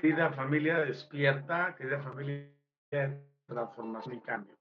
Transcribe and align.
Querida 0.00 0.30
familia 0.32 0.78
despierta, 0.78 1.74
querida 1.74 2.00
familia 2.00 2.48
de 2.90 3.20
transformación 3.46 4.14
y 4.14 4.20
cambio. 4.20 4.56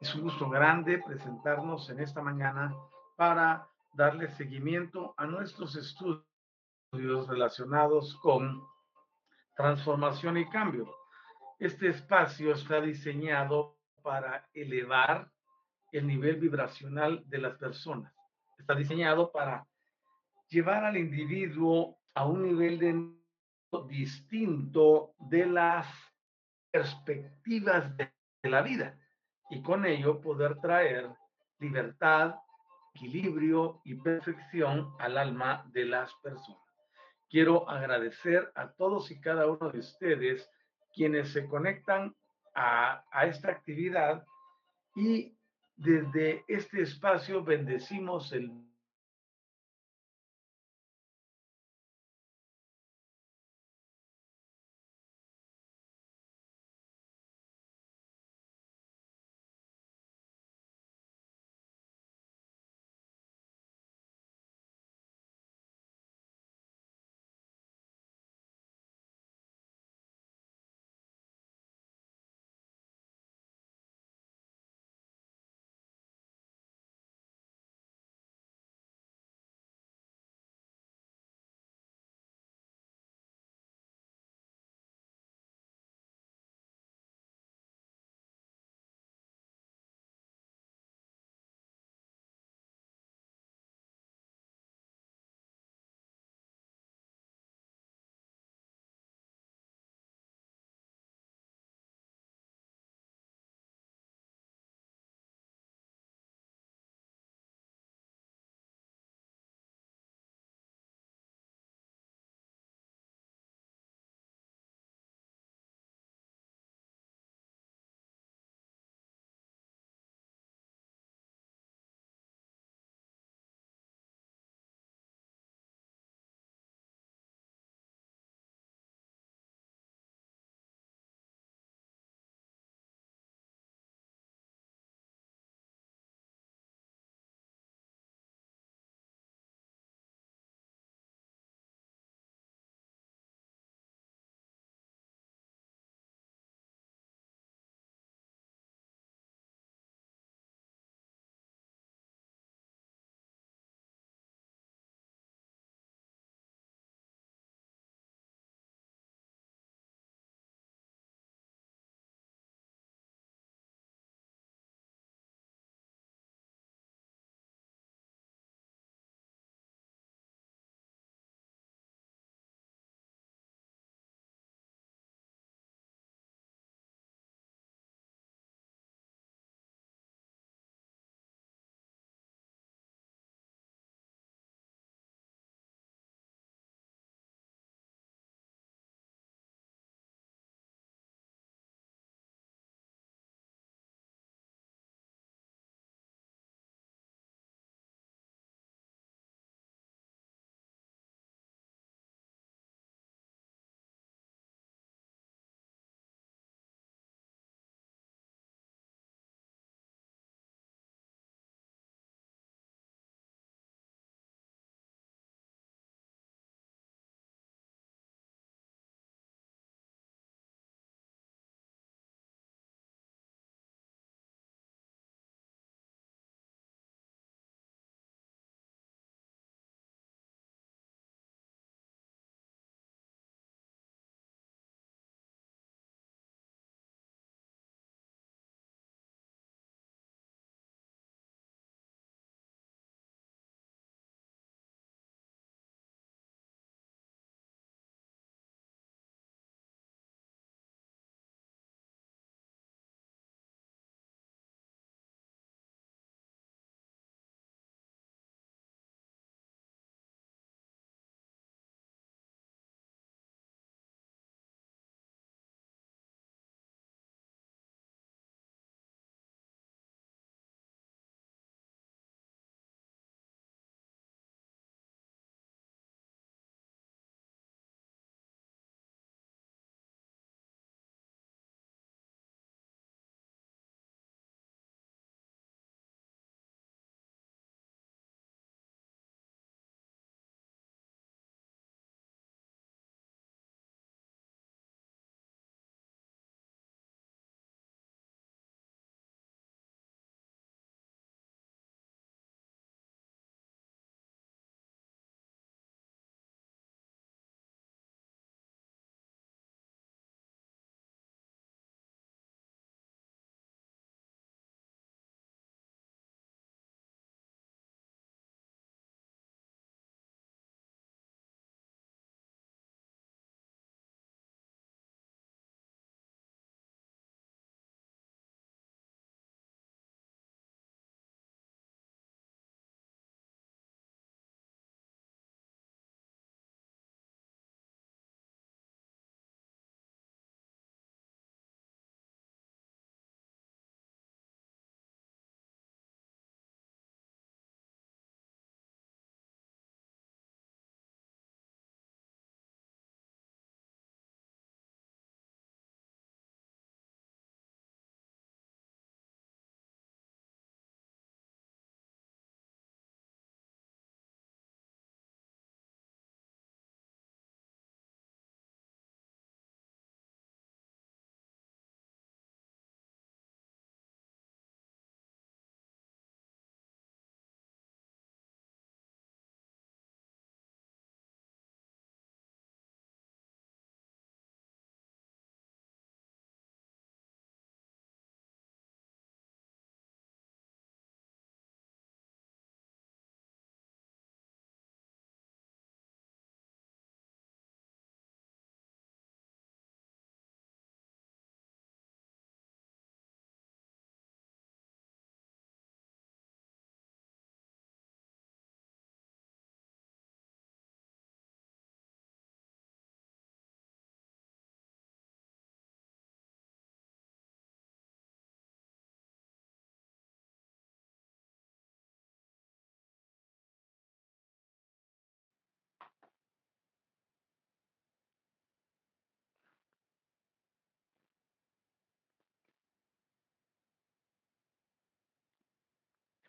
Es 0.00 0.14
un 0.14 0.22
gusto 0.22 0.48
grande 0.48 1.02
presentarnos 1.06 1.90
en 1.90 2.00
esta 2.00 2.22
mañana 2.22 2.74
para 3.16 3.68
darle 3.92 4.28
seguimiento 4.28 5.12
a 5.18 5.26
nuestros 5.26 5.76
estudios 5.76 6.24
relacionados 7.28 8.16
con 8.22 8.62
transformación 9.54 10.38
y 10.38 10.48
cambio. 10.48 10.90
Este 11.58 11.88
espacio 11.88 12.54
está 12.54 12.80
diseñado 12.80 13.76
para 14.02 14.48
elevar 14.54 15.30
el 15.92 16.06
nivel 16.06 16.36
vibracional 16.36 17.22
de 17.26 17.38
las 17.38 17.58
personas. 17.58 18.14
Está 18.56 18.74
diseñado 18.74 19.30
para 19.30 19.66
llevar 20.48 20.84
al 20.84 20.96
individuo 20.96 21.98
a 22.14 22.24
un 22.24 22.42
nivel 22.42 22.78
de 22.78 23.19
distinto 23.88 25.14
de 25.18 25.46
las 25.46 25.86
perspectivas 26.70 27.96
de, 27.96 28.12
la 28.42 28.62
vida 28.62 28.98
y 29.50 29.60
con 29.62 29.84
ello 29.84 30.20
poder 30.20 30.58
traer 30.60 31.10
libertad, 31.58 32.36
equilibrio 32.94 33.82
y 33.84 33.96
perfección 33.96 34.94
al 34.98 35.18
alma 35.18 35.68
de 35.72 35.84
las 35.84 36.14
personas. 36.22 36.62
Quiero 37.28 37.68
agradecer 37.68 38.50
a 38.54 38.72
todos 38.72 39.10
y 39.10 39.20
cada 39.20 39.46
uno 39.46 39.70
de 39.70 39.80
ustedes 39.80 40.50
quienes 40.94 41.32
se 41.32 41.46
conectan 41.46 42.16
a, 42.54 43.04
esta 43.26 43.50
actividad 43.50 44.24
y 44.96 45.36
desde 45.76 46.44
este 46.48 46.82
espacio 46.82 47.44
bendecimos 47.44 48.32
el 48.32 48.69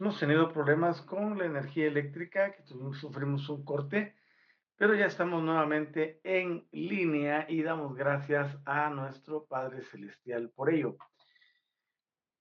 Hemos 0.01 0.19
tenido 0.19 0.51
problemas 0.51 0.99
con 1.03 1.37
la 1.37 1.45
energía 1.45 1.85
eléctrica, 1.85 2.53
que 2.53 2.63
sufrimos 2.63 3.47
un 3.49 3.63
corte, 3.63 4.15
pero 4.75 4.95
ya 4.95 5.05
estamos 5.05 5.43
nuevamente 5.43 6.19
en 6.23 6.67
línea 6.71 7.45
y 7.47 7.61
damos 7.61 7.95
gracias 7.95 8.57
a 8.65 8.89
nuestro 8.89 9.45
Padre 9.45 9.83
Celestial 9.83 10.49
por 10.55 10.73
ello. 10.73 10.97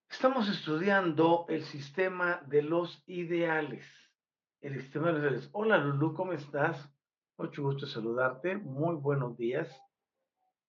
Estamos 0.08 0.48
estudiando 0.48 1.44
el 1.50 1.64
sistema 1.64 2.40
de 2.46 2.62
los 2.62 3.02
ideales. 3.06 3.84
El 4.62 4.80
sistema 4.80 5.08
de 5.08 5.12
los 5.12 5.20
ideales. 5.20 5.50
Hola 5.52 5.76
Lulu, 5.76 6.14
¿cómo 6.14 6.32
estás? 6.32 6.90
Mucho 7.36 7.62
gusto 7.62 7.84
saludarte. 7.84 8.56
Muy 8.56 8.94
buenos 8.94 9.36
días. 9.36 9.68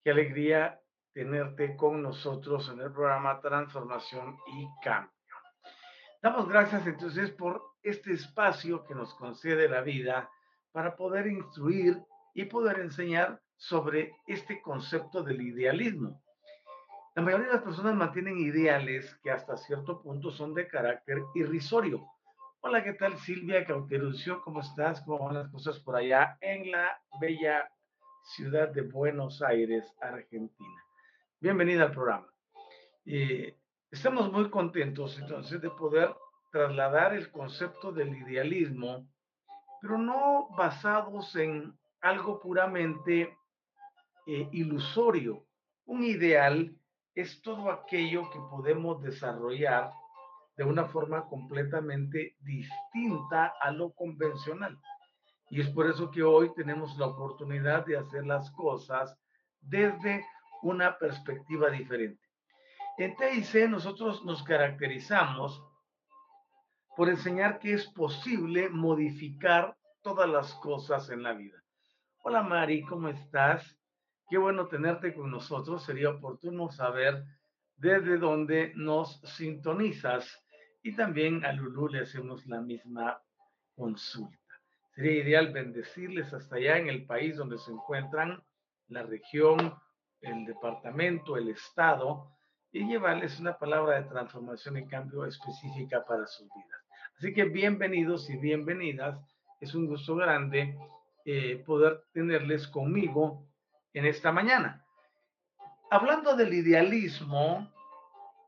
Qué 0.04 0.12
alegría 0.12 0.82
tenerte 1.14 1.78
con 1.78 2.04
nosotros 2.04 2.70
en 2.70 2.82
el 2.82 2.92
programa 2.92 3.40
Transformación 3.40 4.36
y 4.46 4.68
Cambio. 4.84 5.21
Damos 6.22 6.48
gracias 6.48 6.86
entonces 6.86 7.32
por 7.32 7.64
este 7.82 8.14
espacio 8.14 8.86
que 8.86 8.94
nos 8.94 9.16
concede 9.16 9.68
la 9.68 9.82
vida 9.82 10.30
para 10.72 10.96
poder 10.96 11.26
instruir 11.26 12.00
y 12.36 12.46
poder 12.46 12.80
enseñar 12.80 13.42
sobre 13.58 14.14
este 14.28 14.62
concepto 14.62 15.24
del 15.24 15.42
idealismo. 15.42 16.22
La 17.16 17.24
mayoría 17.24 17.48
de 17.48 17.54
las 17.54 17.64
personas 17.64 17.96
mantienen 17.96 18.38
ideales 18.38 19.16
que 19.24 19.32
hasta 19.32 19.58
cierto 19.58 20.00
punto 20.00 20.30
son 20.30 20.54
de 20.54 20.68
carácter 20.68 21.24
irrisorio. 21.34 22.06
Hola, 22.60 22.84
¿qué 22.84 22.94
tal 22.94 23.18
Silvia 23.18 23.66
Cauterucio? 23.66 24.42
¿Cómo 24.44 24.62
estás? 24.62 25.02
¿Cómo 25.02 25.26
van 25.26 25.34
las 25.34 25.50
cosas 25.50 25.80
por 25.80 25.96
allá 25.96 26.38
en 26.40 26.70
la 26.70 27.02
bella 27.20 27.68
ciudad 28.36 28.70
de 28.70 28.84
Buenos 28.84 29.42
Aires, 29.42 29.92
Argentina? 30.00 30.86
Bienvenida 31.40 31.86
al 31.86 31.92
programa. 31.92 32.28
Eh, 33.08 33.58
estamos 33.92 34.32
muy 34.32 34.50
contentos 34.50 35.20
entonces 35.20 35.62
de 35.62 35.70
poder 35.70 36.16
trasladar 36.52 37.14
el 37.14 37.30
concepto 37.30 37.92
del 37.92 38.16
idealismo, 38.16 39.06
pero 39.82 39.98
no 39.98 40.48
basados 40.58 41.36
en 41.36 41.78
algo 42.00 42.40
puramente 42.40 43.38
eh, 44.28 44.50
ilusorio. 44.54 45.46
Un 45.86 46.04
ideal 46.04 46.74
es 47.16 47.42
todo 47.42 47.70
aquello 47.70 48.30
que 48.32 48.40
podemos 48.50 49.02
desarrollar 49.02 49.92
de 50.56 50.64
una 50.64 50.86
forma 50.86 51.28
completamente 51.28 52.38
distinta 52.40 53.54
a 53.60 53.72
lo 53.72 53.92
convencional. 53.92 54.80
Y 55.50 55.60
es 55.60 55.70
por 55.70 55.88
eso 55.88 56.10
que 56.12 56.24
hoy 56.24 56.54
tenemos 56.56 56.98
la 56.98 57.08
oportunidad 57.08 57.86
de 57.86 57.98
hacer 57.98 58.26
las 58.26 58.50
cosas 58.52 59.18
desde 59.60 60.26
una 60.62 60.98
perspectiva 60.98 61.70
diferente. 61.70 62.31
En 62.98 63.16
TIC 63.16 63.70
nosotros 63.70 64.24
nos 64.26 64.44
caracterizamos 64.44 65.64
por 66.96 67.10
enseñar 67.10 67.60
que 67.60 67.74
es 67.74 67.88
posible 67.88 68.70
modificar 68.70 69.78
todas 70.02 70.30
las 70.30 70.54
cosas 70.56 71.10
en 71.10 71.24
la 71.24 71.34
vida. 71.34 71.64
Hola 72.24 72.44
Mari, 72.44 72.84
¿cómo 72.84 73.08
estás? 73.08 73.78
Qué 74.30 74.38
bueno 74.38 74.68
tenerte 74.68 75.14
con 75.14 75.32
nosotros. 75.32 75.84
Sería 75.84 76.10
oportuno 76.10 76.70
saber 76.70 77.24
desde 77.78 78.18
dónde 78.18 78.74
nos 78.76 79.22
sintonizas 79.22 80.44
y 80.84 80.96
también 80.96 81.46
a 81.46 81.54
Lulu 81.54 81.88
le 81.88 82.02
hacemos 82.02 82.46
la 82.46 82.60
misma 82.60 83.22
consulta. 83.74 84.38
Sería 84.94 85.24
ideal 85.24 85.54
bendecirles 85.54 86.34
hasta 86.34 86.58
allá 86.58 86.78
en 86.78 86.90
el 86.90 87.06
país 87.06 87.38
donde 87.38 87.58
se 87.58 87.72
encuentran, 87.72 88.44
la 88.90 89.04
región, 89.04 89.74
el 90.20 90.46
departamento, 90.46 91.38
el 91.38 91.50
estado, 91.50 92.36
y 92.72 92.86
llevarles 92.86 93.40
una 93.40 93.58
palabra 93.58 94.02
de 94.02 94.10
transformación 94.10 94.78
y 94.78 94.88
cambio 94.88 95.26
específica 95.26 96.06
para 96.06 96.26
sus 96.26 96.48
vidas. 96.54 96.82
Así 97.18 97.34
que 97.34 97.44
bienvenidos 97.44 98.30
y 98.30 98.38
bienvenidas. 98.38 99.20
Es 99.60 99.76
un 99.76 99.88
gusto 99.88 100.16
grande 100.16 100.78
eh, 101.26 101.62
poder 101.66 102.04
tenerles 102.14 102.68
conmigo 102.68 103.46
en 103.94 104.06
esta 104.06 104.32
mañana. 104.32 104.86
Hablando 105.90 106.36
del 106.36 106.54
idealismo, 106.54 107.70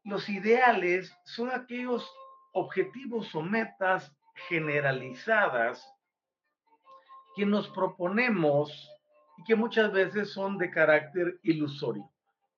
los 0.06 0.30
ideales 0.30 1.14
son 1.26 1.52
aquellos 1.52 2.10
objetivos 2.54 3.36
o 3.36 3.42
metas 3.42 4.16
generalizadas 4.48 5.86
que 7.36 7.46
nos 7.46 7.68
proponemos 7.70 8.90
y 9.38 9.44
que 9.44 9.56
muchas 9.56 9.92
veces 9.92 10.32
son 10.32 10.58
de 10.58 10.72
carácter 10.72 11.40
ilusorio. 11.44 12.13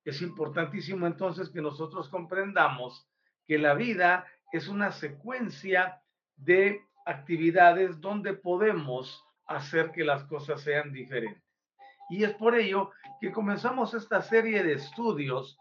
Es 0.06 0.22
importantísimo 0.22 1.08
entonces 1.08 1.50
que 1.50 1.62
nosotros 1.62 2.08
comprendamos 2.10 3.10
que 3.48 3.58
la 3.58 3.74
vida 3.74 4.26
es 4.52 4.68
una 4.68 4.92
secuencia 4.92 6.02
de 6.36 6.82
actividades 7.06 8.00
donde 8.00 8.34
podemos 8.34 9.24
hacer 9.48 9.92
que 9.92 10.04
las 10.04 10.24
cosas 10.26 10.62
sean 10.62 10.94
diferentes. 10.94 11.44
Y 12.10 12.24
es 12.24 12.34
por 12.36 12.56
ello 12.56 12.92
que 13.20 13.32
comenzamos 13.32 13.96
esta 13.96 14.22
serie 14.22 14.64
de 14.64 14.74
estudios 14.74 15.58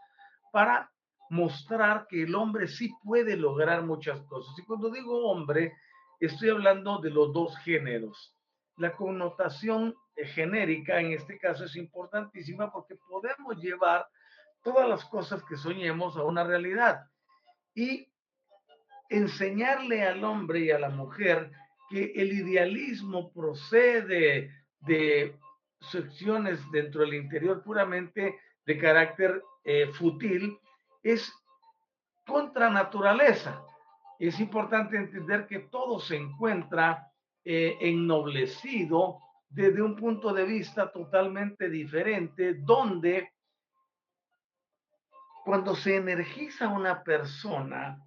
para 0.52 0.90
mostrar 1.30 2.06
que 2.06 2.22
el 2.22 2.34
hombre 2.34 2.68
sí 2.68 2.92
puede 3.02 3.36
lograr 3.36 3.82
muchas 3.82 4.20
cosas. 4.22 4.58
Y 4.58 4.64
cuando 4.64 4.90
digo 4.90 5.30
hombre, 5.30 5.72
estoy 6.20 6.50
hablando 6.50 6.98
de 6.98 7.10
los 7.10 7.32
dos 7.32 7.56
géneros. 7.58 8.36
La 8.76 8.92
connotación 8.92 9.94
genérica 10.16 11.00
en 11.00 11.12
este 11.12 11.38
caso 11.38 11.64
es 11.64 11.76
importantísima 11.76 12.70
porque 12.70 12.96
podemos 13.08 13.56
llevar 13.56 14.06
todas 14.64 14.88
las 14.88 15.04
cosas 15.04 15.44
que 15.44 15.56
soñemos 15.56 16.16
a 16.16 16.24
una 16.24 16.42
realidad. 16.42 17.06
Y 17.74 18.08
enseñarle 19.08 20.02
al 20.02 20.24
hombre 20.24 20.60
y 20.60 20.70
a 20.70 20.78
la 20.78 20.88
mujer 20.88 21.52
que 21.90 22.12
el 22.16 22.32
idealismo 22.32 23.32
procede 23.32 24.50
de 24.80 25.38
secciones 25.80 26.58
dentro 26.72 27.02
del 27.02 27.14
interior 27.14 27.62
puramente 27.62 28.40
de 28.64 28.78
carácter 28.78 29.42
eh, 29.64 29.88
fútil 29.88 30.58
es 31.02 31.30
contra 32.26 32.70
naturaleza. 32.70 33.62
Es 34.18 34.40
importante 34.40 34.96
entender 34.96 35.46
que 35.46 35.58
todo 35.58 36.00
se 36.00 36.16
encuentra 36.16 37.12
eh, 37.44 37.76
ennoblecido 37.80 39.18
desde 39.50 39.82
un 39.82 39.94
punto 39.94 40.32
de 40.32 40.44
vista 40.44 40.90
totalmente 40.90 41.68
diferente, 41.68 42.54
donde 42.54 43.33
cuando 45.44 45.76
se 45.76 45.96
energiza 45.96 46.68
una 46.68 47.02
persona, 47.02 48.02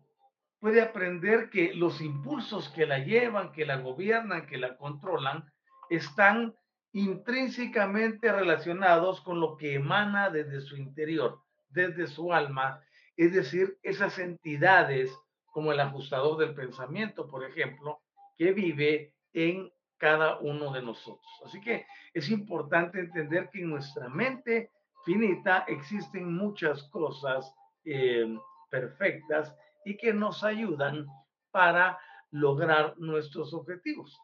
puede 0.60 0.82
aprender 0.82 1.50
que 1.50 1.74
los 1.74 2.01
impulsos 2.01 2.70
que 2.70 2.86
la 2.86 3.00
llevan, 3.00 3.51
que 3.51 3.65
la 3.65 3.77
gobiernan, 3.77 4.48
que 4.48 4.58
la 4.58 4.75
controlan, 4.75 5.46
están 5.89 6.56
intrínsecamente 6.94 8.32
relacionados 8.32 9.22
con 9.22 9.39
lo 9.39 9.56
que 9.56 9.75
emana 9.75 10.29
desde 10.32 10.62
su 10.62 10.77
interior, 10.77 11.39
desde 11.70 12.08
su 12.08 12.34
alma, 12.34 12.82
es 13.15 13.34
decir, 13.34 13.77
esas 13.84 14.17
entidades 14.17 15.12
como 15.46 15.72
el 15.72 15.79
ajustador 15.79 16.38
del 16.38 16.56
pensamiento, 16.56 17.27
por 17.27 17.44
ejemplo, 17.44 18.01
que 18.36 18.51
vive 18.51 19.13
en 19.34 19.72
cada 19.98 20.38
uno 20.39 20.72
de 20.72 20.82
nosotros. 20.82 21.27
Así 21.46 21.60
que 21.62 21.86
es 22.13 22.29
importante 22.29 23.00
entender 23.00 23.50
que 23.51 23.62
nuestra 23.62 24.10
mente 24.10 24.72
finita 25.07 25.63
existen 25.69 26.35
muchas 26.35 26.83
cosas 26.89 27.49
eh, 27.85 28.37
perfectas 28.69 29.55
y 29.85 29.95
que 29.95 30.13
nos 30.13 30.43
ayudan 30.43 31.07
para 31.49 31.97
lograr 32.31 32.93
nuestros 32.97 33.53
objetivos. 33.53 34.19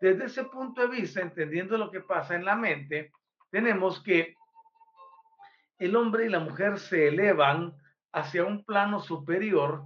Desde 0.00 0.24
ese 0.24 0.44
punto 0.44 0.80
de 0.80 0.88
vista, 0.88 1.20
entendiendo 1.20 1.76
lo 1.76 1.90
que 1.90 2.00
pasa 2.00 2.34
en 2.34 2.46
la 2.46 2.56
mente, 2.56 3.12
tenemos 3.50 4.02
que 4.02 4.34
el 5.78 5.94
hombre 5.96 6.24
y 6.24 6.30
la 6.30 6.40
mujer 6.40 6.78
se 6.78 7.08
elevan 7.08 7.76
hacia 8.10 8.46
un 8.46 8.64
plano 8.64 9.00
superior 9.00 9.84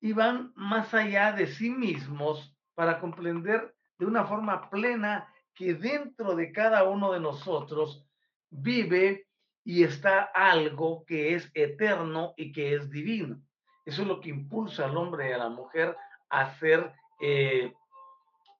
y 0.00 0.14
van 0.14 0.50
más 0.56 0.94
allá 0.94 1.32
de 1.32 1.46
sí 1.46 1.68
mismos 1.68 2.56
para 2.74 3.00
comprender 3.00 3.74
de 3.98 4.06
una 4.06 4.24
forma 4.24 4.70
plena 4.70 5.28
que 5.54 5.74
dentro 5.74 6.34
de 6.34 6.52
cada 6.52 6.84
uno 6.84 7.12
de 7.12 7.20
nosotros 7.20 8.06
vive 8.48 9.27
y 9.68 9.84
está 9.84 10.22
algo 10.34 11.04
que 11.04 11.34
es 11.34 11.50
eterno 11.52 12.32
y 12.38 12.52
que 12.52 12.74
es 12.74 12.88
divino. 12.88 13.38
Eso 13.84 14.00
es 14.00 14.08
lo 14.08 14.18
que 14.18 14.30
impulsa 14.30 14.86
al 14.86 14.96
hombre 14.96 15.28
y 15.28 15.32
a 15.32 15.36
la 15.36 15.50
mujer 15.50 15.94
a 16.30 16.54
ser 16.54 16.90
eh, 17.20 17.74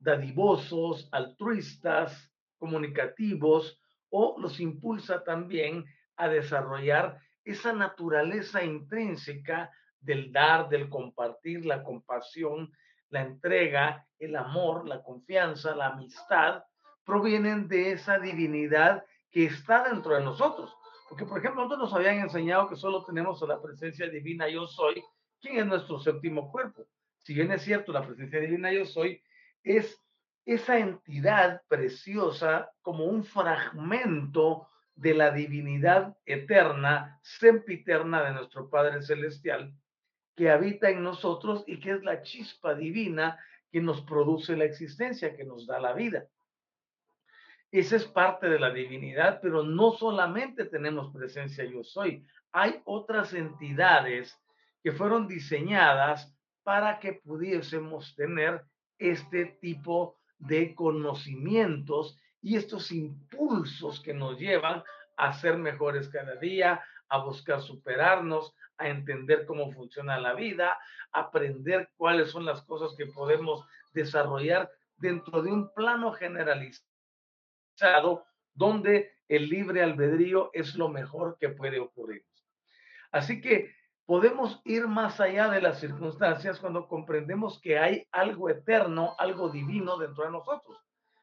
dadivosos, 0.01 1.09
altruistas, 1.11 2.31
comunicativos, 2.59 3.81
o 4.11 4.37
los 4.39 4.61
impulsa 4.61 5.25
también 5.25 5.87
a 6.19 6.29
desarrollar 6.29 7.19
esa 7.43 7.73
naturaleza 7.73 8.63
intrínseca 8.63 9.71
del 10.01 10.31
dar, 10.31 10.69
del 10.69 10.91
compartir, 10.91 11.65
la 11.65 11.83
compasión, 11.85 12.71
la 13.09 13.23
entrega, 13.23 14.07
el 14.19 14.37
amor, 14.37 14.87
la 14.87 15.03
confianza, 15.03 15.75
la 15.75 15.87
amistad, 15.87 16.65
provienen 17.07 17.67
de 17.67 17.93
esa 17.93 18.19
divinidad 18.19 19.07
que 19.31 19.47
está 19.47 19.89
dentro 19.89 20.15
de 20.15 20.23
nosotros. 20.23 20.78
Porque, 21.09 21.25
por 21.25 21.39
ejemplo, 21.39 21.63
nosotros 21.63 21.91
nos 21.91 21.95
habían 21.95 22.19
enseñado 22.19 22.69
que 22.69 22.77
solo 22.77 23.05
tenemos 23.05 23.43
a 23.43 23.47
la 23.47 23.61
presencia 23.61 24.09
divina 24.09 24.49
yo 24.49 24.67
soy, 24.67 25.03
¿Quién 25.41 25.59
es 25.59 25.67
nuestro 25.67 26.01
séptimo 26.01 26.51
cuerpo? 26.51 26.87
si 27.29 27.35
bien 27.35 27.53
es 27.53 27.61
cierto, 27.61 27.93
la 27.93 28.07
presencia 28.07 28.41
divina 28.41 28.73
yo 28.73 28.87
soy, 28.87 29.23
es 29.63 30.03
esa 30.47 30.79
entidad 30.79 31.61
preciosa 31.69 32.71
como 32.81 33.05
un 33.05 33.23
fragmento 33.23 34.67
de 34.95 35.13
la 35.13 35.31
divinidad 35.31 36.17
eterna, 36.25 37.21
sempiterna 37.23 38.25
de 38.25 38.33
nuestro 38.33 38.71
Padre 38.71 39.03
Celestial, 39.03 39.75
que 40.35 40.49
habita 40.49 40.89
en 40.89 41.03
nosotros 41.03 41.65
y 41.67 41.81
que 41.81 41.91
es 41.91 42.03
la 42.03 42.23
chispa 42.23 42.75
divina 42.75 43.39
que 43.71 43.83
nos 43.83 44.01
produce 44.01 44.57
la 44.57 44.65
existencia, 44.65 45.37
que 45.37 45.45
nos 45.45 45.67
da 45.67 45.79
la 45.81 45.93
vida. 45.93 46.27
Esa 47.71 47.97
es 47.97 48.07
parte 48.07 48.49
de 48.49 48.59
la 48.59 48.71
divinidad, 48.71 49.41
pero 49.43 49.63
no 49.63 49.93
solamente 49.93 50.65
tenemos 50.65 51.13
presencia 51.13 51.65
yo 51.65 51.85
soy, 51.85 52.25
hay 52.51 52.81
otras 52.85 53.35
entidades 53.35 54.35
que 54.83 54.93
fueron 54.93 55.29
diseñadas 55.29 56.35
para 56.63 56.99
que 56.99 57.15
pudiésemos 57.15 58.15
tener 58.17 58.65
este 58.99 59.59
tipo 59.61 60.19
de 60.39 60.75
conocimientos 60.75 62.19
y 62.41 62.57
estos 62.57 62.91
impulsos 62.91 64.01
que 64.01 64.15
nos 64.15 64.39
llevan 64.39 64.83
a 65.17 65.33
ser 65.35 65.59
mejores 65.59 66.09
cada 66.09 66.37
día, 66.37 66.83
a 67.09 67.19
buscar 67.19 67.61
superarnos, 67.61 68.55
a 68.79 68.89
entender 68.89 69.45
cómo 69.45 69.73
funciona 69.73 70.19
la 70.19 70.35
vida, 70.35 70.79
aprender 71.13 71.91
cuáles 71.97 72.31
son 72.31 72.47
las 72.47 72.63
cosas 72.63 72.95
que 72.97 73.07
podemos 73.07 73.67
desarrollar 73.93 74.71
dentro 74.97 75.43
de 75.43 75.53
un 75.53 75.73
plano 75.75 76.13
donde 78.55 79.13
el 79.29 79.49
libre 79.49 79.83
albedrío 79.83 80.51
es 80.53 80.75
lo 80.75 80.89
mejor 80.89 81.37
que 81.39 81.51
puede 81.51 81.79
ocurrir. 81.79 82.25
Así 83.13 83.41
que 83.41 83.75
podemos 84.07 84.61
ir 84.65 84.87
más 84.89 85.21
allá 85.21 85.49
de 85.49 85.61
las 85.61 85.81
circunstancias 85.81 86.59
cuando 86.61 86.89
comprendemos 86.89 87.61
que 87.61 87.79
hay 87.79 88.07
algo 88.11 88.49
eterno, 88.49 89.15
algo 89.19 89.51
divino 89.51 89.99
dentro 89.99 90.25
de 90.25 90.31
nosotros. 90.31 90.79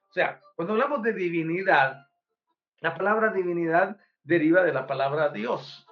O 0.10 0.14
sea, 0.14 0.40
cuando 0.56 0.74
hablamos 0.74 1.02
de 1.04 1.14
divinidad, 1.14 2.08
la 2.80 2.96
palabra 2.96 3.34
divinidad 3.34 3.98
deriva 4.24 4.64
de 4.64 4.74
la 4.74 4.88
palabra 4.88 5.30
Dios. 5.30 5.86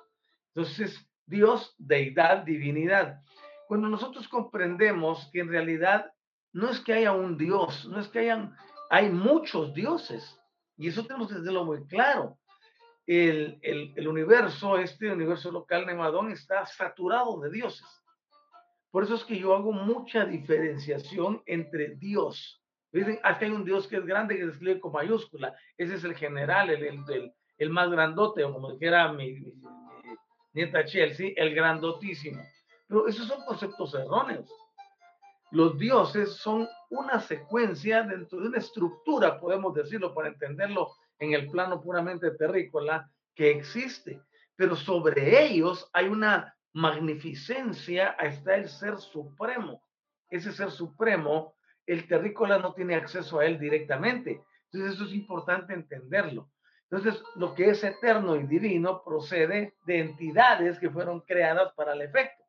Entonces, 0.54 1.10
Dios, 1.26 1.74
deidad, 1.78 2.44
divinidad. 2.44 3.22
Cuando 3.68 3.90
nosotros 3.90 4.28
comprendemos 4.28 5.30
que 5.32 5.40
en 5.40 5.50
realidad 5.50 6.14
no 6.52 6.70
es 6.70 6.80
que 6.80 6.94
haya 6.94 7.12
un 7.12 7.38
Dios, 7.38 7.86
no 7.86 8.00
es 8.00 8.08
que 8.08 8.20
hayan, 8.20 8.56
hay 8.90 9.10
muchos 9.10 9.74
dioses. 9.74 10.40
Y 10.78 10.88
eso 10.88 11.06
tenemos 11.06 11.28
que 11.28 11.36
tenerlo 11.36 11.66
muy 11.66 11.86
claro. 11.86 12.38
El, 13.06 13.60
el, 13.62 14.08
universo, 14.08 14.78
este 14.78 15.12
universo 15.12 15.52
local 15.52 15.86
Nemadón, 15.86 16.32
está 16.32 16.66
saturado 16.66 17.40
de 17.42 17.52
dioses. 17.52 17.86
Por 18.92 19.04
eso 19.04 19.16
es 19.16 19.26
que 19.26 19.38
yo 19.38 19.56
hago 19.56 19.72
mucha 19.72 20.26
diferenciación 20.26 21.42
entre 21.46 21.96
Dios. 21.96 22.62
Dicen, 22.92 23.20
aquí 23.24 23.46
hay 23.46 23.52
un 23.52 23.66
Dios 23.66 23.88
que 23.88 23.98
es 23.98 24.06
grande, 24.06 24.38
que 24.38 24.46
se 24.46 24.52
escribe 24.52 24.80
con 24.80 24.94
mayúscula. 24.94 25.56
Ese 25.78 25.96
es 25.96 26.04
el 26.04 26.16
general, 26.16 26.70
el, 26.70 26.84
el, 26.84 27.34
el 27.58 27.70
más 27.72 27.90
grandote, 27.90 28.44
como 28.44 28.74
dijera 28.74 29.12
mi, 29.12 29.34
mi, 29.34 29.54
nieta 30.54 30.86
Chelsea, 30.86 31.32
el 31.36 31.54
grandotísimo. 31.56 32.42
Pero 32.88 33.08
esos 33.08 33.28
son 33.28 33.44
conceptos 33.46 33.94
erróneos. 33.96 34.50
Los 35.54 35.78
dioses 35.78 36.38
son 36.38 36.68
una 36.90 37.20
secuencia 37.20 38.02
dentro 38.02 38.40
de 38.40 38.48
una 38.48 38.58
estructura, 38.58 39.40
podemos 39.40 39.76
decirlo, 39.76 40.12
para 40.12 40.30
entenderlo 40.30 40.96
en 41.20 41.34
el 41.34 41.48
plano 41.52 41.80
puramente 41.80 42.32
terrícola, 42.32 43.08
que 43.36 43.52
existe. 43.52 44.20
Pero 44.56 44.76
sobre 44.76 45.46
ellos 45.46 45.88
hay 45.94 46.08
una 46.08 46.58
magnificencia, 46.74 48.16
está 48.20 48.56
el 48.56 48.68
ser 48.68 48.98
supremo. 48.98 49.84
Ese 50.28 50.52
ser 50.52 50.72
supremo, 50.72 51.54
el 51.86 52.08
terrícola 52.08 52.58
no 52.58 52.74
tiene 52.74 52.96
acceso 52.96 53.38
a 53.38 53.46
él 53.46 53.60
directamente. 53.60 54.42
Entonces 54.72 54.96
eso 54.96 55.06
es 55.06 55.14
importante 55.14 55.76
entenderlo. 55.76 56.50
Entonces, 56.90 57.22
lo 57.36 57.54
que 57.54 57.70
es 57.70 57.84
eterno 57.84 58.36
y 58.38 58.48
divino 58.48 59.04
procede 59.04 59.76
de 59.86 60.00
entidades 60.00 60.80
que 60.80 60.90
fueron 60.90 61.22
creadas 61.22 61.74
para 61.74 61.94
el 61.94 62.02
efecto. 62.02 62.43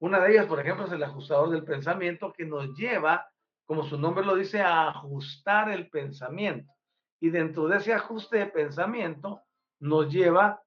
Una 0.00 0.18
de 0.18 0.32
ellas, 0.32 0.46
por 0.46 0.58
ejemplo, 0.58 0.86
es 0.86 0.92
el 0.92 1.02
ajustador 1.02 1.50
del 1.50 1.62
pensamiento 1.62 2.32
que 2.32 2.46
nos 2.46 2.74
lleva, 2.74 3.30
como 3.66 3.84
su 3.84 3.98
nombre 3.98 4.24
lo 4.24 4.34
dice, 4.34 4.62
a 4.62 4.88
ajustar 4.88 5.70
el 5.70 5.90
pensamiento. 5.90 6.72
Y 7.20 7.28
dentro 7.28 7.68
de 7.68 7.76
ese 7.76 7.92
ajuste 7.92 8.38
de 8.38 8.46
pensamiento 8.46 9.42
nos 9.78 10.10
lleva 10.10 10.62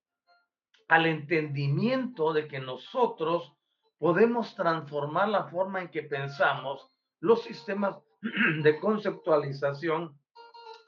al 0.88 1.08
entendimiento 1.08 2.32
de 2.32 2.48
que 2.48 2.60
nosotros 2.60 3.54
podemos 3.98 4.56
transformar 4.56 5.30
la 5.30 5.46
forma 5.46 5.82
en 5.82 5.90
que 5.90 6.04
pensamos, 6.04 6.88
los 7.20 7.42
sistemas 7.42 7.98
de 8.62 8.80
conceptualización 8.80 10.16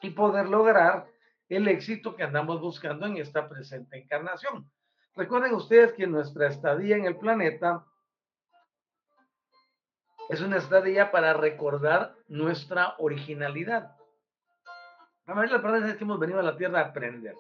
y 0.02 0.12
poder 0.12 0.50
lograr 0.50 1.08
el 1.50 1.68
éxito 1.68 2.16
que 2.16 2.24
andamos 2.24 2.62
buscando 2.62 3.08
en 3.08 3.18
esta 3.18 3.50
presente 3.50 3.98
encarnación. 3.98 4.70
Recuerden 5.16 5.56
ustedes 5.56 5.94
que 5.94 6.06
nuestra 6.06 6.48
estadía 6.48 6.96
en 6.96 7.06
el 7.06 7.18
planeta 7.18 7.84
es 10.30 10.42
una 10.42 10.58
estadía 10.58 11.12
para 11.12 11.34
recordar 11.34 12.16
nuestra 12.28 12.96
originalidad. 13.00 13.96
La 15.26 15.34
mayoría 15.34 15.58
de 15.58 15.64
las 15.64 15.72
personas 15.72 15.98
que 15.98 16.04
hemos 16.04 16.20
venido 16.20 16.40
a 16.40 16.44
la 16.44 16.58
Tierra 16.58 16.80
a 16.80 16.86
aprender. 16.86 17.36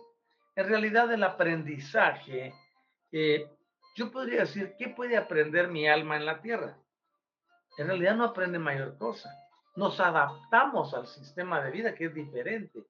En 0.55 0.67
realidad, 0.67 1.11
el 1.11 1.23
aprendizaje, 1.23 2.53
eh, 3.11 3.49
yo 3.95 4.11
podría 4.11 4.41
decir, 4.41 4.75
¿qué 4.77 4.89
puede 4.89 5.17
aprender 5.17 5.67
mi 5.67 5.87
alma 5.87 6.17
en 6.17 6.25
la 6.25 6.41
Tierra? 6.41 6.77
En 7.77 7.87
realidad 7.87 8.15
no 8.15 8.23
aprende 8.23 8.57
mayor 8.59 8.97
cosa. 8.97 9.29
Nos 9.75 9.99
adaptamos 9.99 10.93
al 10.93 11.07
sistema 11.07 11.61
de 11.61 11.71
vida 11.71 11.93
que 11.93 12.05
es 12.05 12.13
diferente 12.13 12.85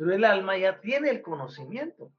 pero 0.00 0.14
el 0.14 0.24
alma 0.24 0.56
ya 0.56 0.80
tiene 0.80 1.10
el 1.10 1.20
conocimiento. 1.20 2.10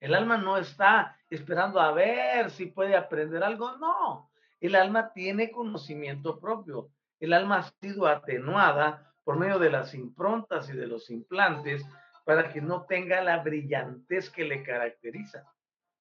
El 0.00 0.14
alma 0.14 0.36
no 0.36 0.58
está 0.58 1.16
esperando 1.30 1.80
a 1.80 1.92
ver 1.92 2.50
si 2.50 2.66
puede 2.66 2.94
aprender 2.94 3.42
algo, 3.42 3.74
no. 3.78 4.30
El 4.60 4.74
alma 4.74 5.12
tiene 5.12 5.50
conocimiento 5.50 6.40
propio. 6.40 6.90
El 7.20 7.32
alma 7.32 7.58
ha 7.58 7.72
sido 7.80 8.06
atenuada 8.06 9.14
por 9.24 9.38
medio 9.38 9.58
de 9.58 9.70
las 9.70 9.94
improntas 9.94 10.68
y 10.70 10.72
de 10.72 10.86
los 10.86 11.10
implantes 11.10 11.84
para 12.24 12.52
que 12.52 12.60
no 12.60 12.84
tenga 12.86 13.22
la 13.22 13.42
brillantez 13.42 14.30
que 14.30 14.44
le 14.44 14.62
caracteriza. 14.62 15.44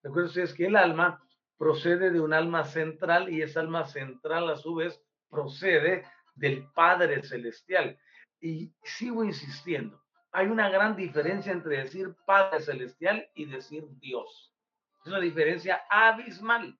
Recuerden 0.03 0.27
ustedes 0.27 0.53
que 0.53 0.67
el 0.67 0.75
alma 0.75 1.23
procede 1.57 2.11
de 2.11 2.19
un 2.19 2.33
alma 2.33 2.65
central 2.65 3.29
y 3.29 3.41
esa 3.41 3.59
alma 3.59 3.85
central 3.85 4.49
a 4.49 4.55
su 4.55 4.75
vez 4.75 5.01
procede 5.29 6.05
del 6.35 6.67
Padre 6.73 7.23
Celestial. 7.23 7.97
Y 8.39 8.73
sigo 8.83 9.23
insistiendo, 9.23 10.01
hay 10.31 10.47
una 10.47 10.69
gran 10.69 10.95
diferencia 10.95 11.51
entre 11.51 11.77
decir 11.77 12.15
Padre 12.25 12.61
Celestial 12.61 13.27
y 13.33 13.45
decir 13.45 13.85
Dios. 13.99 14.53
Es 15.01 15.07
una 15.07 15.19
diferencia 15.19 15.81
abismal. 15.89 16.77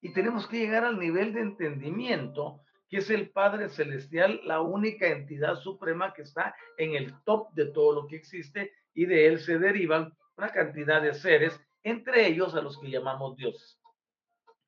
Y 0.00 0.12
tenemos 0.12 0.46
que 0.46 0.58
llegar 0.58 0.84
al 0.84 0.98
nivel 0.98 1.32
de 1.32 1.40
entendimiento 1.40 2.60
que 2.88 2.98
es 2.98 3.10
el 3.10 3.30
Padre 3.30 3.68
Celestial, 3.68 4.40
la 4.44 4.60
única 4.60 5.06
entidad 5.06 5.54
suprema 5.60 6.12
que 6.12 6.22
está 6.22 6.54
en 6.76 6.96
el 6.96 7.14
top 7.22 7.52
de 7.52 7.66
todo 7.66 7.92
lo 7.92 8.08
que 8.08 8.16
existe 8.16 8.72
y 8.92 9.06
de 9.06 9.28
él 9.28 9.38
se 9.38 9.58
derivan 9.58 10.12
una 10.36 10.50
cantidad 10.50 11.00
de 11.00 11.14
seres, 11.14 11.58
entre 11.84 12.26
ellos 12.26 12.54
a 12.56 12.62
los 12.62 12.78
que 12.78 12.90
llamamos 12.90 13.36
dioses. 13.36 13.78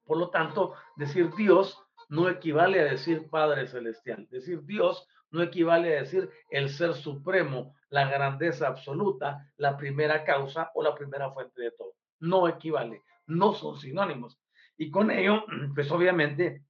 Por 0.05 0.19
lo 0.19 0.31
tanto, 0.31 0.75
decir 0.97 1.31
Dios 1.35 1.83
no 2.09 2.29
equivale 2.29 2.81
a 2.81 2.85
decir 2.85 3.29
Padre 3.29 3.67
Celestial. 3.67 4.29
Decir 4.31 4.63
Dios 4.65 5.09
no 5.31 5.43
equivale 5.43 5.97
a 5.97 6.03
decir 6.03 6.31
el 6.51 6.69
ser 6.69 6.95
supremo, 6.95 7.75
la 7.89 8.09
grandeza 8.09 8.69
absoluta, 8.69 9.51
la 9.57 9.77
primera 9.77 10.25
causa 10.25 10.71
o 10.75 10.83
la 10.83 10.95
primera 10.95 11.33
fuente 11.33 11.61
de 11.61 11.71
todo. 11.73 11.95
No 12.21 12.47
equivale, 12.49 13.03
no 13.27 13.55
son 13.55 13.79
sinónimos. 13.79 14.39
Y 14.77 14.91
con 14.91 15.11
ello, 15.11 15.45
pues 15.75 15.91
obviamente, 15.91 16.65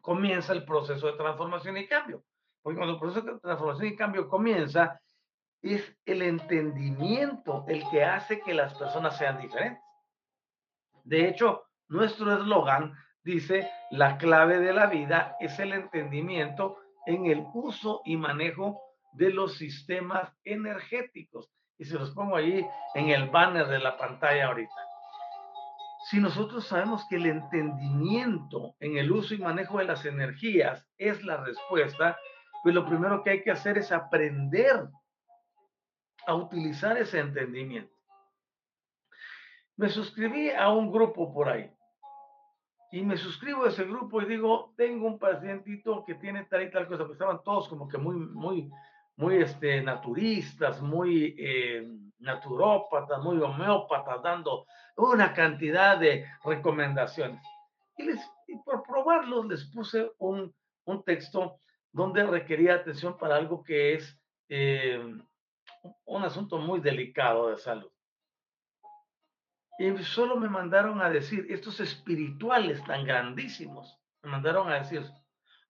comienza 0.00 0.52
el 0.52 0.64
proceso 0.64 1.06
de 1.06 1.18
transformación 1.18 1.76
y 1.76 1.86
cambio. 1.86 2.24
Porque 2.62 2.76
cuando 2.76 2.94
el 2.94 3.00
proceso 3.00 3.34
de 3.34 3.40
transformación 3.40 3.88
y 3.88 3.96
cambio 3.96 4.28
comienza, 4.28 5.00
es 5.62 5.96
el 6.04 6.22
entendimiento 6.22 7.64
el 7.68 7.88
que 7.90 8.04
hace 8.04 8.40
que 8.40 8.54
las 8.54 8.74
personas 8.74 9.16
sean 9.18 9.40
diferentes. 9.40 9.82
De 11.04 11.28
hecho, 11.28 11.64
nuestro 11.88 12.32
eslogan 12.34 12.94
dice, 13.22 13.70
la 13.90 14.18
clave 14.18 14.60
de 14.60 14.72
la 14.72 14.86
vida 14.86 15.36
es 15.40 15.58
el 15.58 15.72
entendimiento 15.72 16.78
en 17.06 17.26
el 17.26 17.46
uso 17.54 18.02
y 18.04 18.16
manejo 18.16 18.80
de 19.12 19.30
los 19.30 19.56
sistemas 19.56 20.30
energéticos. 20.44 21.50
Y 21.78 21.84
se 21.84 21.98
los 21.98 22.10
pongo 22.10 22.36
ahí 22.36 22.66
en 22.94 23.08
el 23.08 23.30
banner 23.30 23.66
de 23.68 23.78
la 23.78 23.96
pantalla 23.96 24.48
ahorita. 24.48 24.87
Si 26.08 26.18
nosotros 26.20 26.66
sabemos 26.66 27.04
que 27.10 27.16
el 27.16 27.26
entendimiento 27.26 28.74
en 28.80 28.96
el 28.96 29.12
uso 29.12 29.34
y 29.34 29.38
manejo 29.38 29.76
de 29.76 29.84
las 29.84 30.06
energías 30.06 30.86
es 30.96 31.22
la 31.22 31.36
respuesta, 31.44 32.16
pues 32.62 32.74
lo 32.74 32.86
primero 32.86 33.22
que 33.22 33.28
hay 33.28 33.42
que 33.42 33.50
hacer 33.50 33.76
es 33.76 33.92
aprender 33.92 34.88
a 36.26 36.34
utilizar 36.34 36.96
ese 36.96 37.18
entendimiento. 37.18 37.94
Me 39.76 39.90
suscribí 39.90 40.48
a 40.48 40.70
un 40.70 40.90
grupo 40.90 41.30
por 41.30 41.50
ahí 41.50 41.70
y 42.90 43.02
me 43.02 43.18
suscribo 43.18 43.66
a 43.66 43.68
ese 43.68 43.84
grupo 43.84 44.22
y 44.22 44.24
digo, 44.24 44.72
tengo 44.78 45.06
un 45.06 45.18
pacientito 45.18 46.06
que 46.06 46.14
tiene 46.14 46.44
tal 46.44 46.62
y 46.62 46.70
tal 46.70 46.88
cosa, 46.88 47.04
que 47.04 47.12
estaban 47.12 47.42
todos 47.42 47.68
como 47.68 47.86
que 47.86 47.98
muy, 47.98 48.16
muy, 48.16 48.70
muy 49.16 49.42
este, 49.42 49.82
naturistas, 49.82 50.80
muy 50.80 51.36
eh, 51.38 51.86
naturópatas, 52.18 53.22
muy 53.22 53.38
homeópatas, 53.42 54.22
dando 54.22 54.64
una 54.98 55.32
cantidad 55.32 55.98
de 55.98 56.26
recomendaciones. 56.44 57.42
Y, 57.96 58.56
por 58.64 58.82
probarlos 58.82 59.46
les 59.46 59.64
puse 59.66 60.10
un, 60.18 60.54
un, 60.84 61.04
texto 61.04 61.60
donde 61.92 62.24
requería 62.24 62.74
atención 62.74 63.16
para 63.18 63.36
algo 63.36 63.62
que 63.62 63.94
es 63.94 64.18
eh, 64.48 65.00
un 66.04 66.22
asunto 66.22 66.58
muy 66.58 66.80
delicado 66.80 67.50
de 67.50 67.58
salud. 67.58 67.90
Y 69.78 69.96
solo 70.02 70.36
me 70.36 70.48
mandaron 70.48 71.00
a 71.00 71.08
decir, 71.08 71.46
estos 71.50 71.78
espirituales 71.80 72.82
tan 72.84 73.04
grandísimos, 73.04 73.96
me 74.22 74.30
mandaron 74.30 74.68
a 74.68 74.80
decir, 74.80 75.04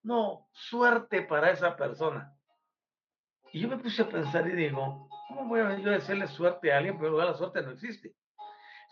no, 0.03 0.49
suerte 0.53 1.23
para 1.23 1.51
esa 1.51 1.77
persona. 1.77 2.35
Y 3.53 3.61
yo 3.61 3.69
me 3.69 3.77
puse 3.77 4.03
a 4.03 4.09
pensar 4.09 4.49
y 4.49 4.53
digo, 4.53 5.09
¿cómo 5.29 5.45
voy 5.47 5.61
a 5.61 5.79
yo 5.79 5.91
decirle 5.91 6.27
suerte 6.27 6.73
a 6.73 6.79
alguien? 6.79 6.99
Pero 6.99 7.19
la 7.19 7.35
suerte 7.35 7.63
no 7.63 7.73
existe. 7.73 8.15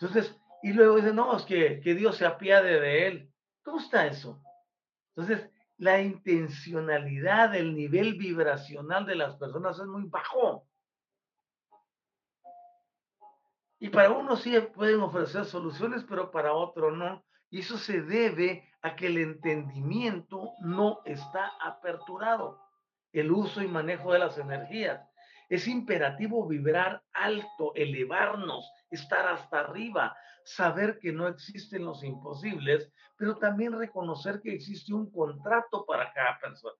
Entonces, 0.01 0.39
y 0.63 0.73
luego 0.73 0.97
dice, 0.97 1.13
no, 1.13 1.37
es 1.37 1.45
que, 1.45 1.81
que 1.81 1.95
Dios 1.95 2.17
se 2.17 2.27
apiade 2.27 2.81
de 2.81 3.07
él. 3.07 3.33
¿Cómo 3.63 3.79
está 3.79 4.07
eso? 4.07 4.43
Entonces, 5.15 5.51
la 5.79 6.01
intencionalidad, 6.01 7.55
el 7.55 7.75
nivel 7.75 8.15
vibracional 8.15 9.07
de 9.07 9.15
las 9.15 9.37
personas 9.37 9.79
es 9.79 9.87
muy 9.87 10.05
bajo. 10.05 10.67
Y 13.79 13.91
para 13.91 14.11
uno 14.11 14.37
sí 14.37 14.59
pueden 14.75 15.01
ofrecer 15.01 15.45
soluciones, 15.45 16.05
pero 16.05 16.31
para 16.31 16.55
otro 16.55 16.91
no. 16.91 17.25
Y 17.51 17.61
eso 17.61 17.77
se 17.79 18.03
debe 18.03 18.69
a 18.83 18.97
que 18.97 19.07
el 19.07 19.19
entendimiento 19.19 20.53
no 20.61 21.01
está 21.05 21.53
aperturado. 21.61 22.61
El 23.13 23.31
uso 23.31 23.63
y 23.63 23.69
manejo 23.69 24.13
de 24.13 24.19
las 24.19 24.39
energías. 24.39 25.07
Es 25.49 25.69
imperativo 25.69 26.47
vibrar 26.47 27.03
alto, 27.13 27.73
elevarnos, 27.75 28.71
estar 28.91 29.27
hasta 29.29 29.61
arriba, 29.61 30.17
saber 30.45 30.99
que 30.99 31.13
no 31.13 31.29
existen 31.29 31.85
los 31.85 32.03
imposibles, 32.05 32.93
pero 33.17 33.37
también 33.37 33.79
reconocer 33.79 34.41
que 34.41 34.53
existe 34.53 34.93
un 34.93 35.11
contrato 35.11 35.85
para 35.87 36.13
cada 36.13 36.39
persona. 36.39 36.77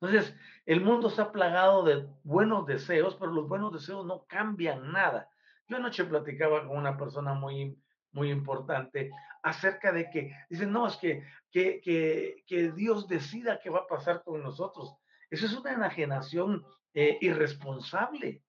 Entonces, 0.00 0.34
el 0.64 0.80
mundo 0.80 1.08
está 1.08 1.30
plagado 1.30 1.84
de 1.84 2.08
buenos 2.24 2.66
deseos, 2.66 3.16
pero 3.16 3.32
los 3.32 3.48
buenos 3.48 3.72
deseos 3.72 4.06
no 4.06 4.24
cambian 4.26 4.92
nada. 4.92 5.28
Yo 5.68 5.76
anoche 5.76 6.04
platicaba 6.04 6.66
con 6.66 6.78
una 6.78 6.96
persona 6.96 7.34
muy, 7.34 7.78
muy 8.12 8.30
importante 8.30 9.10
acerca 9.42 9.92
de 9.92 10.10
que, 10.10 10.34
dicen, 10.48 10.72
no, 10.72 10.86
es 10.86 10.96
que, 10.96 11.24
que, 11.50 11.80
que, 11.82 12.42
que 12.46 12.72
Dios 12.72 13.08
decida 13.08 13.60
qué 13.60 13.70
va 13.70 13.80
a 13.80 13.86
pasar 13.86 14.22
con 14.24 14.42
nosotros. 14.42 14.94
Eso 15.30 15.46
es 15.46 15.56
una 15.56 15.72
enajenación 15.72 16.64
eh, 16.94 17.18
irresponsable. 17.20 18.42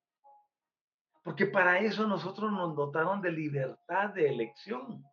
Porque 1.23 1.45
para 1.45 1.79
eso 1.79 2.07
nosotros 2.07 2.51
nos 2.51 2.75
dotaron 2.75 3.21
de 3.21 3.31
libertad 3.31 4.09
de 4.09 4.27
elección 4.27 5.03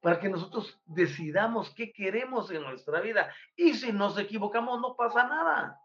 para 0.00 0.18
que 0.18 0.30
nosotros 0.30 0.80
decidamos 0.86 1.74
qué 1.74 1.92
queremos 1.92 2.50
en 2.50 2.62
nuestra 2.62 3.00
vida. 3.00 3.32
Y 3.54 3.74
si 3.74 3.92
nos 3.92 4.18
equivocamos, 4.18 4.80
no 4.80 4.96
pasa 4.96 5.24
nada. 5.26 5.78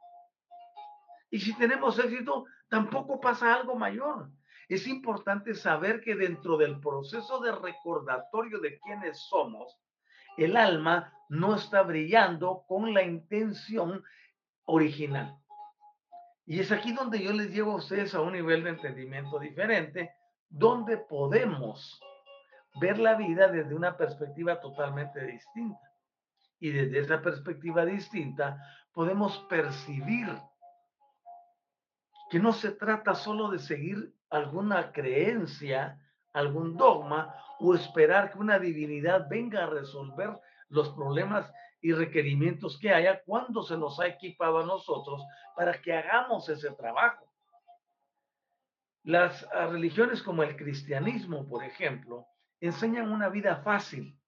Y 1.29 1.39
si 1.39 1.53
tenemos 1.58 1.99
éxito, 1.99 2.45
tampoco 2.69 3.19
pasa 3.19 3.53
algo 3.53 3.75
mayor. 3.75 4.29
Es 4.69 4.88
importante 4.88 5.53
saber 5.53 6.01
que 6.01 6.15
dentro 6.15 6.58
del 6.58 6.79
proceso 6.79 7.39
de 7.41 7.51
recordatorio 7.51 8.60
de 8.60 8.79
quiénes 8.79 9.19
somos, 9.27 9.77
el 10.38 10.55
alma 10.55 11.13
no 11.29 11.55
está 11.55 11.84
brillando 11.84 12.63
con 12.67 12.93
la 12.93 13.03
intención 13.03 14.03
original. 14.63 15.38
Y 16.45 16.60
es 16.60 16.71
aquí 16.71 16.93
donde 16.93 17.21
yo 17.21 17.34
les 17.34 17.51
llevo 17.51 17.73
a 17.73 17.77
ustedes 17.77 18.13
a 18.13 18.21
un 18.21 18.34
nivel 18.34 18.63
de 18.63 18.69
entendimiento 18.71 19.39
diferente, 19.39 20.13
donde 20.49 20.97
podemos 20.97 21.99
ver 22.79 22.99
la 22.99 23.15
vida 23.15 23.47
desde 23.47 23.73
una 23.73 23.97
perspectiva 23.97 24.60
totalmente 24.60 25.25
distinta. 25.25 25.79
Y 26.60 26.71
desde 26.71 26.99
esa 26.99 27.21
perspectiva 27.21 27.86
distinta 27.86 28.58
podemos 28.93 29.39
percibir 29.49 30.27
que 32.29 32.39
no 32.39 32.53
se 32.53 32.71
trata 32.71 33.15
solo 33.15 33.49
de 33.49 33.60
seguir 33.60 34.13
alguna 34.29 34.91
creencia, 34.91 35.99
algún 36.34 36.77
dogma 36.77 37.36
o 37.60 37.73
esperar 37.73 38.31
que 38.31 38.39
una 38.39 38.60
divinidad 38.60 39.27
venga 39.29 39.63
a 39.63 39.69
resolver 39.69 40.39
los 40.69 40.89
problemas 40.89 41.51
y 41.85 41.93
requerimientos 41.93 42.79
que 42.79 42.91
haya 42.91 43.21
cuando 43.23 43.61
se 43.61 43.77
nos 43.77 43.99
ha 43.99 44.07
equipado 44.07 44.57
a 44.57 44.65
nosotros 44.65 45.23
para 45.55 45.79
que 45.79 45.93
hagamos 45.93 46.49
ese 46.49 46.71
trabajo. 46.71 47.31
Las 49.03 49.47
ah, 49.53 49.67
religiones 49.67 50.23
como 50.23 50.41
el 50.41 50.55
cristianismo, 50.55 51.47
por 51.47 51.63
ejemplo, 51.63 52.25
enseñan 52.59 53.11
una 53.11 53.29
vida 53.29 53.57
fácil. 53.57 54.19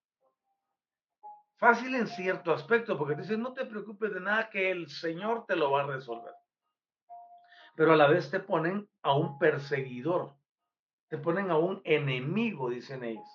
Fácil 1.56 1.96
en 1.96 2.06
cierto 2.06 2.54
aspecto, 2.54 2.96
porque 2.96 3.16
te 3.16 3.24
dicen, 3.24 3.42
no 3.42 3.54
te 3.54 3.66
preocupes 3.66 4.14
de 4.14 4.20
nada, 4.20 4.52
que 4.52 4.70
el 4.70 4.88
Señor 4.88 5.48
te 5.48 5.56
lo 5.56 5.72
va 5.72 5.82
a 5.82 5.88
resolver. 5.88 6.36
Pero 7.74 7.94
a 7.94 7.96
la 7.96 8.06
vez 8.06 8.30
te 8.30 8.40
ponen 8.40 8.88
a 9.02 9.14
un 9.18 9.40
perseguidor, 9.40 10.36
te 11.08 11.18
ponen 11.18 11.50
a 11.50 11.58
un 11.58 11.82
enemigo, 11.86 12.70
dicen 12.70 13.04
ellos, 13.04 13.28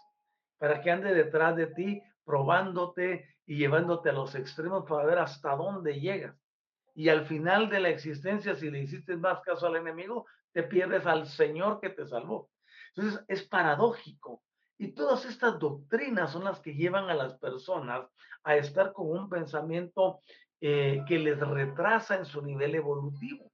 para 0.58 0.80
que 0.80 0.92
ande 0.92 1.12
detrás 1.12 1.56
de 1.56 1.66
ti, 1.66 2.04
probándote 2.24 3.28
y 3.46 3.56
llevándote 3.56 4.11
a 4.11 4.12
los 4.12 4.35
extremos 4.35 4.85
para 4.88 5.04
ver 5.04 5.18
hasta 5.18 5.56
dónde 5.56 6.00
llegas. 6.00 6.37
Y 6.94 7.08
al 7.08 7.24
final 7.26 7.68
de 7.70 7.80
la 7.80 7.88
existencia, 7.88 8.54
si 8.54 8.70
le 8.70 8.80
hiciste 8.80 9.16
más 9.16 9.40
caso 9.40 9.66
al 9.66 9.76
enemigo, 9.76 10.26
te 10.52 10.62
pierdes 10.62 11.06
al 11.06 11.26
Señor 11.26 11.80
que 11.80 11.90
te 11.90 12.06
salvó. 12.06 12.50
Entonces 12.94 13.24
es 13.28 13.42
paradójico 13.44 14.42
y 14.78 14.88
todas 14.88 15.24
estas 15.24 15.58
doctrinas 15.58 16.32
son 16.32 16.44
las 16.44 16.61
que 16.61 16.74
llevan 16.74 17.08
a 17.08 17.14
las 17.14 17.35
personas 17.38 18.06
a 18.44 18.56
estar 18.56 18.92
con 18.92 19.11
un 19.11 19.28
pensamiento 19.28 20.20
eh, 20.61 21.02
que 21.06 21.18
les 21.18 21.38
retrasa 21.38 22.16
en 22.16 22.24
su 22.24 22.42
nivel 22.42 22.74
evolutivo. 22.74 23.50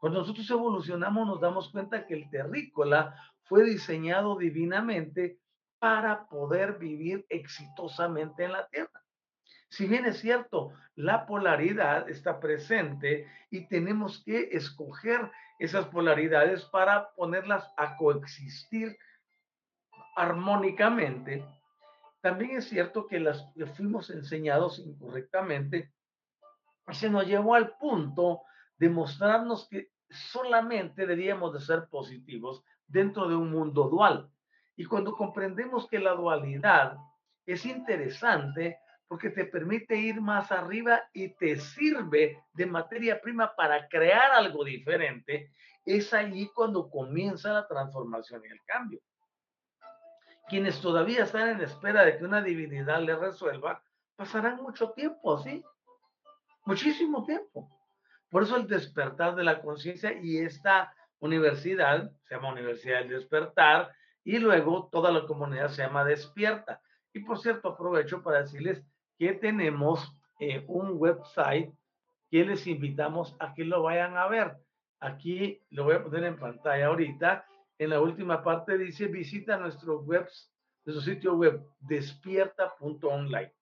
Cuando 0.00 0.20
nosotros 0.20 0.50
evolucionamos 0.50 1.26
nos 1.26 1.40
damos 1.40 1.70
cuenta 1.70 2.06
que 2.06 2.14
el 2.14 2.28
terrícola 2.28 3.14
fue 3.44 3.64
diseñado 3.64 4.36
divinamente 4.36 5.38
para 5.82 6.28
poder 6.28 6.78
vivir 6.78 7.26
exitosamente 7.28 8.44
en 8.44 8.52
la 8.52 8.68
Tierra. 8.68 9.02
Si 9.68 9.88
bien 9.88 10.06
es 10.06 10.20
cierto, 10.20 10.72
la 10.94 11.26
polaridad 11.26 12.08
está 12.08 12.38
presente 12.38 13.26
y 13.50 13.66
tenemos 13.66 14.22
que 14.22 14.50
escoger 14.52 15.28
esas 15.58 15.86
polaridades 15.86 16.64
para 16.66 17.10
ponerlas 17.16 17.68
a 17.76 17.96
coexistir 17.96 18.96
armónicamente, 20.14 21.44
también 22.20 22.58
es 22.58 22.68
cierto 22.68 23.08
que 23.08 23.18
las 23.18 23.44
que 23.56 23.66
fuimos 23.66 24.08
enseñados 24.10 24.78
incorrectamente 24.78 25.92
se 26.92 27.10
nos 27.10 27.26
llevó 27.26 27.56
al 27.56 27.76
punto 27.78 28.42
de 28.76 28.88
mostrarnos 28.88 29.66
que 29.68 29.90
solamente 30.08 31.08
debíamos 31.08 31.52
de 31.52 31.60
ser 31.60 31.88
positivos 31.88 32.62
dentro 32.86 33.28
de 33.28 33.34
un 33.34 33.50
mundo 33.50 33.88
dual. 33.88 34.30
Y 34.76 34.84
cuando 34.84 35.12
comprendemos 35.12 35.88
que 35.88 35.98
la 35.98 36.12
dualidad 36.12 36.96
es 37.46 37.64
interesante 37.66 38.78
porque 39.06 39.30
te 39.30 39.44
permite 39.44 39.96
ir 39.96 40.20
más 40.20 40.50
arriba 40.50 41.02
y 41.12 41.34
te 41.34 41.56
sirve 41.56 42.42
de 42.54 42.66
materia 42.66 43.20
prima 43.20 43.54
para 43.54 43.86
crear 43.88 44.32
algo 44.32 44.64
diferente, 44.64 45.50
es 45.84 46.14
allí 46.14 46.48
cuando 46.54 46.88
comienza 46.88 47.52
la 47.52 47.66
transformación 47.66 48.42
y 48.44 48.48
el 48.48 48.60
cambio 48.64 49.00
quienes 50.52 50.82
todavía 50.82 51.24
están 51.24 51.48
en 51.48 51.60
espera 51.62 52.04
de 52.04 52.18
que 52.18 52.24
una 52.24 52.42
divinidad 52.42 53.00
les 53.00 53.18
resuelva, 53.18 53.82
pasarán 54.16 54.56
mucho 54.56 54.90
tiempo 54.90 55.38
así, 55.38 55.64
muchísimo 56.66 57.24
tiempo. 57.24 57.70
Por 58.30 58.42
eso 58.42 58.56
el 58.56 58.66
despertar 58.66 59.34
de 59.34 59.44
la 59.44 59.62
conciencia 59.62 60.12
y 60.12 60.36
esta 60.38 60.94
universidad 61.20 62.10
se 62.28 62.34
llama 62.34 62.52
Universidad 62.52 62.98
del 62.98 63.08
Despertar 63.08 63.90
y 64.24 64.38
luego 64.38 64.88
toda 64.90 65.10
la 65.10 65.26
comunidad 65.26 65.68
se 65.68 65.82
llama 65.82 66.04
Despierta. 66.04 66.80
Y 67.12 67.20
por 67.20 67.38
cierto, 67.38 67.68
aprovecho 67.68 68.22
para 68.22 68.42
decirles 68.42 68.82
que 69.18 69.32
tenemos 69.34 70.16
eh, 70.40 70.64
un 70.68 70.92
website 70.94 71.72
que 72.30 72.44
les 72.44 72.66
invitamos 72.66 73.36
a 73.38 73.52
que 73.54 73.64
lo 73.64 73.82
vayan 73.82 74.16
a 74.16 74.26
ver. 74.28 74.56
Aquí 75.00 75.60
lo 75.70 75.84
voy 75.84 75.96
a 75.96 76.02
poner 76.02 76.24
en 76.24 76.38
pantalla 76.38 76.86
ahorita 76.86 77.44
en 77.82 77.90
la 77.90 78.00
última 78.00 78.44
parte 78.44 78.78
dice 78.78 79.06
visita 79.06 79.56
nuestro 79.56 80.00
web, 80.02 80.28
nuestro 80.84 81.02
sitio 81.02 81.34
web 81.34 81.66
despierta.online. 81.80 83.52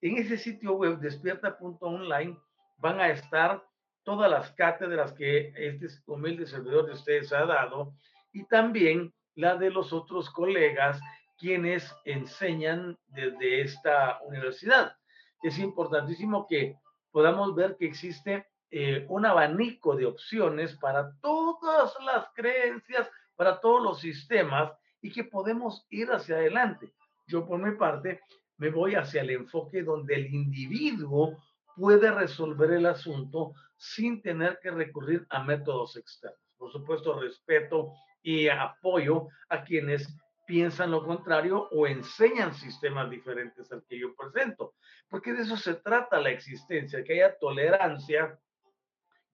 En 0.00 0.16
ese 0.16 0.36
sitio 0.36 0.74
web 0.74 1.00
despierta.online 1.00 2.38
van 2.76 3.00
a 3.00 3.08
estar 3.08 3.66
todas 4.04 4.30
las 4.30 4.52
cátedras 4.52 5.12
que 5.12 5.52
este 5.56 5.88
humilde 6.06 6.46
servidor 6.46 6.86
de 6.86 6.92
ustedes 6.92 7.32
ha 7.32 7.46
dado 7.46 7.94
y 8.32 8.44
también 8.44 9.12
la 9.38 9.54
de 9.56 9.70
los 9.70 9.92
otros 9.92 10.30
colegas 10.30 11.00
quienes 11.38 11.94
enseñan 12.04 12.98
desde 13.06 13.60
esta 13.60 14.18
universidad. 14.24 14.96
Es 15.44 15.60
importantísimo 15.60 16.44
que 16.48 16.76
podamos 17.12 17.54
ver 17.54 17.76
que 17.76 17.86
existe 17.86 18.48
eh, 18.72 19.06
un 19.08 19.24
abanico 19.24 19.94
de 19.94 20.06
opciones 20.06 20.74
para 20.78 21.12
todas 21.20 21.94
las 22.04 22.26
creencias, 22.34 23.08
para 23.36 23.60
todos 23.60 23.80
los 23.80 24.00
sistemas 24.00 24.72
y 25.00 25.12
que 25.12 25.22
podemos 25.22 25.86
ir 25.88 26.10
hacia 26.10 26.34
adelante. 26.34 26.92
Yo 27.28 27.46
por 27.46 27.60
mi 27.60 27.76
parte 27.76 28.20
me 28.56 28.70
voy 28.70 28.96
hacia 28.96 29.20
el 29.20 29.30
enfoque 29.30 29.84
donde 29.84 30.16
el 30.16 30.34
individuo 30.34 31.38
puede 31.76 32.10
resolver 32.10 32.72
el 32.72 32.86
asunto 32.86 33.52
sin 33.76 34.20
tener 34.20 34.58
que 34.60 34.72
recurrir 34.72 35.24
a 35.30 35.44
métodos 35.44 35.96
externos. 35.96 36.47
Por 36.68 36.80
supuesto, 36.82 37.18
respeto 37.18 37.94
y 38.22 38.46
apoyo 38.48 39.28
a 39.48 39.64
quienes 39.64 40.14
piensan 40.46 40.90
lo 40.90 41.02
contrario 41.02 41.66
o 41.72 41.86
enseñan 41.86 42.52
sistemas 42.52 43.08
diferentes 43.08 43.72
al 43.72 43.82
que 43.88 43.98
yo 43.98 44.14
presento, 44.14 44.74
porque 45.08 45.32
de 45.32 45.44
eso 45.44 45.56
se 45.56 45.76
trata 45.76 46.20
la 46.20 46.28
existencia, 46.28 47.02
que 47.02 47.14
haya 47.14 47.38
tolerancia, 47.38 48.38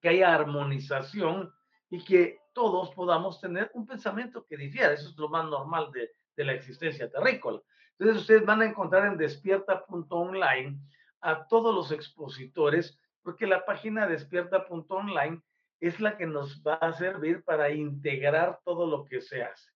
que 0.01 0.11
haya 0.11 0.33
armonización 0.33 1.53
y 1.91 2.05
que 2.05 2.39
todos 2.53 2.93
podamos 2.93 3.41
tener 3.41 3.69
un 3.75 3.85
pensamiento 3.85 4.47
que 4.47 4.57
difiera. 4.57 4.93
Eso 4.93 5.09
es 5.09 5.17
lo 5.17 5.29
más 5.29 5.45
normal 5.47 5.91
de, 5.91 6.13
de 6.37 6.45
la 6.45 6.53
existencia 6.53 7.11
terrícola. 7.11 7.61
Entonces 7.99 8.23
ustedes 8.23 8.47
van 8.47 8.63
a 8.63 8.67
encontrar 8.67 9.07
en 9.07 9.17
despierta.online 9.17 10.79
a 11.21 11.49
todos 11.49 11.75
los 11.75 11.91
expositores, 11.91 12.97
porque 13.25 13.49
la 13.49 13.65
página 13.65 14.07
despierta.online 14.07 15.43
es 15.87 16.01
la 16.01 16.17
que 16.17 16.27
nos 16.27 16.63
va 16.63 16.75
a 16.75 16.93
servir 16.95 17.45
para 17.45 17.71
integrar 17.71 18.61
todo 18.65 18.87
lo 18.87 19.05
que 19.05 19.21
se 19.21 19.43
hace. 19.43 19.71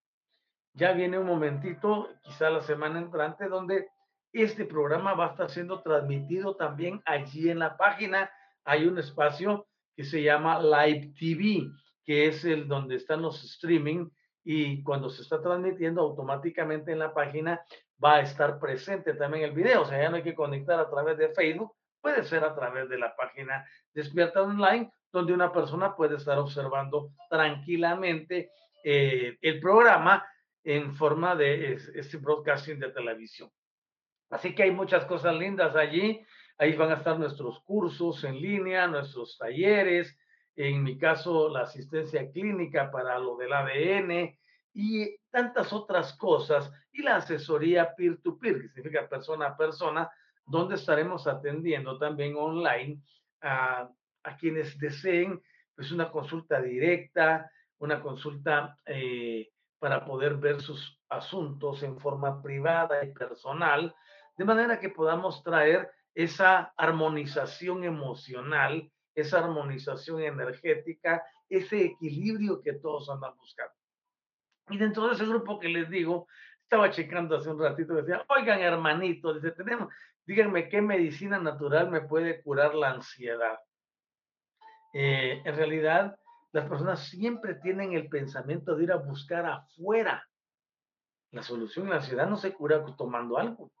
Ya 0.73 0.93
viene 0.93 1.19
un 1.19 1.27
momentito, 1.27 2.09
quizá 2.23 2.49
la 2.49 2.61
semana 2.61 2.99
entrante, 2.99 3.47
donde 3.47 3.89
este 4.33 4.65
programa 4.65 5.13
va 5.13 5.27
a 5.27 5.29
estar 5.31 5.49
siendo 5.49 5.81
transmitido 5.81 6.55
también 6.55 7.01
allí 7.05 7.49
en 7.49 7.59
la 7.59 7.77
página. 7.77 8.31
Hay 8.63 8.85
un 8.85 8.97
espacio 8.97 9.67
que 9.95 10.03
se 10.03 10.23
llama 10.23 10.59
Live 10.59 11.13
TV, 11.19 11.69
que 12.03 12.27
es 12.27 12.43
el 12.43 12.67
donde 12.67 12.95
están 12.95 13.21
los 13.21 13.43
streaming 13.43 14.09
y 14.43 14.81
cuando 14.81 15.09
se 15.09 15.21
está 15.21 15.41
transmitiendo 15.41 16.01
automáticamente 16.01 16.91
en 16.91 16.99
la 16.99 17.13
página 17.13 17.61
va 18.03 18.15
a 18.15 18.21
estar 18.21 18.59
presente 18.59 19.13
también 19.13 19.43
el 19.43 19.51
video. 19.51 19.81
O 19.81 19.85
sea, 19.85 20.01
ya 20.01 20.09
no 20.09 20.15
hay 20.15 20.23
que 20.23 20.33
conectar 20.33 20.79
a 20.79 20.89
través 20.89 21.17
de 21.17 21.29
Facebook, 21.29 21.73
puede 22.01 22.23
ser 22.23 22.43
a 22.43 22.55
través 22.55 22.89
de 22.89 22.97
la 22.97 23.15
página 23.15 23.63
Despierta 23.93 24.41
Online, 24.41 24.91
donde 25.11 25.33
una 25.33 25.51
persona 25.51 25.95
puede 25.95 26.17
estar 26.17 26.37
observando 26.37 27.11
tranquilamente 27.29 28.51
eh, 28.83 29.37
el 29.41 29.59
programa 29.59 30.25
en 30.63 30.93
forma 30.95 31.35
de 31.35 31.73
este 31.95 32.17
broadcasting 32.17 32.79
de 32.79 32.91
televisión. 32.91 33.49
Así 34.29 34.53
que 34.53 34.63
hay 34.63 34.71
muchas 34.71 35.05
cosas 35.05 35.35
lindas 35.35 35.75
allí. 35.75 36.23
Ahí 36.57 36.73
van 36.75 36.91
a 36.91 36.95
estar 36.95 37.17
nuestros 37.17 37.61
cursos 37.61 38.23
en 38.23 38.39
línea, 38.39 38.85
nuestros 38.87 39.37
talleres, 39.37 40.15
en 40.55 40.83
mi 40.83 40.97
caso 40.97 41.49
la 41.49 41.61
asistencia 41.61 42.29
clínica 42.31 42.91
para 42.91 43.17
lo 43.17 43.37
del 43.37 43.53
ADN, 43.53 44.37
y 44.73 45.17
tantas 45.31 45.73
otras 45.73 46.13
cosas, 46.17 46.71
y 46.91 47.01
la 47.01 47.17
asesoría 47.17 47.95
peer-to-peer, 47.95 48.61
que 48.61 48.69
significa 48.69 49.07
persona 49.07 49.47
a 49.47 49.57
persona, 49.57 50.11
donde 50.45 50.75
estaremos 50.75 51.27
atendiendo 51.27 51.97
también 51.97 52.35
online 52.37 53.01
a, 53.41 53.89
a 54.23 54.35
quienes 54.35 54.77
deseen 54.77 55.41
pues 55.75 55.91
una 55.91 56.11
consulta 56.11 56.61
directa, 56.61 57.49
una 57.77 58.01
consulta 58.01 58.77
eh, 58.85 59.49
para 59.79 60.05
poder 60.05 60.35
ver 60.35 60.61
sus 60.61 61.01
asuntos 61.07 61.83
en 61.83 61.97
forma 61.97 62.41
privada 62.41 63.03
y 63.03 63.13
personal, 63.13 63.95
de 64.37 64.45
manera 64.45 64.79
que 64.79 64.89
podamos 64.89 65.41
traer 65.43 65.89
esa 66.13 66.73
armonización 66.75 67.83
emocional, 67.83 68.91
esa 69.15 69.39
armonización 69.39 70.21
energética, 70.21 71.23
ese 71.47 71.85
equilibrio 71.85 72.61
que 72.61 72.73
todos 72.73 73.09
andan 73.09 73.35
buscando. 73.37 73.73
Y 74.69 74.77
dentro 74.77 75.07
de 75.07 75.13
ese 75.13 75.25
grupo 75.25 75.59
que 75.59 75.69
les 75.69 75.89
digo, 75.89 76.27
estaba 76.61 76.91
checando 76.91 77.35
hace 77.35 77.49
un 77.49 77.59
ratito, 77.59 77.95
decía, 77.95 78.23
oigan 78.27 78.59
hermanito, 78.59 79.33
dice, 79.33 79.51
tenemos, 79.51 79.91
díganme 80.25 80.69
qué 80.69 80.81
medicina 80.81 81.39
natural 81.39 81.89
me 81.89 82.01
puede 82.01 82.41
curar 82.43 82.75
la 82.75 82.91
ansiedad. 82.91 83.57
Eh, 84.93 85.41
en 85.45 85.55
realidad, 85.55 86.17
las 86.51 86.67
personas 86.67 87.07
siempre 87.07 87.55
tienen 87.55 87.93
el 87.93 88.09
pensamiento 88.09 88.75
de 88.75 88.83
ir 88.83 88.91
a 88.91 88.97
buscar 88.97 89.45
afuera. 89.45 90.27
La 91.31 91.43
solución 91.43 91.89
la 91.89 91.97
ansiedad 91.97 92.27
no 92.27 92.37
se 92.37 92.53
cura 92.53 92.83
tomando 92.97 93.37
algo. 93.37 93.71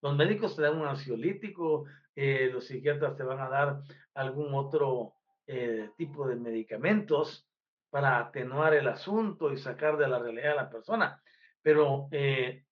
Los 0.00 0.16
médicos 0.16 0.54
te 0.54 0.62
dan 0.62 0.78
un 0.78 0.86
ansiolítico, 0.86 1.86
eh, 2.14 2.50
los 2.52 2.66
psiquiatras 2.66 3.16
te 3.16 3.24
van 3.24 3.40
a 3.40 3.48
dar 3.48 3.80
algún 4.14 4.54
otro 4.54 5.14
eh, 5.46 5.90
tipo 5.96 6.28
de 6.28 6.36
medicamentos, 6.36 7.48
para 7.90 8.18
atenuar 8.18 8.74
el 8.74 8.88
asunto 8.88 9.52
y 9.52 9.58
sacar 9.58 9.96
de 9.96 10.08
la 10.08 10.18
realidad 10.18 10.52
a 10.52 10.62
la 10.62 10.70
persona. 10.70 11.22
Pero 11.62 12.08
eh, 12.10 12.64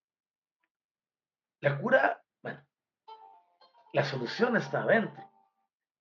la 1.61 1.79
cura, 1.79 2.23
bueno, 2.43 2.65
la 3.93 4.05
solución 4.05 4.57
está 4.57 4.83
adentro. 4.83 5.26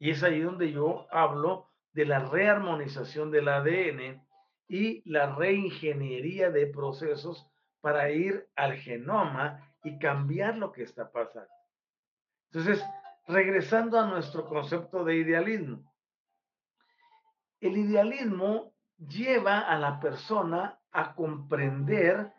Y 0.06 0.12
es 0.12 0.22
ahí 0.22 0.40
donde 0.40 0.72
yo 0.72 1.08
hablo 1.10 1.72
de 1.94 2.06
la 2.06 2.20
rearmonización 2.20 3.32
del 3.32 3.48
ADN 3.48 4.24
y 4.68 5.02
la 5.10 5.36
reingeniería 5.36 6.52
de 6.52 6.68
procesos 6.68 7.50
para 7.82 8.12
ir 8.12 8.48
al 8.56 8.78
genoma 8.78 9.68
y 9.84 9.98
cambiar 9.98 10.58
lo 10.58 10.72
que 10.72 10.84
está 10.84 11.12
pasando. 11.12 11.50
Entonces, 12.52 12.86
regresando 13.28 14.00
a 14.00 14.06
nuestro 14.06 14.46
concepto 14.46 15.04
de 15.04 15.16
idealismo. 15.16 15.92
El 17.60 17.76
idealismo 17.76 18.76
lleva 19.00 19.62
a 19.62 19.80
la 19.80 20.00
persona 20.00 20.80
a 20.92 21.16
comprender 21.16 22.32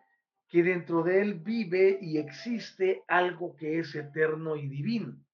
que 0.46 0.62
dentro 0.62 1.02
de 1.02 1.20
él 1.20 1.34
vive 1.34 1.98
y 2.00 2.18
existe 2.18 3.02
algo 3.08 3.56
que 3.56 3.80
es 3.80 3.92
eterno 3.96 4.54
y 4.54 4.68
divino. 4.68 5.25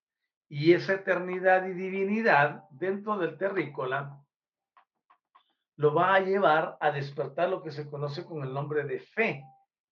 Y 0.55 0.75
esa 0.75 0.93
eternidad 0.93 1.67
y 1.67 1.73
divinidad 1.73 2.65
dentro 2.69 3.17
del 3.17 3.39
terrícola 3.39 4.23
lo 5.77 5.95
va 5.95 6.15
a 6.15 6.21
llevar 6.21 6.77
a 6.79 6.91
despertar 6.91 7.49
lo 7.49 7.63
que 7.63 7.71
se 7.71 7.89
conoce 7.89 8.27
con 8.27 8.43
el 8.43 8.53
nombre 8.53 8.85
de 8.85 9.01
fe. 9.01 9.43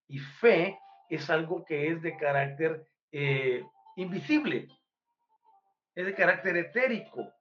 Y 0.06 0.18
fe 0.18 0.78
es 1.08 1.30
algo 1.30 1.64
que 1.64 1.88
es 1.88 2.02
de 2.02 2.14
carácter 2.18 2.86
eh, 3.10 3.64
invisible, 3.96 4.68
es 5.94 6.04
de 6.04 6.14
carácter 6.14 6.58
etérico. 6.58 7.32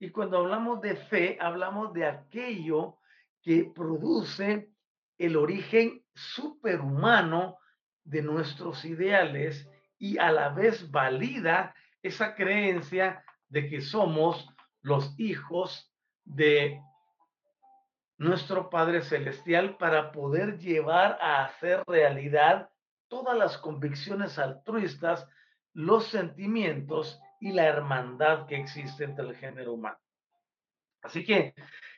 Y 0.00 0.10
cuando 0.10 0.38
hablamos 0.38 0.80
de 0.80 0.96
fe, 0.96 1.38
hablamos 1.40 1.92
de 1.92 2.06
aquello 2.06 2.98
que 3.40 3.70
produce 3.72 4.68
el 5.16 5.36
origen 5.36 6.04
superhumano 6.12 7.56
de 8.02 8.22
nuestros 8.22 8.84
ideales 8.84 9.70
y 9.96 10.18
a 10.18 10.32
la 10.32 10.48
vez 10.48 10.90
valida 10.90 11.72
esa 12.04 12.34
creencia 12.34 13.24
de 13.48 13.68
que 13.68 13.80
somos 13.80 14.46
los 14.82 15.18
hijos 15.18 15.90
de 16.24 16.80
nuestro 18.18 18.68
Padre 18.68 19.02
Celestial 19.02 19.76
para 19.78 20.12
poder 20.12 20.58
llevar 20.58 21.18
a 21.20 21.46
hacer 21.46 21.82
realidad 21.86 22.68
todas 23.08 23.36
las 23.36 23.56
convicciones 23.58 24.38
altruistas, 24.38 25.26
los 25.72 26.06
sentimientos 26.08 27.20
y 27.40 27.52
la 27.52 27.64
hermandad 27.64 28.46
que 28.46 28.56
existe 28.56 29.04
entre 29.04 29.26
el 29.26 29.36
género 29.36 29.72
humano. 29.72 29.98
Así 31.02 31.24
que 31.24 31.54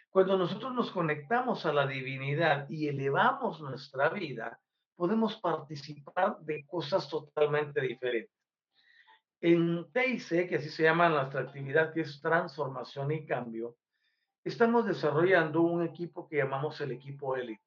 cuando 0.09 0.38
nosotros 0.38 0.73
nos 0.73 0.92
conectamos 0.92 1.66
a 1.66 1.73
la 1.73 1.87
divinidad 1.87 2.66
y 2.69 2.88
elevamos 2.88 3.61
nuestra 3.61 4.09
vida, 4.11 4.61
podemos 4.95 5.37
participar 5.40 6.38
de 6.40 6.64
cosas 6.64 7.09
totalmente 7.09 7.81
diferentes. 7.81 8.36
En 9.40 9.90
TIC, 9.92 10.49
que 10.49 10.57
así 10.57 10.70
se 10.70 10.85
llama 10.85 11.09
nuestra 11.09 11.42
actividad, 11.42 11.92
que 11.92 12.01
es 12.01 12.20
transformación 12.20 13.12
y 13.12 13.27
cambio, 13.27 13.77
estamos 14.44 14.87
desarrollando 14.87 15.62
un 15.62 15.83
equipo 15.83 16.27
que 16.29 16.37
llamamos 16.37 16.81
el 16.81 16.92
equipo 16.92 17.37
élite. 17.37 17.62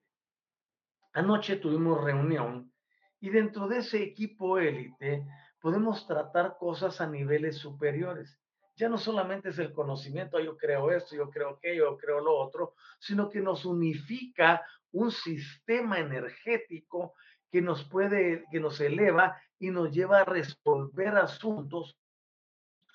Anoche 1.14 1.58
tuvimos 1.58 2.04
reunión 2.04 2.72
y 3.20 3.30
dentro 3.30 3.68
de 3.68 3.80
ese 3.80 4.02
equipo 4.02 4.58
élite 4.58 5.26
podemos 5.60 6.08
tratar 6.08 6.58
cosas 6.58 7.02
a 7.02 7.08
niveles 7.08 7.58
superiores 7.58 8.40
ya 8.80 8.88
no 8.88 8.98
solamente 8.98 9.50
es 9.50 9.60
el 9.60 9.74
conocimiento, 9.74 10.40
yo 10.40 10.56
creo 10.56 10.90
esto, 10.90 11.14
yo 11.14 11.30
creo 11.30 11.50
aquello, 11.50 11.92
yo 11.92 11.98
creo 11.98 12.22
lo 12.22 12.34
otro, 12.34 12.76
sino 12.98 13.30
que 13.30 13.42
nos 13.42 13.66
unifica 13.66 14.66
un 14.94 15.12
sistema 15.12 16.00
energético 16.00 17.14
que 17.52 17.62
nos 17.62 17.84
puede, 17.84 18.46
que 18.50 18.62
nos 18.62 18.80
eleva 18.80 19.38
y 19.60 19.70
nos 19.72 19.92
lleva 19.92 20.22
a 20.22 20.26
resolver 20.26 21.18
asuntos 21.18 21.98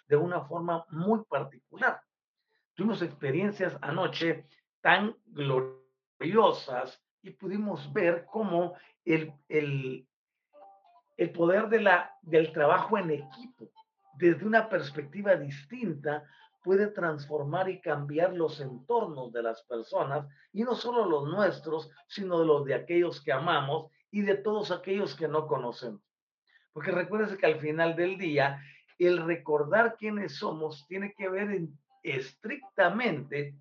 de 0.09 0.17
una 0.17 0.43
forma 0.43 0.85
muy 0.91 1.25
particular. 1.25 2.01
Tuvimos 2.75 3.03
experiencias 3.03 3.77
anoche 3.81 4.47
tan 4.81 5.17
gloriosas 5.27 7.01
y 7.23 7.31
pudimos 7.31 7.93
ver 7.93 8.27
cómo 8.31 8.75
el, 9.05 9.33
el, 9.49 10.07
el 11.17 11.33
poder 11.33 11.69
de 11.69 11.81
la, 11.81 12.19
del 12.23 12.53
trabajo 12.53 12.99
en 12.99 13.11
equipo 13.11 13.71
desde 14.17 14.47
una 14.47 14.69
perspectiva 14.69 15.37
distinta 15.37 16.25
puede 16.63 16.87
transformar 16.89 17.69
y 17.69 17.81
cambiar 17.81 18.33
los 18.33 18.61
entornos 18.61 19.33
de 19.33 19.43
las 19.43 19.63
personas, 19.65 20.27
y 20.53 20.63
no 20.63 20.75
solo 20.75 21.05
los 21.05 21.29
nuestros, 21.29 21.91
sino 22.07 22.43
los 22.43 22.65
de 22.65 22.75
aquellos 22.75 23.21
que 23.23 23.33
amamos 23.33 23.91
y 24.11 24.23
de 24.23 24.37
todos 24.37 24.71
aquellos 24.71 25.15
que 25.15 25.29
no 25.29 25.47
conocemos. 25.47 26.01
Porque 26.75 26.91
recuérdense 26.91 27.39
que 27.39 27.47
al 27.47 27.61
final 27.61 27.95
del 27.95 28.19
día, 28.19 28.61
el 28.99 29.25
recordar 29.25 29.97
quiénes 29.97 30.37
somos 30.37 30.87
tiene 30.89 31.15
que 31.15 31.29
ver 31.29 31.69
estrictamente 32.03 33.57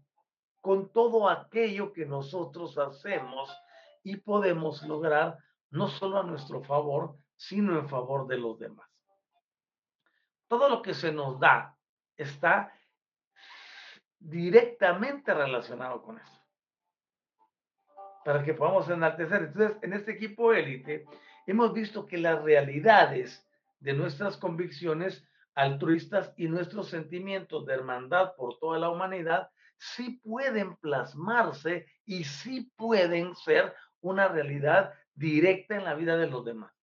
con 0.59 0.91
todo 0.91 1.29
aquello 1.29 1.93
que 1.93 2.05
nosotros 2.05 2.77
hacemos 2.77 3.55
y 4.03 4.17
podemos 4.17 4.81
lograr 4.83 5.37
no 5.69 5.87
solo 5.87 6.19
a 6.19 6.23
nuestro 6.23 6.63
favor, 6.63 7.15
sino 7.35 7.77
en 7.77 7.87
favor 7.87 8.27
de 8.27 8.37
los 8.37 8.57
demás. 8.57 8.89
Todo 10.47 10.67
lo 10.67 10.81
que 10.81 10.95
se 10.95 11.11
nos 11.11 11.39
da 11.39 11.77
está 12.17 12.73
directamente 14.17 15.33
relacionado 15.33 16.01
con 16.01 16.17
eso. 16.17 16.41
Para 18.25 18.43
que 18.43 18.53
podamos 18.53 18.89
enaltecer. 18.89 19.43
Entonces, 19.43 19.77
en 19.83 19.93
este 19.93 20.13
equipo 20.13 20.53
élite, 20.53 21.05
hemos 21.47 21.73
visto 21.73 22.05
que 22.05 22.17
las 22.17 22.41
realidades 22.41 23.45
de 23.79 23.93
nuestras 23.93 24.37
convicciones 24.37 25.27
altruistas 25.55 26.33
y 26.37 26.47
nuestros 26.47 26.89
sentimientos 26.89 27.65
de 27.65 27.73
hermandad 27.73 28.33
por 28.35 28.57
toda 28.59 28.79
la 28.79 28.89
humanidad 28.89 29.49
sí 29.77 30.21
pueden 30.23 30.75
plasmarse 30.77 31.85
y 32.05 32.23
sí 32.23 32.71
pueden 32.77 33.35
ser 33.35 33.73
una 34.01 34.27
realidad 34.27 34.93
directa 35.13 35.75
en 35.75 35.83
la 35.83 35.93
vida 35.93 36.17
de 36.17 36.27
los 36.27 36.43
demás, 36.43 36.73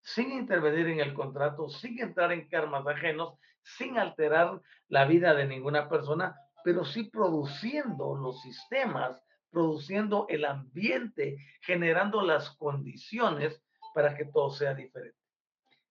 sin 0.00 0.32
intervenir 0.32 0.88
en 0.88 1.00
el 1.00 1.14
contrato, 1.14 1.68
sin 1.68 2.00
entrar 2.00 2.32
en 2.32 2.48
karmas 2.48 2.86
ajenos, 2.86 3.38
sin 3.62 3.98
alterar 3.98 4.60
la 4.88 5.04
vida 5.04 5.34
de 5.34 5.46
ninguna 5.46 5.88
persona, 5.88 6.34
pero 6.64 6.84
sí 6.84 7.04
produciendo 7.04 8.16
los 8.16 8.40
sistemas, 8.42 9.22
produciendo 9.50 10.26
el 10.28 10.44
ambiente, 10.44 11.36
generando 11.60 12.22
las 12.22 12.50
condiciones 12.56 13.62
para 13.94 14.16
que 14.16 14.24
todo 14.26 14.50
sea 14.50 14.74
diferente. 14.74 15.18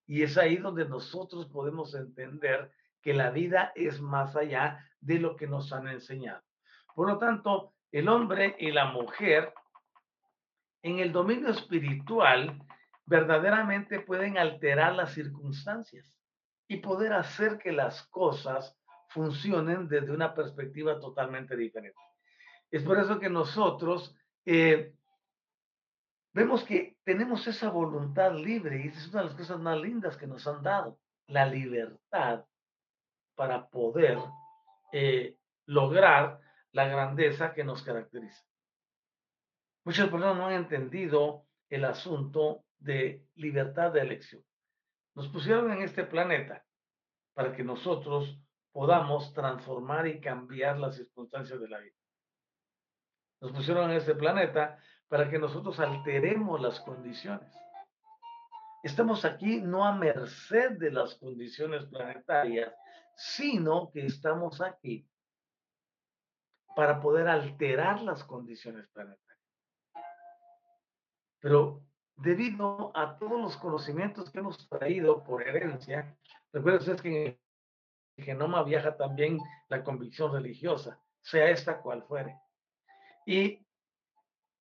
Y 0.06 0.24
es 0.24 0.38
ahí 0.38 0.58
donde 0.58 0.86
nosotros 0.86 1.48
podemos 1.48 1.94
entender 1.94 2.72
que 3.02 3.14
la 3.14 3.30
vida 3.30 3.72
es 3.76 4.02
más 4.02 4.36
allá 4.36 4.86
de 5.00 5.20
lo 5.20 5.36
que 5.36 5.48
nos 5.48 5.72
han 5.72 5.88
enseñado. 5.88 6.42
Por 6.96 7.08
lo 7.08 7.18
tanto, 7.18 7.74
el 7.92 8.10
hombre 8.10 8.56
y 8.60 8.72
la 8.72 8.86
mujer 8.86 9.54
en 10.82 11.00
el 11.00 11.12
dominio 11.12 11.50
espiritual 11.50 12.62
verdaderamente 13.06 14.00
pueden 14.00 14.38
alterar 14.38 14.96
las 14.96 15.14
circunstancias 15.14 16.18
y 16.68 16.78
poder 16.78 17.14
hacer 17.14 17.58
que 17.58 17.72
las 17.72 18.04
cosas 18.08 18.78
funcionen 19.10 19.88
desde 19.88 20.12
una 20.12 20.36
perspectiva 20.36 21.00
totalmente 21.00 21.56
diferente. 21.56 22.00
Es 22.70 22.84
por 22.84 23.00
eso 23.00 23.20
que 23.20 23.30
nosotros 23.30 24.16
eh, 24.46 24.94
vemos 26.34 26.64
que 26.64 26.98
tenemos 27.04 27.46
esa 27.48 27.70
voluntad 27.70 28.34
libre 28.34 28.82
y 28.84 28.88
es 28.88 29.08
una 29.10 29.22
de 29.22 29.28
las 29.28 29.38
cosas 29.38 29.60
más 29.60 29.78
lindas 29.80 30.18
que 30.18 30.28
nos 30.28 30.46
han 30.48 30.64
dado, 30.64 31.00
la 31.28 31.46
libertad 31.46 32.46
para 33.36 33.70
poder 33.70 34.18
eh, 34.92 35.38
lograr 35.66 36.42
la 36.72 36.88
grandeza 36.88 37.54
que 37.54 37.64
nos 37.64 37.84
caracteriza. 37.84 38.44
Muchas 39.86 40.10
personas 40.10 40.38
no 40.38 40.48
han 40.48 40.54
entendido 40.54 41.46
el 41.70 41.86
asunto 41.86 42.66
de 42.80 43.26
libertad 43.36 43.92
de 43.92 44.02
elección. 44.02 44.44
Nos 45.16 45.28
pusieron 45.30 45.72
en 45.72 45.82
este 45.82 46.04
planeta 46.04 46.66
para 47.34 47.54
que 47.56 47.64
nosotros 47.64 48.40
podamos 48.72 49.34
transformar 49.34 50.08
y 50.08 50.20
cambiar 50.20 50.78
las 50.78 50.96
circunstancias 50.96 51.60
de 51.60 51.68
la 51.68 51.80
vida. 51.80 51.96
Nos 53.42 53.52
pusieron 53.52 53.90
en 53.90 53.98
este 53.98 54.16
planeta 54.16 54.78
para 55.10 55.30
que 55.30 55.40
nosotros 55.40 55.80
alteremos 55.80 56.62
las 56.62 56.80
condiciones. 56.82 57.52
Estamos 58.84 59.26
aquí 59.26 59.60
no 59.60 59.84
a 59.84 59.92
merced 59.92 60.78
de 60.78 60.92
las 60.92 61.16
condiciones 61.16 61.86
planetarias, 61.88 62.74
sino 63.16 63.92
que 63.92 64.06
estamos 64.06 64.62
aquí 64.62 65.06
para 66.76 67.02
poder 67.02 67.28
alterar 67.28 68.02
las 68.02 68.24
condiciones 68.24 68.88
planetarias. 68.90 69.20
Pero 71.42 71.84
debido 72.16 72.96
a 72.96 73.18
todos 73.18 73.42
los 73.42 73.58
conocimientos 73.58 74.30
que 74.32 74.40
hemos 74.40 74.70
traído 74.70 75.24
por 75.24 75.46
herencia, 75.46 76.16
recuerden 76.54 76.96
que 76.98 77.10
en 77.10 77.40
el 78.18 78.24
genoma 78.24 78.64
viaja 78.64 78.96
también 78.96 79.40
la 79.70 79.84
convicción 79.84 80.32
religiosa, 80.32 81.02
sea 81.22 81.50
esta 81.50 81.82
cual 81.82 82.04
fuere. 82.04 82.38
Y 83.26 83.66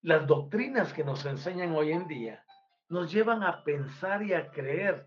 las 0.02 0.26
doctrinas 0.26 0.92
que 0.92 1.04
nos 1.04 1.24
enseñan 1.24 1.74
hoy 1.74 1.92
en 1.92 2.06
día 2.06 2.44
nos 2.88 3.12
llevan 3.12 3.42
a 3.42 3.62
pensar 3.64 4.22
y 4.22 4.32
a 4.32 4.50
creer 4.50 5.06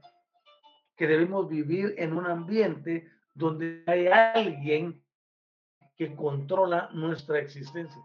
que 0.95 1.07
debemos 1.07 1.47
vivir 1.47 1.95
en 1.97 2.13
un 2.13 2.27
ambiente 2.27 3.09
donde 3.33 3.83
hay 3.87 4.07
alguien 4.07 5.03
que 5.95 6.15
controla 6.15 6.89
nuestra 6.93 7.39
existencia. 7.39 8.01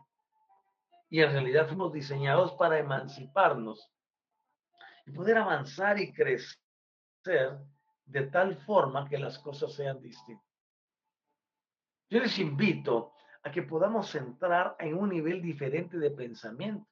Y 1.10 1.20
en 1.20 1.32
realidad 1.32 1.68
fuimos 1.68 1.92
diseñados 1.92 2.52
para 2.52 2.78
emanciparnos 2.78 3.90
y 5.04 5.12
poder 5.12 5.38
avanzar 5.38 5.98
y 6.00 6.12
crecer 6.12 7.58
de 8.04 8.22
tal 8.30 8.56
forma 8.56 9.08
que 9.08 9.18
las 9.18 9.38
cosas 9.38 9.72
sean 9.74 10.00
distintas. 10.00 10.46
Yo 12.08 12.20
les 12.20 12.38
invito 12.38 13.12
a 13.46 13.52
que 13.52 13.62
podamos 13.62 14.12
entrar 14.16 14.74
en 14.80 14.96
un 14.96 15.10
nivel 15.10 15.40
diferente 15.40 15.98
de 15.98 16.10
pensamiento. 16.10 16.84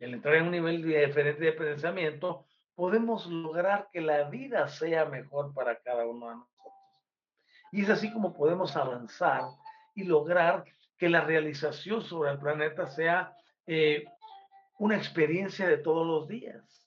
Y 0.00 0.04
al 0.04 0.14
entrar 0.14 0.34
en 0.34 0.46
un 0.46 0.50
nivel 0.50 0.82
diferente 0.82 1.44
de 1.44 1.52
pensamiento, 1.52 2.46
podemos 2.74 3.26
lograr 3.26 3.88
que 3.92 4.00
la 4.00 4.28
vida 4.28 4.66
sea 4.66 5.04
mejor 5.04 5.54
para 5.54 5.78
cada 5.78 6.04
uno 6.04 6.30
de 6.30 6.34
nosotros. 6.34 6.74
Y 7.70 7.82
es 7.82 7.90
así 7.90 8.12
como 8.12 8.34
podemos 8.34 8.76
avanzar 8.76 9.44
y 9.94 10.02
lograr 10.02 10.64
que 10.98 11.08
la 11.08 11.20
realización 11.20 12.02
sobre 12.02 12.32
el 12.32 12.40
planeta 12.40 12.88
sea 12.88 13.32
eh, 13.64 14.04
una 14.80 14.96
experiencia 14.96 15.68
de 15.68 15.78
todos 15.78 16.04
los 16.04 16.26
días. 16.26 16.83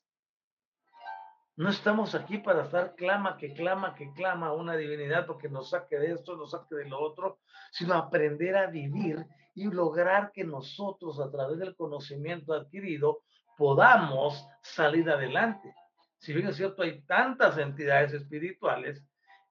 No 1.58 1.70
estamos 1.70 2.14
aquí 2.14 2.38
para 2.38 2.66
estar 2.66 2.94
clama, 2.94 3.36
que 3.36 3.52
clama, 3.52 3.96
que 3.96 4.14
clama 4.14 4.50
a 4.50 4.54
una 4.54 4.78
divinidad 4.78 5.26
porque 5.26 5.50
nos 5.50 5.72
saque 5.72 5.98
de 5.98 6.12
esto, 6.12 6.38
nos 6.38 6.52
saque 6.52 6.76
de 6.76 6.88
lo 6.88 7.02
otro, 7.02 7.40
sino 7.72 7.96
aprender 7.96 8.56
a 8.56 8.68
vivir 8.68 9.26
y 9.56 9.66
lograr 9.66 10.32
que 10.32 10.44
nosotros 10.44 11.20
a 11.20 11.32
través 11.32 11.58
del 11.58 11.76
conocimiento 11.76 12.54
adquirido 12.54 13.24
podamos 13.58 14.48
salir 14.62 15.10
adelante. 15.10 15.74
Si 16.20 16.32
bien 16.32 16.46
es 16.46 16.58
cierto, 16.58 16.84
hay 16.84 17.02
tantas 17.02 17.58
entidades 17.58 18.14
espirituales, 18.14 19.04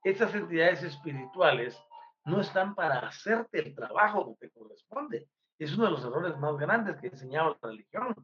estas 0.04 0.32
entidades 0.32 0.84
espirituales 0.84 1.76
no 2.24 2.40
están 2.40 2.76
para 2.76 3.00
hacerte 3.00 3.58
el 3.58 3.74
trabajo 3.74 4.36
que 4.38 4.46
te 4.46 4.52
corresponde. 4.52 5.26
Es 5.58 5.74
uno 5.74 5.86
de 5.86 5.90
los 5.90 6.04
errores 6.04 6.38
más 6.38 6.56
grandes 6.56 7.00
que 7.00 7.08
enseñaba 7.08 7.56
la 7.60 7.68
religión. 7.68 8.14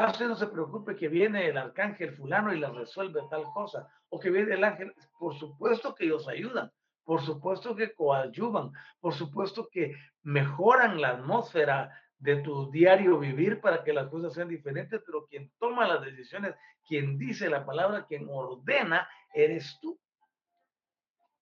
Ah, 0.00 0.12
usted 0.12 0.28
no 0.28 0.36
se 0.36 0.46
preocupe 0.46 0.94
que 0.94 1.08
viene 1.08 1.48
el 1.48 1.58
arcángel 1.58 2.12
fulano 2.12 2.52
y 2.52 2.60
le 2.60 2.70
resuelve 2.70 3.20
tal 3.28 3.42
cosa. 3.52 3.88
O 4.10 4.20
que 4.20 4.30
viene 4.30 4.54
el 4.54 4.62
ángel. 4.62 4.94
Por 5.18 5.34
supuesto 5.36 5.92
que 5.92 6.04
ellos 6.04 6.28
ayudan. 6.28 6.70
Por 7.02 7.20
supuesto 7.20 7.74
que 7.74 7.92
coadyuvan. 7.94 8.70
Por 9.00 9.12
supuesto 9.12 9.68
que 9.68 9.96
mejoran 10.22 11.00
la 11.00 11.08
atmósfera 11.08 11.90
de 12.16 12.36
tu 12.42 12.70
diario 12.70 13.18
vivir 13.18 13.60
para 13.60 13.82
que 13.82 13.92
las 13.92 14.06
cosas 14.06 14.34
sean 14.34 14.46
diferentes. 14.46 15.02
Pero 15.04 15.26
quien 15.26 15.50
toma 15.58 15.88
las 15.88 16.00
decisiones, 16.04 16.54
quien 16.86 17.18
dice 17.18 17.50
la 17.50 17.66
palabra, 17.66 18.06
quien 18.06 18.28
ordena, 18.30 19.08
eres 19.34 19.80
tú. 19.82 19.98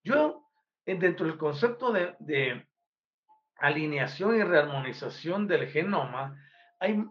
Yo, 0.02 0.46
dentro 0.86 1.26
del 1.26 1.36
concepto 1.36 1.92
de, 1.92 2.16
de 2.20 2.66
alineación 3.58 4.34
y 4.34 4.42
rearmonización 4.42 5.46
del 5.46 5.68
genoma, 5.68 6.42
hay 6.78 7.04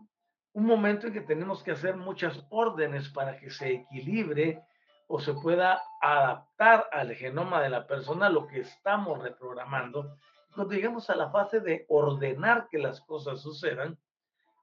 un 0.55 0.65
momento 0.65 1.07
en 1.07 1.13
que 1.13 1.21
tenemos 1.21 1.61
que 1.61 1.71
hacer 1.71 1.97
muchas 1.97 2.45
órdenes 2.49 3.09
para 3.09 3.37
que 3.37 3.49
se 3.49 3.73
equilibre 3.73 4.63
o 5.05 5.19
se 5.19 5.33
pueda 5.33 5.81
adaptar 6.01 6.87
al 6.93 7.13
genoma 7.13 7.61
de 7.61 7.67
la 7.67 7.85
persona 7.85 8.29
lo 8.29 8.47
que 8.47 8.61
estamos 8.61 9.21
reprogramando. 9.21 10.15
Cuando 10.53 10.73
llegamos 10.73 11.09
a 11.09 11.15
la 11.15 11.29
fase 11.29 11.59
de 11.59 11.85
ordenar 11.89 12.69
que 12.69 12.77
las 12.77 13.01
cosas 13.01 13.41
sucedan, 13.41 13.99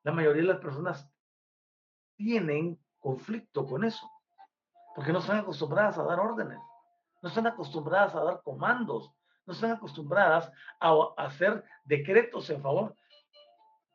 la 0.03 0.13
mayoría 0.13 0.41
de 0.41 0.49
las 0.49 0.61
personas 0.61 1.07
tienen 2.17 2.81
conflicto 2.99 3.67
con 3.67 3.85
eso, 3.85 4.11
porque 4.95 5.13
no 5.13 5.19
están 5.19 5.41
acostumbradas 5.41 5.99
a 5.99 6.05
dar 6.05 6.21
órdenes, 6.21 6.61
no 7.21 7.29
están 7.29 7.47
acostumbradas 7.47 8.15
a 8.15 8.25
dar 8.25 8.41
comandos, 8.43 9.13
no 9.45 9.53
están 9.53 9.73
acostumbradas 9.73 10.51
a 10.81 10.95
hacer 11.19 11.63
decretos 11.85 12.49
en 12.49 12.63
favor 12.63 12.97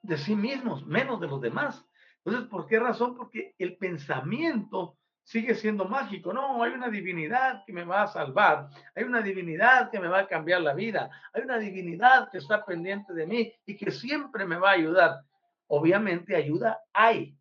de 0.01 0.17
sí 0.17 0.35
mismos, 0.35 0.85
menos 0.85 1.19
de 1.19 1.27
los 1.27 1.41
demás. 1.41 1.85
Entonces, 2.23 2.49
¿por 2.49 2.67
qué 2.67 2.79
razón? 2.79 3.15
Porque 3.15 3.55
el 3.57 3.77
pensamiento 3.77 4.97
sigue 5.23 5.55
siendo 5.55 5.85
mágico. 5.85 6.31
No, 6.31 6.63
hay 6.63 6.71
una 6.71 6.89
divinidad 6.89 7.63
que 7.65 7.73
me 7.73 7.83
va 7.83 8.03
a 8.03 8.07
salvar, 8.07 8.69
hay 8.95 9.03
una 9.03 9.21
divinidad 9.21 9.91
que 9.91 9.99
me 9.99 10.07
va 10.07 10.19
a 10.19 10.27
cambiar 10.27 10.61
la 10.61 10.73
vida, 10.73 11.09
hay 11.33 11.43
una 11.43 11.57
divinidad 11.57 12.29
que 12.31 12.37
está 12.37 12.65
pendiente 12.65 13.13
de 13.13 13.27
mí 13.27 13.53
y 13.65 13.75
que 13.75 13.91
siempre 13.91 14.45
me 14.45 14.57
va 14.57 14.69
a 14.69 14.73
ayudar. 14.73 15.21
Obviamente 15.67 16.35
ayuda 16.35 16.81
hay. 16.93 17.37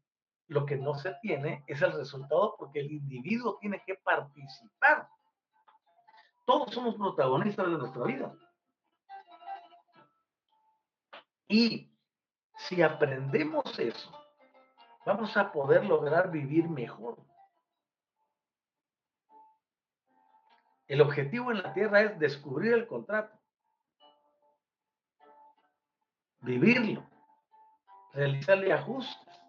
Lo 0.49 0.67
que 0.67 0.77
no 0.77 0.95
se 0.95 1.15
tiene 1.23 1.65
es 1.67 1.83
el 1.83 1.93
resultado 1.93 2.55
porque 2.59 2.81
el 2.81 2.91
individuo 2.91 3.59
tiene 3.61 3.83
que 3.87 3.95
participar. 3.97 5.09
Todos 6.45 6.73
somos 6.73 6.95
protagonistas 6.97 7.67
de 7.67 7.79
nuestra 7.79 8.05
vida. 8.05 8.33
Y 11.49 11.91
si 12.57 12.83
aprendemos 12.83 13.79
eso, 13.79 14.11
vamos 15.05 15.37
a 15.37 15.53
poder 15.53 15.85
lograr 15.85 16.31
vivir 16.31 16.69
mejor. 16.69 17.17
El 20.89 21.01
objetivo 21.01 21.51
en 21.51 21.63
la 21.63 21.73
tierra 21.73 22.03
es 22.03 22.19
descubrir 22.19 22.73
el 22.73 22.87
contrato, 22.87 23.37
vivirlo, 26.41 27.05
realizarle 28.13 28.73
ajustes, 28.73 29.41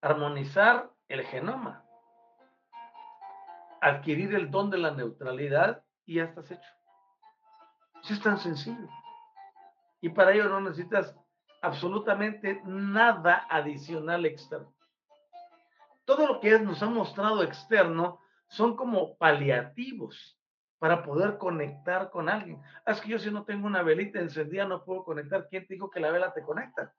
armonizar 0.00 0.90
el 1.08 1.22
genoma, 1.24 1.84
adquirir 3.80 4.34
el 4.34 4.50
don 4.50 4.70
de 4.70 4.78
la 4.78 4.92
neutralidad 4.92 5.84
y 6.06 6.16
ya 6.16 6.24
estás 6.24 6.50
hecho. 6.50 6.70
Es 8.08 8.22
tan 8.22 8.38
sencillo. 8.38 8.88
Y 10.04 10.10
para 10.10 10.32
ello 10.32 10.50
no 10.50 10.60
necesitas 10.60 11.16
absolutamente 11.62 12.60
nada 12.66 13.46
adicional 13.48 14.26
externo. 14.26 14.74
Todo 16.04 16.26
lo 16.26 16.40
que 16.40 16.58
nos 16.58 16.82
ha 16.82 16.90
mostrado 16.90 17.42
externo 17.42 18.20
son 18.46 18.76
como 18.76 19.16
paliativos 19.16 20.38
para 20.78 21.02
poder 21.02 21.38
conectar 21.38 22.10
con 22.10 22.28
alguien. 22.28 22.60
Ah, 22.84 22.92
es 22.92 23.00
que 23.00 23.08
yo 23.08 23.18
si 23.18 23.30
no 23.30 23.46
tengo 23.46 23.66
una 23.66 23.82
velita 23.82 24.20
encendida 24.20 24.66
no 24.66 24.84
puedo 24.84 25.04
conectar. 25.04 25.48
¿Quién 25.48 25.64
dijo 25.70 25.88
que 25.88 26.00
la 26.00 26.10
vela 26.10 26.34
te 26.34 26.42
conecta? 26.42 26.92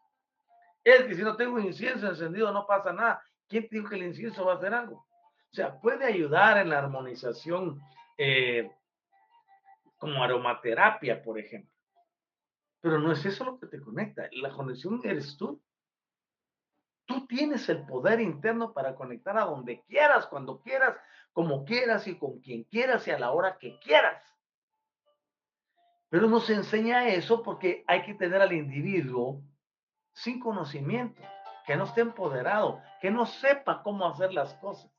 Es 0.83 1.03
que 1.03 1.13
si 1.13 1.21
no 1.21 1.35
tengo 1.35 1.59
incienso 1.59 2.07
encendido 2.07 2.51
no 2.51 2.65
pasa 2.65 2.91
nada. 2.91 3.23
¿Quién 3.47 3.67
dijo 3.69 3.87
que 3.87 3.97
el 3.97 4.03
incienso 4.07 4.45
va 4.45 4.53
a 4.53 4.55
hacer 4.55 4.73
algo? 4.73 4.95
O 4.95 5.53
sea, 5.53 5.79
puede 5.79 6.05
ayudar 6.05 6.57
en 6.57 6.69
la 6.69 6.79
armonización 6.79 7.79
eh, 8.17 8.67
como 9.95 10.23
aromaterapia, 10.23 11.21
por 11.21 11.37
ejemplo. 11.37 11.74
Pero 12.85 12.99
no 12.99 13.11
es 13.11 13.25
eso 13.25 13.43
lo 13.43 13.57
que 13.57 13.65
te 13.65 13.81
conecta. 13.81 14.29
La 14.33 14.51
conexión 14.51 15.01
eres 15.03 15.35
tú. 15.37 15.59
Tú 17.05 17.25
tienes 17.25 17.67
el 17.67 17.83
poder 17.83 18.19
interno 18.19 18.73
para 18.73 18.93
conectar 18.93 19.35
a 19.39 19.45
donde 19.45 19.81
quieras, 19.87 20.27
cuando 20.27 20.61
quieras, 20.61 20.95
como 21.33 21.65
quieras 21.65 22.05
y 22.05 22.19
con 22.19 22.39
quien 22.41 22.63
quieras 22.65 23.07
y 23.07 23.09
a 23.09 23.17
la 23.17 23.31
hora 23.31 23.57
que 23.57 23.79
quieras. 23.79 24.21
Pero 26.09 26.27
nos 26.27 26.47
enseña 26.51 27.07
eso 27.07 27.41
porque 27.41 27.83
hay 27.87 28.03
que 28.03 28.13
tener 28.13 28.39
al 28.39 28.53
individuo 28.53 29.41
sin 30.13 30.39
conocimiento, 30.39 31.23
que 31.65 31.75
no 31.75 31.85
esté 31.85 32.01
empoderado, 32.01 32.83
que 33.01 33.09
no 33.09 33.25
sepa 33.25 33.81
cómo 33.81 34.05
hacer 34.05 34.31
las 34.31 34.53
cosas. 34.59 34.91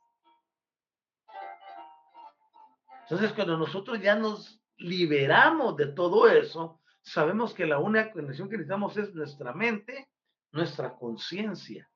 Entonces, 3.03 3.32
cuando 3.32 3.57
nosotros 3.57 4.01
ya 4.01 4.16
nos 4.16 4.61
liberamos 4.76 5.76
de 5.76 5.87
todo 5.87 6.28
eso, 6.28 6.80
sabemos 7.07 7.55
que 7.55 7.65
la 7.65 7.79
única 7.79 8.13
conexión 8.13 8.51
que 8.51 8.57
necesitamos 8.57 8.97
es 8.99 9.15
nuestra 9.15 9.55
mente, 9.55 10.11
nuestra 10.53 10.95
conciencia 10.95 11.89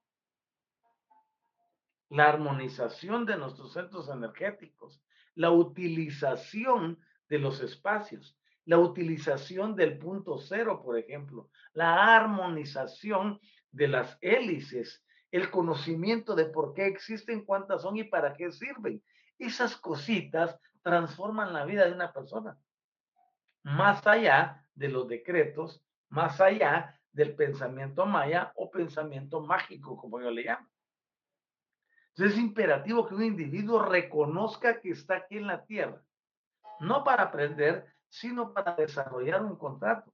la 2.11 2.29
armonización 2.29 3.25
de 3.25 3.37
nuestros 3.37 3.73
centros 3.73 4.09
energéticos, 4.09 5.01
la 5.35 5.51
utilización 5.51 6.99
de 7.29 7.39
los 7.39 7.61
espacios, 7.61 8.37
la 8.65 8.79
utilización 8.79 9.75
del 9.77 9.99
punto 9.99 10.39
cero, 10.39 10.83
por 10.85 10.99
ejemplo, 10.99 11.51
la 11.73 12.17
armonización 12.17 13.41
de 13.71 13.89
las 13.89 14.19
hélices, 14.21 15.05
el 15.31 15.51
conocimiento 15.51 16.35
de 16.35 16.47
por 16.47 16.75
qué 16.75 16.87
existen, 16.87 17.45
cuántas 17.45 17.83
son 17.83 17.97
y 17.97 18.05
para 18.05 18.35
qué 18.35 18.51
sirven. 18.51 19.03
Esas 19.39 19.77
cositas 19.77 20.59
transforman 20.83 21.53
la 21.53 21.65
vida 21.65 21.85
de 21.87 21.93
una 21.93 22.13
persona. 22.13 22.59
Más 23.63 24.05
allá 24.07 24.60
de 24.75 24.89
los 24.89 25.09
decretos, 25.09 25.83
más 26.09 26.41
allá 26.41 27.01
del 27.12 27.35
pensamiento 27.35 28.07
maya 28.07 28.53
o 28.57 28.71
pensamiento 28.71 29.41
mágico, 29.41 29.97
como 29.97 30.21
yo 30.21 30.31
le 30.31 30.45
llamo. 30.45 30.68
Entonces 32.11 32.37
es 32.37 32.43
imperativo 32.43 33.07
que 33.07 33.14
un 33.14 33.23
individuo 33.23 33.83
reconozca 33.83 34.81
que 34.81 34.91
está 34.91 35.16
aquí 35.16 35.39
en 35.39 35.47
la 35.47 35.64
tierra, 35.64 36.03
no 36.81 37.05
para 37.05 37.25
aprender, 37.25 37.87
sino 38.09 38.53
para 38.53 38.75
desarrollar 38.75 39.45
un 39.45 39.57
contrato. 39.57 40.12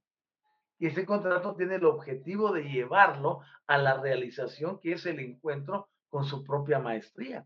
Y 0.79 0.87
ese 0.87 1.05
contrato 1.05 1.55
tiene 1.55 1.75
el 1.75 1.85
objetivo 1.85 2.51
de 2.51 2.63
llevarlo 2.63 3.41
a 3.65 3.77
la 3.77 3.99
realización 3.99 4.79
que 4.79 4.93
es 4.93 5.05
el 5.05 5.19
encuentro 5.19 5.89
con 6.09 6.23
su 6.23 6.43
propia 6.43 6.79
maestría. 6.79 7.45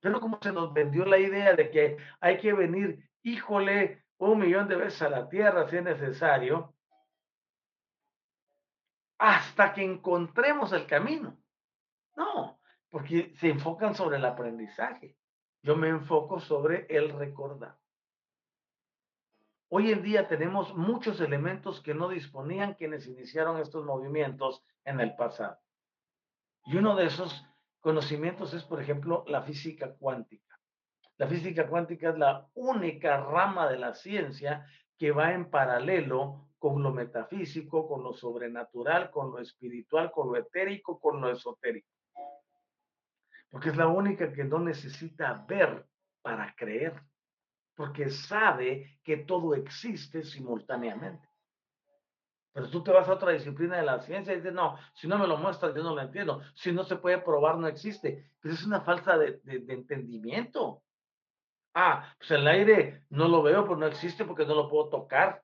Pero 0.00 0.20
como 0.20 0.38
se 0.40 0.52
nos 0.52 0.72
vendió 0.72 1.04
la 1.04 1.18
idea 1.18 1.54
de 1.54 1.70
que 1.70 1.96
hay 2.20 2.38
que 2.38 2.52
venir, 2.52 3.10
híjole, 3.22 4.04
un 4.28 4.38
millón 4.38 4.68
de 4.68 4.76
veces 4.76 5.00
a 5.02 5.08
la 5.08 5.28
tierra 5.28 5.68
si 5.68 5.76
es 5.78 5.82
necesario, 5.82 6.74
hasta 9.18 9.72
que 9.72 9.82
encontremos 9.82 10.72
el 10.72 10.86
camino. 10.86 11.38
No, 12.16 12.60
porque 12.90 13.34
se 13.36 13.48
enfocan 13.48 13.94
sobre 13.94 14.18
el 14.18 14.24
aprendizaje. 14.24 15.16
Yo 15.62 15.76
me 15.76 15.88
enfoco 15.88 16.38
sobre 16.40 16.86
el 16.88 17.10
recordar. 17.18 17.78
Hoy 19.68 19.92
en 19.92 20.02
día 20.02 20.26
tenemos 20.26 20.74
muchos 20.74 21.20
elementos 21.20 21.80
que 21.80 21.94
no 21.94 22.08
disponían 22.08 22.74
quienes 22.74 23.06
iniciaron 23.06 23.58
estos 23.58 23.84
movimientos 23.84 24.62
en 24.84 25.00
el 25.00 25.14
pasado. 25.16 25.58
Y 26.66 26.76
uno 26.76 26.96
de 26.96 27.06
esos 27.06 27.46
conocimientos 27.80 28.52
es, 28.52 28.64
por 28.64 28.82
ejemplo, 28.82 29.24
la 29.28 29.42
física 29.42 29.94
cuántica. 29.94 30.59
La 31.20 31.26
física 31.26 31.68
cuántica 31.68 32.08
es 32.08 32.18
la 32.18 32.48
única 32.54 33.18
rama 33.18 33.68
de 33.68 33.78
la 33.78 33.92
ciencia 33.92 34.66
que 34.96 35.12
va 35.12 35.32
en 35.32 35.50
paralelo 35.50 36.48
con 36.58 36.82
lo 36.82 36.92
metafísico, 36.92 37.86
con 37.86 38.02
lo 38.02 38.14
sobrenatural, 38.14 39.10
con 39.10 39.30
lo 39.30 39.38
espiritual, 39.38 40.10
con 40.10 40.28
lo 40.28 40.36
etérico, 40.36 40.98
con 40.98 41.20
lo 41.20 41.30
esotérico 41.30 41.90
porque 43.50 43.70
es 43.70 43.76
la 43.76 43.88
única 43.88 44.32
que 44.32 44.44
no 44.44 44.60
necesita 44.60 45.44
ver 45.46 45.84
para 46.22 46.54
creer, 46.56 47.02
porque 47.74 48.08
sabe 48.08 49.00
que 49.02 49.18
todo 49.18 49.54
existe 49.54 50.22
simultáneamente. 50.22 51.28
Pero 52.52 52.68
tú 52.70 52.82
te 52.82 52.92
vas 52.92 53.08
a 53.08 53.12
otra 53.12 53.32
disciplina 53.32 53.76
de 53.76 53.84
la 53.84 54.00
ciencia 54.00 54.32
y 54.32 54.36
dices, 54.36 54.52
no, 54.52 54.76
si 54.94 55.08
no 55.08 55.18
me 55.18 55.26
lo 55.26 55.36
muestras, 55.36 55.74
yo 55.74 55.82
no 55.82 55.94
lo 55.94 56.00
entiendo. 56.00 56.40
Si 56.54 56.72
no 56.72 56.84
se 56.84 56.96
puede 56.96 57.18
probar, 57.18 57.58
no 57.58 57.66
existe. 57.66 58.32
Pero 58.40 58.54
es 58.54 58.64
una 58.64 58.80
falta 58.80 59.16
de, 59.16 59.40
de 59.42 59.72
entendimiento. 59.72 60.82
Ah, 61.74 62.14
pues 62.18 62.30
el 62.32 62.46
aire 62.48 63.04
no 63.10 63.28
lo 63.28 63.42
veo, 63.42 63.66
pues 63.66 63.78
no 63.78 63.86
existe 63.86 64.24
porque 64.24 64.44
no 64.44 64.54
lo 64.54 64.68
puedo 64.68 64.88
tocar. 64.88 65.42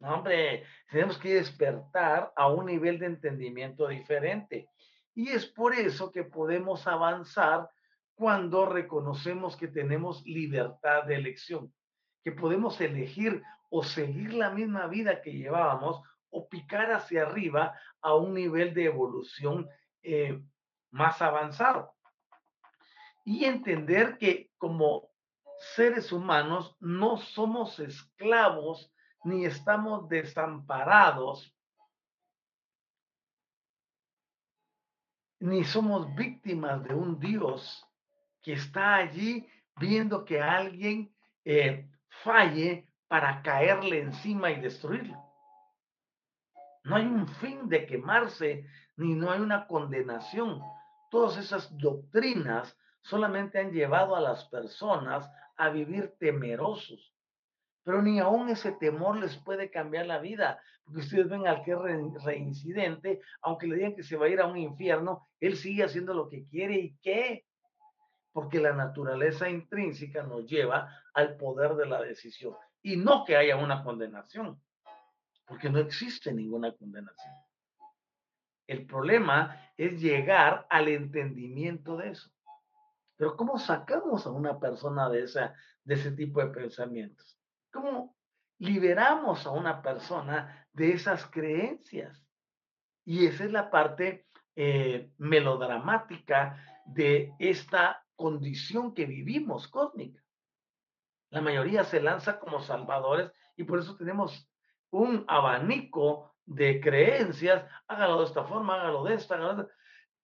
No, 0.00 0.14
hombre, 0.14 0.64
tenemos 0.90 1.18
que 1.18 1.34
despertar 1.34 2.32
a 2.36 2.48
un 2.48 2.66
nivel 2.66 2.98
de 2.98 3.06
entendimiento 3.06 3.88
diferente. 3.88 4.68
Y 5.14 5.30
es 5.30 5.46
por 5.46 5.74
eso 5.74 6.12
que 6.12 6.24
podemos 6.24 6.86
avanzar 6.86 7.68
cuando 8.14 8.66
reconocemos 8.66 9.56
que 9.56 9.68
tenemos 9.68 10.24
libertad 10.24 11.04
de 11.04 11.16
elección, 11.16 11.72
que 12.22 12.32
podemos 12.32 12.80
elegir 12.80 13.42
o 13.70 13.82
seguir 13.82 14.34
la 14.34 14.50
misma 14.50 14.86
vida 14.86 15.20
que 15.20 15.32
llevábamos 15.32 16.00
o 16.30 16.48
picar 16.48 16.92
hacia 16.92 17.22
arriba 17.22 17.78
a 18.00 18.14
un 18.14 18.34
nivel 18.34 18.74
de 18.74 18.84
evolución 18.84 19.68
eh, 20.02 20.40
más 20.90 21.20
avanzado. 21.20 21.94
Y 23.24 23.44
entender 23.44 24.16
que 24.18 24.50
como 24.56 25.10
seres 25.58 26.12
humanos 26.12 26.76
no 26.80 27.16
somos 27.18 27.78
esclavos 27.78 28.92
ni 29.24 29.44
estamos 29.44 30.08
desamparados 30.08 31.54
ni 35.40 35.64
somos 35.64 36.14
víctimas 36.14 36.82
de 36.84 36.94
un 36.94 37.18
Dios 37.18 37.84
que 38.42 38.54
está 38.54 38.96
allí 38.96 39.48
viendo 39.76 40.24
que 40.24 40.40
alguien 40.40 41.14
eh, 41.44 41.88
falle 42.22 42.88
para 43.06 43.42
caerle 43.42 44.00
encima 44.00 44.50
y 44.50 44.60
destruirlo. 44.60 45.16
No 46.84 46.96
hay 46.96 47.06
un 47.06 47.28
fin 47.28 47.68
de 47.68 47.86
quemarse, 47.86 48.66
ni 48.96 49.14
no 49.14 49.30
hay 49.30 49.40
una 49.40 49.66
condenación. 49.66 50.60
Todas 51.10 51.36
esas 51.36 51.76
doctrinas 51.78 52.76
solamente 53.02 53.58
han 53.58 53.72
llevado 53.72 54.16
a 54.16 54.20
las 54.20 54.44
personas 54.46 55.30
a 55.58 55.68
vivir 55.70 56.14
temerosos. 56.18 57.14
pero 57.84 58.02
ni 58.02 58.20
aún 58.20 58.50
ese 58.50 58.72
temor 58.72 59.16
les 59.16 59.36
puede 59.38 59.70
cambiar 59.70 60.06
la 60.06 60.18
vida, 60.18 60.60
porque 60.84 61.00
ustedes 61.00 61.28
ven 61.28 61.46
al 61.46 61.62
que 61.62 61.72
es 61.72 62.24
reincidente, 62.24 63.22
aunque 63.40 63.66
le 63.66 63.76
digan 63.76 63.94
que 63.94 64.02
se 64.02 64.16
va 64.16 64.26
a 64.26 64.28
ir 64.28 64.40
a 64.40 64.46
un 64.46 64.58
infierno, 64.58 65.26
él 65.40 65.56
sigue 65.56 65.84
haciendo 65.84 66.12
lo 66.12 66.28
que 66.28 66.46
quiere 66.46 66.74
y 66.78 66.96
qué, 66.98 67.46
porque 68.32 68.60
la 68.60 68.74
naturaleza 68.74 69.48
intrínseca 69.48 70.22
nos 70.22 70.44
lleva 70.46 70.88
al 71.14 71.36
poder 71.38 71.76
de 71.76 71.86
la 71.86 72.02
decisión 72.02 72.54
y 72.82 72.96
no 72.96 73.24
que 73.24 73.36
haya 73.36 73.56
una 73.56 73.82
condenación, 73.82 74.62
porque 75.46 75.70
no 75.70 75.78
existe 75.78 76.32
ninguna 76.32 76.72
condenación. 76.72 77.34
El 78.66 78.84
problema 78.86 79.72
es 79.78 79.98
llegar 79.98 80.66
al 80.68 80.88
entendimiento 80.88 81.96
de 81.96 82.10
eso. 82.10 82.30
Pero 83.18 83.36
¿cómo 83.36 83.58
sacamos 83.58 84.26
a 84.26 84.30
una 84.30 84.60
persona 84.60 85.10
de, 85.10 85.24
esa, 85.24 85.54
de 85.82 85.94
ese 85.94 86.12
tipo 86.12 86.40
de 86.40 86.46
pensamientos? 86.46 87.36
¿Cómo 87.72 88.16
liberamos 88.58 89.44
a 89.44 89.50
una 89.50 89.82
persona 89.82 90.68
de 90.72 90.92
esas 90.92 91.26
creencias? 91.26 92.24
Y 93.04 93.26
esa 93.26 93.44
es 93.44 93.50
la 93.50 93.70
parte 93.70 94.28
eh, 94.54 95.10
melodramática 95.18 96.64
de 96.86 97.34
esta 97.40 98.06
condición 98.14 98.94
que 98.94 99.04
vivimos 99.04 99.66
cósmica. 99.66 100.22
La 101.30 101.40
mayoría 101.40 101.82
se 101.82 102.00
lanza 102.00 102.38
como 102.38 102.60
salvadores 102.60 103.32
y 103.56 103.64
por 103.64 103.80
eso 103.80 103.96
tenemos 103.96 104.48
un 104.90 105.24
abanico 105.26 106.36
de 106.46 106.80
creencias, 106.80 107.64
hágalo 107.88 108.20
de 108.20 108.26
esta 108.26 108.44
forma, 108.44 108.76
hágalo 108.76 109.02
de 109.04 109.14
esta, 109.14 109.34
hágalo 109.34 109.54
de 109.54 109.62
esta. 109.62 109.74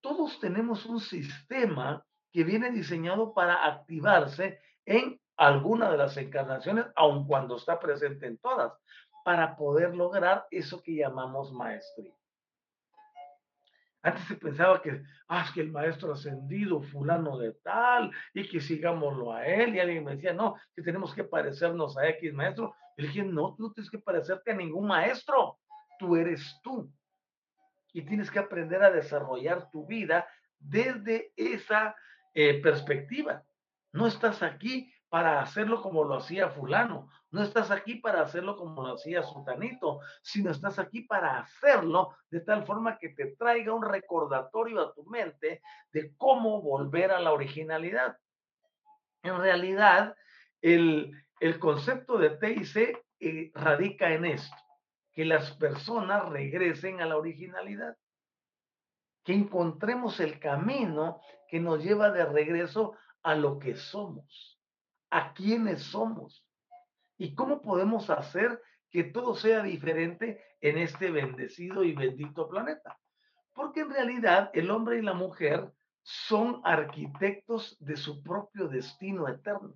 Todos 0.00 0.38
tenemos 0.38 0.86
un 0.86 1.00
sistema 1.00 2.06
que 2.34 2.42
viene 2.42 2.72
diseñado 2.72 3.32
para 3.32 3.64
activarse 3.64 4.60
en 4.84 5.20
alguna 5.36 5.88
de 5.92 5.98
las 5.98 6.16
encarnaciones, 6.16 6.84
aun 6.96 7.28
cuando 7.28 7.56
está 7.56 7.78
presente 7.78 8.26
en 8.26 8.38
todas, 8.38 8.72
para 9.24 9.56
poder 9.56 9.94
lograr 9.94 10.44
eso 10.50 10.82
que 10.82 10.96
llamamos 10.96 11.52
maestría. 11.52 12.12
Antes 14.02 14.24
se 14.26 14.34
pensaba 14.34 14.82
que, 14.82 15.00
ah, 15.28 15.48
que 15.54 15.60
el 15.60 15.70
maestro 15.70 16.12
ascendido, 16.12 16.82
fulano 16.82 17.38
de 17.38 17.52
tal, 17.52 18.10
y 18.34 18.48
que 18.48 18.60
sigámoslo 18.60 19.32
a 19.32 19.46
él. 19.46 19.76
Y 19.76 19.80
alguien 19.80 20.04
me 20.04 20.16
decía, 20.16 20.32
no, 20.32 20.56
que 20.74 20.82
tenemos 20.82 21.14
que 21.14 21.22
parecernos 21.22 21.96
a 21.96 22.08
X 22.08 22.34
maestro. 22.34 22.74
Y 22.96 23.02
le 23.02 23.08
dije, 23.08 23.22
no, 23.22 23.54
tú 23.54 23.62
no 23.62 23.72
tienes 23.72 23.90
que 23.90 24.00
parecerte 24.00 24.50
a 24.50 24.56
ningún 24.56 24.88
maestro. 24.88 25.58
Tú 26.00 26.16
eres 26.16 26.60
tú. 26.64 26.92
Y 27.92 28.02
tienes 28.02 28.28
que 28.28 28.40
aprender 28.40 28.82
a 28.82 28.90
desarrollar 28.90 29.70
tu 29.70 29.86
vida 29.86 30.26
desde 30.58 31.32
esa 31.36 31.94
eh, 32.34 32.60
perspectiva. 32.60 33.44
No 33.92 34.06
estás 34.06 34.42
aquí 34.42 34.92
para 35.08 35.40
hacerlo 35.40 35.80
como 35.80 36.02
lo 36.02 36.16
hacía 36.16 36.50
fulano, 36.50 37.08
no 37.30 37.42
estás 37.42 37.70
aquí 37.70 37.96
para 37.96 38.22
hacerlo 38.22 38.56
como 38.56 38.82
lo 38.82 38.94
hacía 38.94 39.22
sultanito, 39.22 40.00
sino 40.22 40.50
estás 40.50 40.78
aquí 40.78 41.02
para 41.02 41.38
hacerlo 41.38 42.16
de 42.30 42.40
tal 42.40 42.64
forma 42.64 42.98
que 42.98 43.10
te 43.10 43.36
traiga 43.36 43.72
un 43.72 43.84
recordatorio 43.84 44.80
a 44.80 44.92
tu 44.92 45.04
mente 45.04 45.62
de 45.92 46.16
cómo 46.16 46.62
volver 46.62 47.12
a 47.12 47.20
la 47.20 47.32
originalidad. 47.32 48.18
En 49.22 49.38
realidad, 49.38 50.16
el, 50.60 51.12
concepto 51.60 52.18
de 52.18 52.30
TIC 52.30 53.04
eh, 53.20 53.52
radica 53.54 54.12
en 54.12 54.24
esto, 54.24 54.56
que 55.12 55.24
las 55.24 55.52
personas 55.52 56.28
regresen 56.28 57.00
a 57.00 57.06
la 57.06 57.16
originalidad 57.16 57.96
que 59.24 59.32
encontremos 59.32 60.20
el 60.20 60.38
camino 60.38 61.20
que 61.48 61.58
nos 61.58 61.82
lleva 61.82 62.10
de 62.10 62.26
regreso 62.26 62.94
a 63.22 63.34
lo 63.34 63.58
que 63.58 63.74
somos, 63.74 64.60
a 65.10 65.32
quienes 65.32 65.82
somos 65.82 66.46
y 67.16 67.34
cómo 67.34 67.62
podemos 67.62 68.10
hacer 68.10 68.60
que 68.90 69.04
todo 69.04 69.34
sea 69.34 69.62
diferente 69.62 70.44
en 70.60 70.78
este 70.78 71.10
bendecido 71.10 71.82
y 71.82 71.94
bendito 71.94 72.48
planeta. 72.48 73.00
Porque 73.54 73.80
en 73.80 73.90
realidad 73.90 74.50
el 74.52 74.70
hombre 74.70 74.98
y 74.98 75.02
la 75.02 75.14
mujer 75.14 75.72
son 76.02 76.60
arquitectos 76.64 77.76
de 77.80 77.96
su 77.96 78.22
propio 78.22 78.68
destino 78.68 79.26
eterno. 79.26 79.74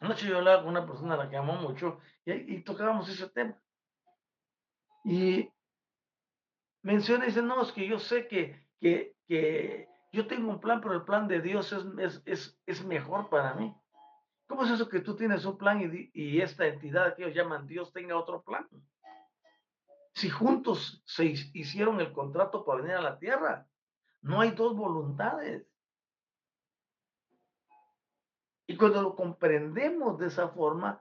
Anoche 0.00 0.26
yo 0.26 0.38
hablaba 0.38 0.62
con 0.62 0.70
una 0.70 0.86
persona 0.86 1.14
a 1.14 1.18
la 1.18 1.30
que 1.30 1.36
amo 1.36 1.54
mucho 1.56 1.98
y, 2.24 2.32
y 2.54 2.62
tocábamos 2.62 3.08
ese 3.08 3.28
tema. 3.28 3.60
Y 5.04 5.50
menciona 6.82 7.24
y 7.24 7.28
dice, 7.28 7.42
no, 7.42 7.62
es 7.62 7.72
que 7.72 7.86
yo 7.86 7.98
sé 7.98 8.26
que, 8.28 8.66
que, 8.80 9.16
que 9.26 9.88
yo 10.12 10.26
tengo 10.26 10.50
un 10.50 10.60
plan, 10.60 10.80
pero 10.80 10.94
el 10.94 11.04
plan 11.04 11.28
de 11.28 11.40
Dios 11.40 11.72
es, 11.72 11.84
es, 11.98 12.22
es, 12.24 12.60
es 12.66 12.84
mejor 12.84 13.28
para 13.28 13.54
mí. 13.54 13.74
¿Cómo 14.46 14.64
es 14.64 14.70
eso 14.70 14.88
que 14.88 15.00
tú 15.00 15.14
tienes 15.14 15.44
un 15.44 15.56
plan 15.56 15.80
y, 15.80 16.10
y, 16.12 16.40
esta 16.40 16.66
entidad 16.66 17.14
que 17.14 17.22
ellos 17.22 17.36
llaman 17.36 17.68
Dios 17.68 17.92
tenga 17.92 18.16
otro 18.16 18.42
plan? 18.42 18.66
Si 20.14 20.28
juntos 20.28 21.02
se 21.06 21.26
hicieron 21.54 22.00
el 22.00 22.12
contrato 22.12 22.64
para 22.64 22.82
venir 22.82 22.96
a 22.96 23.00
la 23.00 23.18
tierra, 23.18 23.68
no 24.22 24.40
hay 24.40 24.50
dos 24.50 24.76
voluntades. 24.76 25.66
Y 28.66 28.76
cuando 28.76 29.02
lo 29.02 29.14
comprendemos 29.14 30.18
de 30.18 30.26
esa 30.26 30.48
forma, 30.48 31.00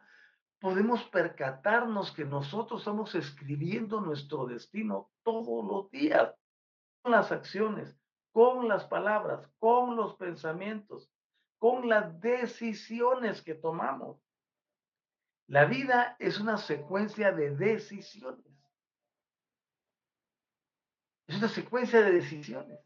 podemos 0.60 1.04
percatarnos 1.06 2.12
que 2.12 2.26
nosotros 2.26 2.82
estamos 2.82 3.16
escribiendo 3.16 4.02
nuestro 4.02 4.46
destino 4.46 5.10
todos 5.24 5.66
los 5.66 5.90
días, 5.90 6.34
con 7.02 7.14
las 7.14 7.32
acciones, 7.32 7.98
con 8.32 8.68
las 8.68 8.86
palabras, 8.86 9.50
con 9.58 9.96
los 9.96 10.16
pensamientos, 10.16 11.10
con 11.58 11.88
las 11.88 12.20
decisiones 12.20 13.42
que 13.42 13.56
tomamos. 13.56 14.22
La 15.48 15.66
vida 15.66 16.16
es 16.20 16.40
una 16.40 16.58
secuencia 16.58 17.32
de 17.32 17.56
decisiones. 17.56 18.46
Es 21.28 21.38
una 21.38 21.48
secuencia 21.48 22.02
de 22.02 22.12
decisiones. 22.12 22.80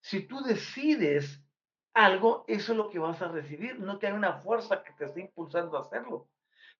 Si 0.00 0.26
tú 0.26 0.40
decides 0.42 1.44
algo, 1.92 2.44
eso 2.48 2.72
es 2.72 2.78
lo 2.78 2.88
que 2.90 2.98
vas 2.98 3.20
a 3.20 3.28
recibir, 3.28 3.78
no 3.80 3.98
que 3.98 4.06
hay 4.06 4.12
una 4.12 4.40
fuerza 4.40 4.82
que 4.82 4.92
te 4.92 5.04
esté 5.04 5.20
impulsando 5.20 5.76
a 5.76 5.82
hacerlo. 5.82 6.28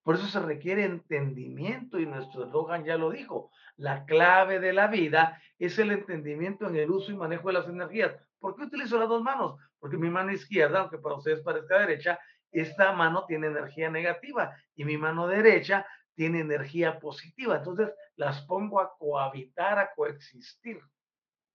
Por 0.03 0.15
eso 0.15 0.27
se 0.27 0.41
requiere 0.41 0.85
entendimiento 0.85 1.99
y 1.99 2.07
nuestro 2.07 2.45
eslogan 2.45 2.85
ya 2.85 2.97
lo 2.97 3.11
dijo. 3.11 3.51
La 3.77 4.07
clave 4.07 4.59
de 4.59 4.73
la 4.73 4.87
vida 4.87 5.41
es 5.59 5.79
el 5.79 5.91
entendimiento 5.91 6.69
en 6.69 6.77
el 6.77 6.91
uso 6.91 7.13
y 7.13 7.17
manejo 7.17 7.49
de 7.49 7.55
las 7.55 7.69
energías. 7.69 8.15
¿Por 8.39 8.57
qué 8.57 8.65
utilizo 8.65 8.99
las 8.99 9.09
dos 9.09 9.23
manos? 9.23 9.61
Porque 9.79 9.99
mi 9.99 10.09
mano 10.09 10.33
izquierda, 10.33 10.81
aunque 10.81 10.99
para 10.99 11.17
ustedes 11.17 11.43
parezca 11.43 11.79
derecha, 11.79 12.19
esta 12.51 12.93
mano 12.93 13.27
tiene 13.27 13.49
energía 13.49 13.91
negativa 13.91 14.57
y 14.75 14.85
mi 14.85 14.97
mano 14.97 15.27
derecha 15.27 15.87
tiene 16.15 16.41
energía 16.41 16.99
positiva. 16.99 17.57
Entonces 17.57 17.91
las 18.17 18.41
pongo 18.47 18.81
a 18.81 18.97
cohabitar, 18.99 19.79
a 19.79 19.93
coexistir. 19.95 20.81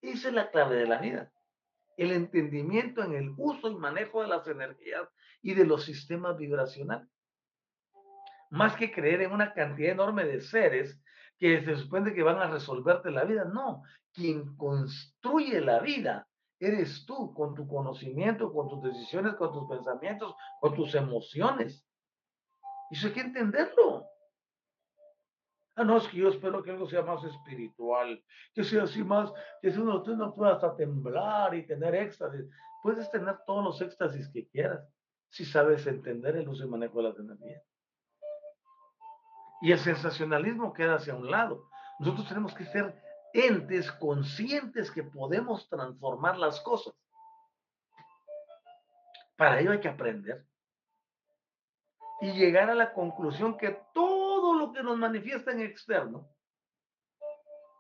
Esa 0.02 0.28
es 0.28 0.34
la 0.36 0.52
clave 0.52 0.76
de 0.76 0.86
la 0.86 1.00
vida. 1.00 1.32
El 1.98 2.12
entendimiento 2.12 3.04
en 3.04 3.14
el 3.14 3.34
uso 3.38 3.70
y 3.70 3.76
manejo 3.76 4.22
de 4.22 4.28
las 4.28 4.48
energías 4.48 5.10
y 5.42 5.56
de 5.56 5.66
los 5.66 5.84
sistemas 5.84 6.38
vibracionales 6.38 7.15
más 8.56 8.76
que 8.76 8.92
creer 8.92 9.22
en 9.22 9.32
una 9.32 9.54
cantidad 9.54 9.92
enorme 9.92 10.24
de 10.26 10.42
seres 10.42 11.00
que 11.38 11.64
se 11.64 11.76
supone 11.76 12.14
que 12.14 12.24
van 12.24 12.40
a 12.40 12.50
resolverte 12.50 13.12
la 13.12 13.26
vida. 13.26 13.44
No, 13.46 13.84
quien 14.14 14.56
construye 14.56 15.60
la 15.60 15.80
vida 15.80 16.28
eres 16.60 17.06
tú 17.06 17.34
con 17.34 17.54
tu 17.54 17.68
conocimiento, 17.68 18.52
con 18.54 18.70
tus 18.70 18.82
decisiones, 18.84 19.36
con 19.36 19.52
tus 19.52 19.68
pensamientos, 19.68 20.34
con 20.62 20.74
tus 20.74 20.96
emociones. 20.96 21.86
Y 22.90 22.96
eso 22.96 23.08
hay 23.08 23.14
que 23.14 23.22
entenderlo. 23.22 24.06
Ah, 25.76 25.84
no, 25.84 25.98
es 25.98 26.08
que 26.08 26.18
yo 26.18 26.30
espero 26.30 26.64
que 26.64 26.72
algo 26.72 26.88
sea 26.88 27.02
más 27.02 27.22
espiritual, 27.26 28.24
que 28.54 28.64
sea 28.64 28.84
así 28.84 29.04
más, 29.04 29.34
que 29.62 29.72
si 29.72 29.78
uno, 29.78 30.02
tú 30.02 30.16
no 30.16 30.34
pueda 30.34 30.54
hasta 30.54 30.74
temblar 30.78 31.54
y 31.54 31.68
tener 31.68 31.94
éxtasis. 31.94 32.50
Puedes 32.82 33.12
tener 33.12 33.38
todos 33.46 33.66
los 33.66 33.82
éxtasis 33.82 34.30
que 34.30 34.48
quieras 34.48 34.88
si 35.30 35.44
sabes 35.44 35.86
entender 35.86 36.38
el 36.38 36.48
uso 36.48 36.64
y 36.64 36.70
manejo 36.70 37.00
de 37.02 37.10
las 37.10 37.20
energías. 37.20 37.75
Y 39.62 39.72
el 39.72 39.80
sensacionalismo 39.80 40.74
queda 40.74 40.96
hacia 40.96 41.16
un 41.16 41.30
lado. 41.30 41.70
Nosotros 42.00 42.28
tenemos 42.28 42.54
que 42.54 42.66
ser 42.66 43.02
entes 43.34 43.92
conscientes 43.94 44.92
que 44.92 45.04
podemos 45.04 45.68
transformar 45.70 46.38
las 46.38 46.60
cosas. 46.62 46.94
Para 49.36 49.60
ello 49.60 49.72
hay 49.72 49.80
que 49.80 49.90
aprender 49.90 50.46
y 52.22 52.32
llegar 52.32 52.70
a 52.70 52.76
la 52.76 52.94
conclusión 52.94 53.58
que 53.58 53.78
todo 53.94 54.54
lo 54.54 54.72
que 54.72 54.82
nos 54.82 54.98
manifiesta 54.98 55.52
en 55.52 55.62
externo 55.62 56.30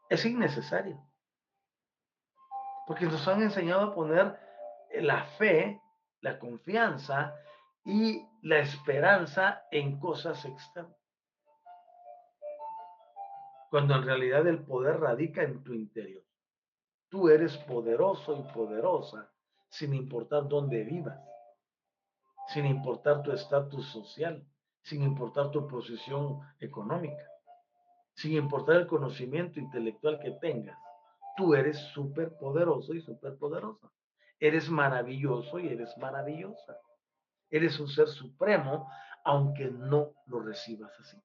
es 0.10 0.26
innecesario. 0.26 1.02
Porque 2.86 3.06
nos 3.06 3.26
han 3.28 3.42
enseñado 3.42 3.82
a 3.82 3.96
poner 3.96 4.38
la 4.92 5.26
fe, 5.38 5.82
la 6.20 6.38
confianza 6.38 7.34
y 7.86 8.28
la 8.42 8.60
esperanza 8.60 9.64
en 9.72 10.00
cosas 10.00 10.44
externas 10.44 11.05
cuando 13.70 13.96
en 13.96 14.04
realidad 14.04 14.48
el 14.48 14.64
poder 14.64 15.00
radica 15.00 15.44
en 15.44 15.64
tu 15.64 15.74
interior. 15.74 16.24
Tú 17.10 17.30
eres 17.30 17.58
poderoso 17.58 18.36
y 18.38 18.54
poderosa 18.54 19.32
sin 19.70 19.94
importar 19.94 20.48
dónde 20.48 20.84
vivas, 20.84 21.20
sin 22.48 22.66
importar 22.66 23.24
tu 23.24 23.32
estatus 23.32 23.86
social, 23.88 24.46
sin 24.82 25.04
importar 25.04 25.52
tu 25.52 25.68
posición 25.68 26.40
económica, 26.60 27.26
sin 28.14 28.34
importar 28.34 28.78
el 28.78 28.88
conocimiento 28.88 29.60
intelectual 29.60 30.20
que 30.20 30.32
tengas. 30.32 30.78
Tú 31.36 31.54
eres 31.54 31.78
súper 31.94 32.38
poderoso 32.38 32.94
y 32.94 33.02
súper 33.02 33.38
poderosa. 33.38 33.92
Eres 34.40 34.70
maravilloso 34.70 35.60
y 35.60 35.68
eres 35.68 35.98
maravillosa. 35.98 36.78
Eres 37.50 37.80
un 37.80 37.88
ser 37.88 38.08
supremo, 38.08 38.90
aunque 39.24 39.66
no 39.66 40.14
lo 40.28 40.40
recibas 40.40 40.92
así. 41.00 41.22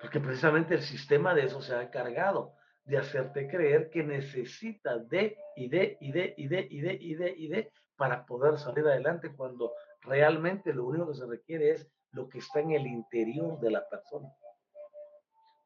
Porque 0.00 0.20
precisamente 0.20 0.74
el 0.74 0.82
sistema 0.82 1.34
de 1.34 1.44
eso 1.44 1.60
se 1.60 1.74
ha 1.74 1.82
encargado, 1.82 2.54
de 2.84 2.98
hacerte 2.98 3.48
creer 3.48 3.90
que 3.90 4.02
necesitas 4.02 5.08
de 5.08 5.36
y 5.56 5.68
de 5.68 5.98
y 6.00 6.12
de 6.12 6.34
y 6.36 6.48
de 6.48 6.66
y 6.70 6.80
de 6.80 6.98
y 7.00 7.14
de 7.14 7.34
y 7.36 7.48
de 7.48 7.72
para 7.96 8.24
poder 8.24 8.58
salir 8.58 8.86
adelante 8.86 9.34
cuando 9.34 9.72
realmente 10.02 10.72
lo 10.72 10.86
único 10.86 11.08
que 11.08 11.18
se 11.18 11.26
requiere 11.26 11.72
es 11.72 11.90
lo 12.12 12.28
que 12.28 12.38
está 12.38 12.60
en 12.60 12.72
el 12.72 12.86
interior 12.86 13.60
de 13.60 13.70
la 13.70 13.86
persona. 13.88 14.28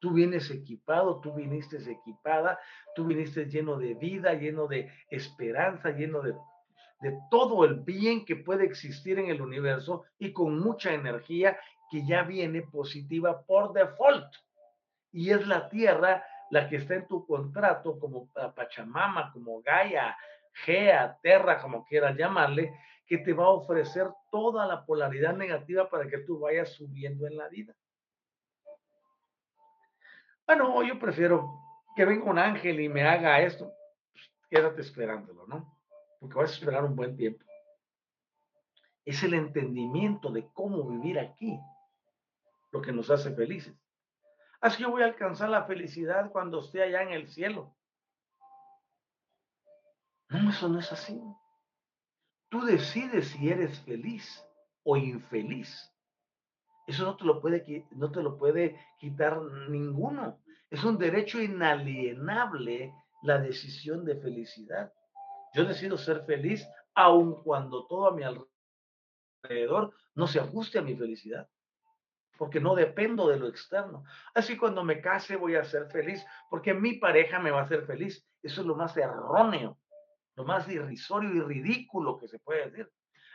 Tú 0.01 0.13
vienes 0.13 0.51
equipado, 0.51 1.21
tú 1.21 1.33
viniste 1.35 1.77
equipada, 1.89 2.59
tú 2.97 3.07
viniste 3.07 3.45
lleno 3.45 3.79
de 3.79 3.95
vida, 3.95 4.35
lleno 4.35 4.67
de 4.67 4.91
esperanza, 5.09 5.91
lleno 5.91 6.23
de, 6.23 6.35
de 7.03 7.17
todo 7.31 7.65
el 7.65 7.81
bien 7.81 8.25
que 8.25 8.35
puede 8.35 8.65
existir 8.65 9.21
en 9.21 9.29
el 9.29 9.41
universo 9.41 10.03
y 10.19 10.33
con 10.33 10.59
mucha 10.59 10.93
energía 10.93 11.57
que 11.93 12.07
ya 12.07 12.23
viene 12.23 12.63
positiva 12.63 13.43
por 13.43 13.75
default. 13.75 14.35
Y 15.13 15.31
es 15.31 15.47
la 15.47 15.69
tierra 15.69 16.25
la 16.49 16.67
que 16.67 16.77
está 16.77 16.95
en 16.95 17.07
tu 17.07 17.27
contrato 17.27 17.99
como 17.99 18.29
Pachamama, 18.29 19.31
como 19.31 19.61
Gaia, 19.61 20.17
Gea, 20.65 21.19
Terra, 21.23 21.61
como 21.61 21.85
quieras 21.85 22.17
llamarle, 22.17 22.75
que 23.07 23.19
te 23.19 23.35
va 23.35 23.45
a 23.45 23.51
ofrecer 23.51 24.09
toda 24.31 24.67
la 24.67 24.87
polaridad 24.87 25.37
negativa 25.37 25.91
para 25.91 26.09
que 26.09 26.19
tú 26.19 26.41
vayas 26.41 26.71
subiendo 26.71 27.27
en 27.27 27.37
la 27.37 27.49
vida. 27.49 27.75
Bueno, 30.47 30.83
yo 30.83 30.99
prefiero 30.99 31.47
que 31.95 32.07
venga 32.07 32.25
un 32.25 32.39
ángel 32.39 32.81
y 32.81 32.89
me 32.89 33.07
haga 33.07 33.43
esto. 33.43 33.71
Pues, 34.13 34.31
quédate 34.49 34.81
esperándolo, 34.81 35.47
¿no? 35.47 35.79
Porque 36.19 36.37
vas 36.37 36.53
a 36.53 36.55
esperar 36.55 36.85
un 36.87 36.97
buen 36.97 37.19
tiempo. 37.19 37.45
Es 39.05 39.23
el 39.23 39.35
entendimiento 39.35 40.31
de 40.31 40.49
cómo 40.55 40.89
vivir 40.89 41.19
aquí 41.19 41.61
lo 42.73 42.83
que 42.83 42.93
nos 42.93 43.11
hace 43.11 43.35
felices. 43.35 43.75
Así 44.61 44.79
que 44.79 44.91
voy 44.91 45.03
a 45.03 45.07
alcanzar 45.07 45.49
la 45.49 45.65
felicidad 45.65 46.31
cuando 46.31 46.61
esté 46.61 46.83
allá 46.83 47.03
en 47.03 47.11
el 47.11 47.29
cielo. 47.29 47.77
No, 50.29 50.51
eso 50.51 50.69
no 50.69 50.79
es 50.79 50.91
así. 50.91 51.21
Tú 52.49 52.65
decides 52.65 53.29
si 53.29 53.51
eres 53.51 53.81
feliz 53.81 54.45
o 54.83 54.97
infeliz. 54.97 55.91
Eso 56.87 57.05
no 57.05 57.17
te 57.17 57.25
lo 57.25 57.41
puede, 57.41 57.87
no 57.93 58.11
te 58.11 58.23
lo 58.23 58.39
puede 58.39 58.79
quitar 58.99 59.41
ninguno. 59.69 60.41
Es 60.71 60.83
un 60.85 60.99
derecho 60.99 61.41
inalienable 61.41 62.95
la 63.23 63.39
decisión 63.39 64.05
de 64.05 64.17
felicidad. 64.17 64.93
Yo 65.55 65.65
decido 65.65 65.97
ser 65.97 66.25
feliz 66.25 66.67
aun 66.95 67.43
cuando 67.43 67.87
todo 67.87 68.09
a 68.09 68.15
mi 68.15 68.23
alrededor 69.43 69.95
no 70.15 70.27
se 70.27 70.41
ajuste 70.41 70.79
a 70.79 70.83
mi 70.83 70.97
felicidad, 70.97 71.49
porque 72.37 72.61
no 72.61 72.75
dependo 72.75 73.29
de 73.29 73.39
lo 73.39 73.49
externo. 73.49 74.05
Así 74.35 74.57
cuando 74.57 74.85
me 74.85 75.01
case 75.01 75.37
voy 75.37 75.57
a 75.57 75.65
ser 75.65 75.91
feliz, 75.91 76.25
porque 76.51 76.75
mi 76.75 76.95
pareja 76.95 77.39
me 77.39 77.51
va 77.51 77.61
a 77.61 77.65
hacer 77.65 77.85
feliz. 77.85 78.27
Eso 78.43 78.63
es 78.63 78.67
lo 78.67 78.77
más 78.77 78.97
erróneo, 78.97 79.79
lo 80.35 80.45
más 80.45 80.69
irrisorio 80.69 81.33
y 81.35 81.41
ridículo 81.41 82.19
que 82.19 82.29
se 82.29 82.39
puede 82.39 82.71
decir. 82.71 82.91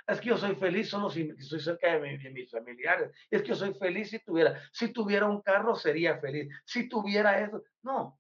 Es 0.08 0.22
que 0.22 0.30
yo 0.30 0.38
soy 0.38 0.56
feliz 0.56 0.90
solo 0.90 1.10
si 1.10 1.30
estoy 1.38 1.60
cerca 1.60 2.00
de, 2.00 2.32
mis 2.32 2.50
familiares. 2.50 3.12
Es 3.30 3.42
que 3.42 3.50
yo 3.50 3.56
soy 3.56 3.74
feliz 3.74 4.10
si 4.10 4.20
tuviera, 4.20 4.60
si 4.72 4.94
tuviera 4.94 5.28
un 5.28 5.42
carro 5.42 5.76
sería 5.76 6.18
feliz. 6.20 6.50
Si 6.66 6.88
tuviera 6.88 7.42
eso, 7.42 7.62
no. 7.84 8.20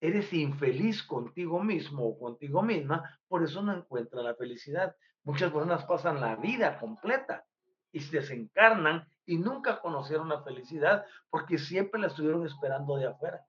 Eres 0.00 0.32
infeliz 0.34 1.02
contigo 1.02 1.62
mismo 1.62 2.06
o 2.06 2.18
contigo 2.18 2.62
misma, 2.62 3.18
por 3.26 3.42
eso 3.42 3.62
no 3.62 3.74
encuentras 3.74 4.22
la 4.22 4.34
felicidad. 4.34 4.94
Muchas 5.22 5.50
personas 5.50 5.84
pasan 5.86 6.20
la 6.20 6.36
vida 6.36 6.78
completa 6.78 7.46
y 7.94 8.00
se 8.00 8.18
desencarnan 8.18 9.08
y 9.24 9.38
nunca 9.38 9.80
conocieron 9.80 10.28
la 10.28 10.42
felicidad 10.42 11.06
porque 11.30 11.56
siempre 11.56 12.00
la 12.00 12.08
estuvieron 12.08 12.44
esperando 12.44 12.96
de 12.96 13.06
afuera. 13.06 13.46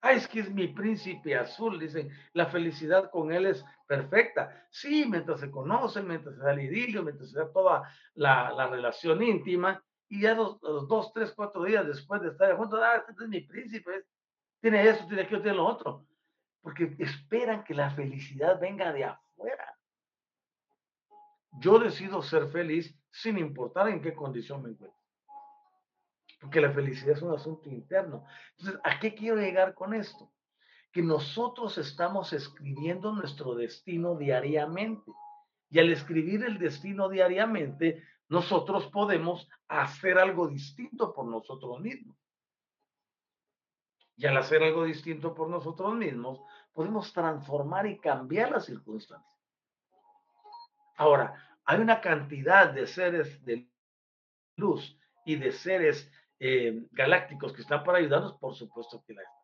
Ah, 0.00 0.12
es 0.12 0.28
que 0.28 0.40
es 0.40 0.50
mi 0.50 0.68
príncipe 0.68 1.34
azul, 1.34 1.80
dicen, 1.80 2.10
la 2.34 2.46
felicidad 2.46 3.10
con 3.10 3.32
él 3.32 3.46
es 3.46 3.64
perfecta. 3.86 4.68
Sí, 4.70 5.06
mientras 5.08 5.40
se 5.40 5.50
conocen, 5.50 6.06
mientras 6.06 6.36
se 6.36 6.42
da 6.42 6.52
el 6.52 6.60
idilio, 6.60 7.02
mientras 7.02 7.30
se 7.30 7.38
da 7.38 7.50
toda 7.50 7.90
la, 8.14 8.68
relación 8.68 9.22
íntima, 9.22 9.82
y 10.08 10.20
ya 10.20 10.34
los, 10.34 10.60
dos, 10.60 11.12
tres, 11.12 11.32
cuatro 11.34 11.64
días 11.64 11.86
después 11.86 12.20
de 12.20 12.28
estar 12.28 12.54
juntos, 12.56 12.78
ah, 12.80 13.04
este 13.08 13.24
es 13.24 13.28
mi 13.28 13.40
príncipe, 13.40 14.04
tiene 14.60 14.86
eso, 14.86 15.04
tiene 15.06 15.22
aquello, 15.22 15.42
tiene 15.42 15.56
lo 15.56 15.66
otro. 15.66 16.06
Porque 16.60 16.94
esperan 16.98 17.64
que 17.64 17.74
la 17.74 17.90
felicidad 17.90 18.60
venga 18.60 18.92
de 18.92 19.04
afuera. 19.04 19.78
Yo 21.60 21.78
decido 21.78 22.22
ser 22.22 22.48
feliz 22.48 22.94
sin 23.10 23.38
importar 23.38 23.88
en 23.88 24.00
qué 24.00 24.14
condición 24.14 24.62
me 24.62 24.70
encuentro 24.70 24.98
porque 26.40 26.60
la 26.60 26.72
felicidad 26.72 27.16
es 27.16 27.22
un 27.22 27.34
asunto 27.34 27.68
interno. 27.68 28.24
Entonces, 28.56 28.80
¿a 28.84 29.00
qué 29.00 29.14
quiero 29.14 29.36
llegar 29.36 29.74
con 29.74 29.94
esto? 29.94 30.30
Que 30.92 31.02
nosotros 31.02 31.78
estamos 31.78 32.32
escribiendo 32.32 33.12
nuestro 33.12 33.54
destino 33.54 34.16
diariamente. 34.16 35.12
Y 35.70 35.80
al 35.80 35.90
escribir 35.90 36.44
el 36.44 36.58
destino 36.58 37.08
diariamente, 37.08 38.02
nosotros 38.28 38.86
podemos 38.86 39.48
hacer 39.66 40.18
algo 40.18 40.48
distinto 40.48 41.12
por 41.12 41.26
nosotros 41.26 41.80
mismos. 41.80 42.16
Y 44.16 44.26
al 44.26 44.36
hacer 44.36 44.62
algo 44.62 44.84
distinto 44.84 45.34
por 45.34 45.48
nosotros 45.48 45.94
mismos, 45.94 46.40
podemos 46.72 47.12
transformar 47.12 47.86
y 47.86 47.98
cambiar 47.98 48.50
las 48.50 48.64
circunstancias. 48.64 49.28
Ahora, 50.96 51.47
hay 51.68 51.80
una 51.80 52.00
cantidad 52.00 52.72
de 52.72 52.86
seres 52.86 53.44
de 53.44 53.70
luz 54.56 54.98
y 55.26 55.36
de 55.36 55.52
seres 55.52 56.10
eh, 56.40 56.86
galácticos 56.92 57.52
que 57.52 57.60
están 57.60 57.84
para 57.84 57.98
ayudarnos, 57.98 58.38
por 58.38 58.54
supuesto 58.54 59.04
que 59.06 59.12
la 59.12 59.20
están. 59.20 59.36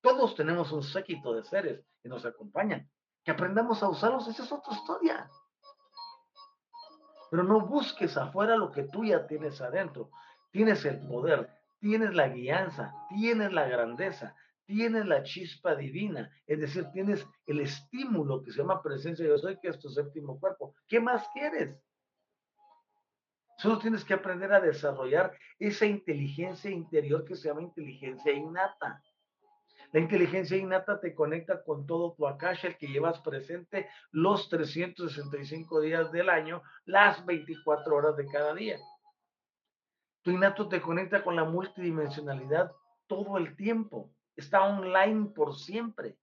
Todos 0.00 0.34
tenemos 0.34 0.72
un 0.72 0.82
séquito 0.82 1.32
de 1.32 1.44
seres 1.44 1.86
que 2.02 2.08
nos 2.08 2.26
acompañan. 2.26 2.90
Que 3.22 3.30
aprendamos 3.30 3.84
a 3.84 3.88
usarlos, 3.88 4.26
esa 4.26 4.42
es 4.42 4.50
otra 4.50 4.74
historia. 4.74 5.30
Pero 7.30 7.44
no 7.44 7.60
busques 7.60 8.16
afuera 8.16 8.56
lo 8.56 8.72
que 8.72 8.82
tú 8.82 9.04
ya 9.04 9.28
tienes 9.28 9.60
adentro. 9.60 10.10
Tienes 10.50 10.84
el 10.84 10.98
poder, 11.06 11.50
tienes 11.78 12.14
la 12.14 12.30
guianza, 12.30 12.92
tienes 13.10 13.52
la 13.52 13.68
grandeza, 13.68 14.34
tienes 14.70 15.04
la 15.04 15.24
chispa 15.24 15.74
divina. 15.74 16.30
Es 16.46 16.60
decir, 16.60 16.86
tienes 16.92 17.26
el 17.46 17.60
estímulo 17.60 18.40
que 18.42 18.52
se 18.52 18.58
llama 18.58 18.80
presencia 18.80 19.24
de 19.24 19.32
yo 19.32 19.38
soy, 19.38 19.58
que 19.58 19.68
es 19.68 19.78
tu 19.80 19.88
séptimo 19.90 20.38
cuerpo. 20.38 20.76
¿Qué 20.86 21.00
más 21.00 21.26
quieres? 21.32 21.76
Solo 23.58 23.78
tienes 23.78 24.04
que 24.04 24.14
aprender 24.14 24.52
a 24.52 24.60
desarrollar 24.60 25.36
esa 25.58 25.86
inteligencia 25.86 26.70
interior 26.70 27.24
que 27.24 27.34
se 27.34 27.48
llama 27.48 27.62
inteligencia 27.62 28.32
innata. 28.32 29.02
La 29.92 29.98
inteligencia 29.98 30.56
innata 30.56 31.00
te 31.00 31.16
conecta 31.16 31.64
con 31.64 31.84
todo 31.84 32.14
tu 32.14 32.28
akasha, 32.28 32.68
el 32.68 32.78
que 32.78 32.86
llevas 32.86 33.20
presente 33.20 33.88
los 34.12 34.48
365 34.48 35.80
días 35.80 36.12
del 36.12 36.30
año, 36.30 36.62
las 36.84 37.26
24 37.26 37.96
horas 37.96 38.16
de 38.16 38.26
cada 38.26 38.54
día. 38.54 38.78
Tu 40.22 40.30
innato 40.30 40.68
te 40.68 40.80
conecta 40.80 41.24
con 41.24 41.34
la 41.34 41.44
multidimensionalidad 41.44 42.70
todo 43.08 43.36
el 43.36 43.56
tiempo. 43.56 44.12
Está 44.36 44.62
online 44.62 45.30
por 45.34 45.56
siempre. 45.56 46.16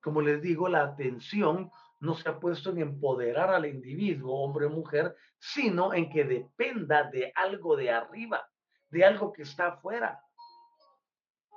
Como 0.00 0.20
les 0.20 0.42
digo, 0.42 0.68
la 0.68 0.82
atención 0.82 1.70
no 2.00 2.14
se 2.14 2.28
ha 2.28 2.40
puesto 2.40 2.70
en 2.70 2.78
empoderar 2.78 3.50
al 3.50 3.64
individuo, 3.64 4.42
hombre 4.42 4.66
o 4.66 4.70
mujer, 4.70 5.14
sino 5.38 5.94
en 5.94 6.10
que 6.10 6.24
dependa 6.24 7.04
de 7.04 7.32
algo 7.36 7.76
de 7.76 7.90
arriba, 7.90 8.44
de 8.90 9.04
algo 9.04 9.32
que 9.32 9.42
está 9.42 9.68
afuera. 9.68 10.20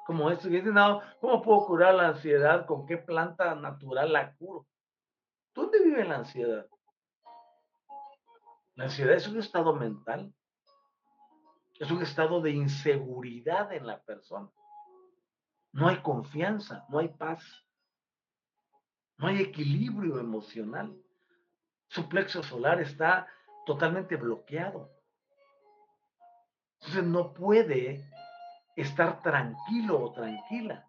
Como 0.06 0.30
esto 0.30 0.48
que 0.50 0.62
no, 0.62 1.02
¿cómo 1.20 1.42
puedo 1.42 1.66
curar 1.66 1.96
la 1.96 2.10
ansiedad? 2.10 2.68
¿Con 2.68 2.86
qué 2.86 2.98
planta 2.98 3.56
natural 3.56 4.14
la 4.14 4.36
curo? 4.36 4.68
¿Dónde 5.56 5.84
vive 5.84 6.06
la 6.06 6.18
ansiedad? 6.18 6.68
La 8.76 8.84
ansiedad 8.84 9.16
es 9.16 9.28
un 9.28 9.40
estado 9.40 9.74
mental, 9.74 10.32
es 11.80 11.90
un 11.90 12.04
estado 12.04 12.40
de 12.42 12.52
inseguridad 12.52 13.74
en 13.74 13.88
la 13.88 14.00
persona. 14.02 14.48
No 15.76 15.90
hay 15.90 15.98
confianza, 15.98 16.86
no 16.88 17.00
hay 17.00 17.10
paz. 17.10 17.44
No 19.18 19.28
hay 19.28 19.42
equilibrio 19.42 20.22
emocional. 20.22 20.98
Su 21.90 22.08
plexo 22.08 22.42
solar 22.44 22.80
está 22.80 23.28
totalmente 23.66 24.16
bloqueado. 24.16 24.90
Entonces 26.80 27.04
no 27.04 27.34
puede 27.34 28.10
estar 28.78 29.22
tranquilo 29.22 30.02
o 30.02 30.14
tranquila. 30.14 30.88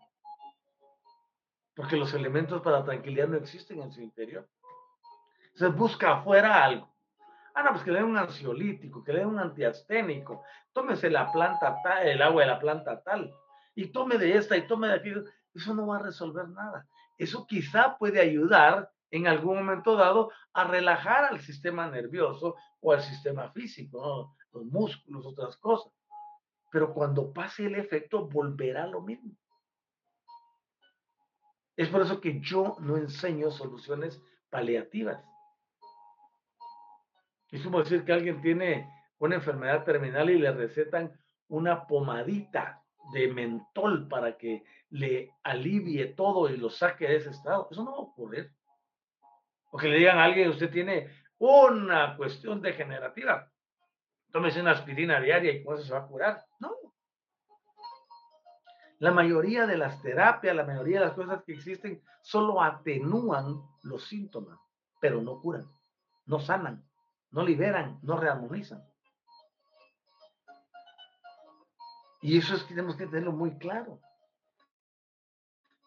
Porque 1.74 1.96
los 1.96 2.14
elementos 2.14 2.62
para 2.62 2.84
tranquilidad 2.84 3.26
no 3.26 3.38
existen 3.38 3.82
en 3.82 3.90
su 3.90 4.00
interior. 4.00 4.48
Entonces 5.46 5.76
busca 5.76 6.18
afuera 6.18 6.62
algo. 6.64 6.88
Ah, 7.54 7.64
no, 7.64 7.70
pues 7.72 7.82
que 7.82 7.90
le 7.90 7.98
den 7.98 8.10
un 8.10 8.18
ansiolítico, 8.18 9.02
que 9.02 9.12
le 9.12 9.18
den 9.18 9.28
un 9.30 9.40
antiasténico, 9.40 10.44
tómese 10.72 11.10
la 11.10 11.32
planta 11.32 11.76
tal, 11.82 12.06
el 12.06 12.22
agua 12.22 12.42
de 12.42 12.48
la 12.48 12.60
planta 12.60 13.02
tal, 13.02 13.34
y 13.76 13.88
tome 13.88 14.18
de 14.18 14.36
esta 14.36 14.56
y 14.56 14.66
tome 14.66 14.88
de 14.88 14.94
aquello. 14.94 15.24
Eso 15.54 15.74
no 15.74 15.86
va 15.86 15.96
a 15.96 16.02
resolver 16.02 16.48
nada. 16.48 16.88
Eso 17.16 17.46
quizá 17.46 17.96
puede 17.96 18.20
ayudar 18.20 18.90
en 19.10 19.28
algún 19.28 19.56
momento 19.56 19.94
dado 19.94 20.32
a 20.52 20.64
relajar 20.64 21.24
al 21.26 21.40
sistema 21.40 21.88
nervioso 21.88 22.56
o 22.80 22.92
al 22.92 23.02
sistema 23.02 23.50
físico, 23.52 24.34
los 24.52 24.64
músculos, 24.64 25.24
otras 25.26 25.56
cosas. 25.58 25.92
Pero 26.72 26.92
cuando 26.92 27.32
pase 27.32 27.66
el 27.66 27.76
efecto, 27.76 28.26
volverá 28.26 28.86
lo 28.86 29.02
mismo. 29.02 29.32
Es 31.76 31.88
por 31.88 32.00
eso 32.00 32.20
que 32.20 32.40
yo 32.40 32.76
no 32.80 32.96
enseño 32.96 33.50
soluciones 33.50 34.20
paliativas. 34.48 35.22
Es 37.50 37.62
como 37.62 37.80
decir 37.80 38.04
que 38.04 38.12
alguien 38.12 38.40
tiene 38.40 38.90
una 39.18 39.36
enfermedad 39.36 39.84
terminal 39.84 40.30
y 40.30 40.38
le 40.38 40.50
recetan 40.52 41.12
una 41.48 41.86
pomadita 41.86 42.82
de 43.12 43.28
mentol 43.28 44.08
para 44.08 44.36
que 44.36 44.64
le 44.90 45.30
alivie 45.42 46.06
todo 46.06 46.48
y 46.48 46.56
lo 46.56 46.70
saque 46.70 47.06
de 47.06 47.16
ese 47.16 47.30
estado. 47.30 47.68
Eso 47.70 47.84
no 47.84 47.92
va 47.92 47.98
a 47.98 48.00
ocurrir. 48.00 48.52
O 49.70 49.78
que 49.78 49.88
le 49.88 49.98
digan 49.98 50.18
a 50.18 50.24
alguien, 50.24 50.50
usted 50.50 50.70
tiene 50.70 51.10
una 51.38 52.16
cuestión 52.16 52.62
degenerativa, 52.62 53.50
tómese 54.32 54.60
una 54.60 54.72
aspirina 54.72 55.20
diaria 55.20 55.52
y 55.52 55.64
con 55.64 55.82
se 55.82 55.92
va 55.92 56.00
a 56.00 56.06
curar. 56.06 56.44
No. 56.60 56.72
La 58.98 59.10
mayoría 59.10 59.66
de 59.66 59.76
las 59.76 60.00
terapias, 60.00 60.56
la 60.56 60.64
mayoría 60.64 61.00
de 61.00 61.06
las 61.06 61.14
cosas 61.14 61.42
que 61.44 61.52
existen, 61.52 62.02
solo 62.22 62.62
atenúan 62.62 63.60
los 63.82 64.06
síntomas, 64.08 64.58
pero 65.00 65.20
no 65.20 65.38
curan, 65.40 65.70
no 66.24 66.40
sanan, 66.40 66.82
no 67.30 67.44
liberan, 67.44 67.98
no 68.02 68.16
rearmonizan. 68.16 68.82
Y 72.26 72.38
eso 72.38 72.56
es 72.56 72.64
que 72.64 72.70
tenemos 72.70 72.96
que 72.96 73.06
tenerlo 73.06 73.30
muy 73.30 73.56
claro. 73.56 74.00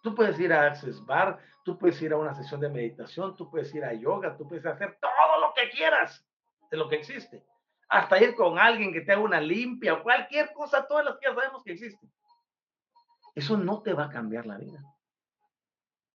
Tú 0.01 0.15
puedes 0.15 0.39
ir 0.39 0.53
a 0.53 0.67
Access 0.67 1.05
Bar, 1.05 1.37
tú 1.65 1.77
puedes 1.77 2.01
ir 2.01 2.13
a 2.13 2.17
una 2.17 2.33
sesión 2.33 2.61
de 2.61 2.69
meditación, 2.69 3.35
tú 3.35 3.51
puedes 3.51 3.75
ir 3.75 3.83
a 3.83 3.93
yoga, 3.93 4.37
tú 4.37 4.47
puedes 4.47 4.65
hacer 4.65 4.97
todo 5.01 5.41
lo 5.41 5.53
que 5.53 5.69
quieras 5.69 6.25
de 6.71 6.77
lo 6.77 6.87
que 6.87 6.95
existe. 6.95 7.43
Hasta 7.89 8.23
ir 8.23 8.35
con 8.35 8.57
alguien 8.57 8.93
que 8.93 9.01
te 9.01 9.11
haga 9.11 9.21
una 9.21 9.41
limpia 9.41 9.95
o 9.95 10.01
cualquier 10.01 10.53
cosa, 10.53 10.87
todas 10.87 11.03
las 11.03 11.17
que 11.17 11.27
ya 11.27 11.35
sabemos 11.35 11.61
que 11.61 11.73
existen. 11.73 12.09
Eso 13.35 13.57
no 13.57 13.81
te 13.81 13.93
va 13.93 14.05
a 14.05 14.09
cambiar 14.09 14.45
la 14.45 14.57
vida. 14.57 14.81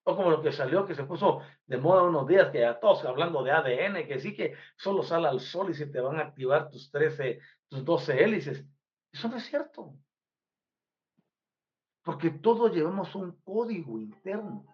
O 0.04 0.16
como 0.16 0.30
lo 0.30 0.40
que 0.40 0.52
salió, 0.52 0.86
que 0.86 0.94
se 0.94 1.04
puso 1.04 1.42
de 1.66 1.76
moda 1.76 2.02
unos 2.02 2.26
días, 2.26 2.48
que 2.48 2.64
a 2.64 2.80
todos 2.80 3.04
hablando 3.04 3.42
de 3.42 3.50
ADN, 3.50 4.06
que 4.06 4.18
sí 4.20 4.34
que 4.34 4.56
solo 4.78 5.02
sale 5.02 5.28
al 5.28 5.40
sol 5.40 5.68
y 5.68 5.74
se 5.74 5.84
te 5.84 6.00
van 6.00 6.18
a 6.18 6.22
activar 6.22 6.70
tus 6.70 6.90
13, 6.90 7.40
tus 7.68 7.84
12 7.84 8.24
hélices. 8.24 8.64
Eso 9.12 9.28
no 9.28 9.36
es 9.36 9.44
cierto. 9.44 9.94
Porque 12.04 12.30
todos 12.30 12.72
llevamos 12.72 13.14
un 13.14 13.32
código 13.42 13.98
interno, 13.98 14.66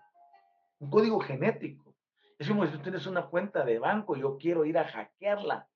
un 0.81 0.91
código 0.91 1.21
genético. 1.21 1.95
Es 2.39 2.49
como 2.49 2.67
si 2.67 2.73
tú 2.73 2.79
tienes 2.81 3.07
una 3.07 3.27
cuenta 3.27 3.65
de 3.65 3.79
banco 3.79 4.17
y 4.17 4.21
yo 4.21 4.37
quiero 4.37 4.65
ir 4.65 4.77
a 4.77 4.89
hackearla. 4.89 5.69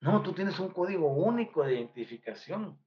No, 0.00 0.22
tú 0.22 0.32
tienes 0.32 0.58
un 0.58 0.70
código 0.70 1.08
único 1.08 1.62
de 1.62 1.74
identificación. 1.74 2.78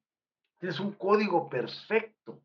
Tienes 0.60 0.80
un 0.80 0.94
código 0.94 1.48
perfecto. 1.48 2.42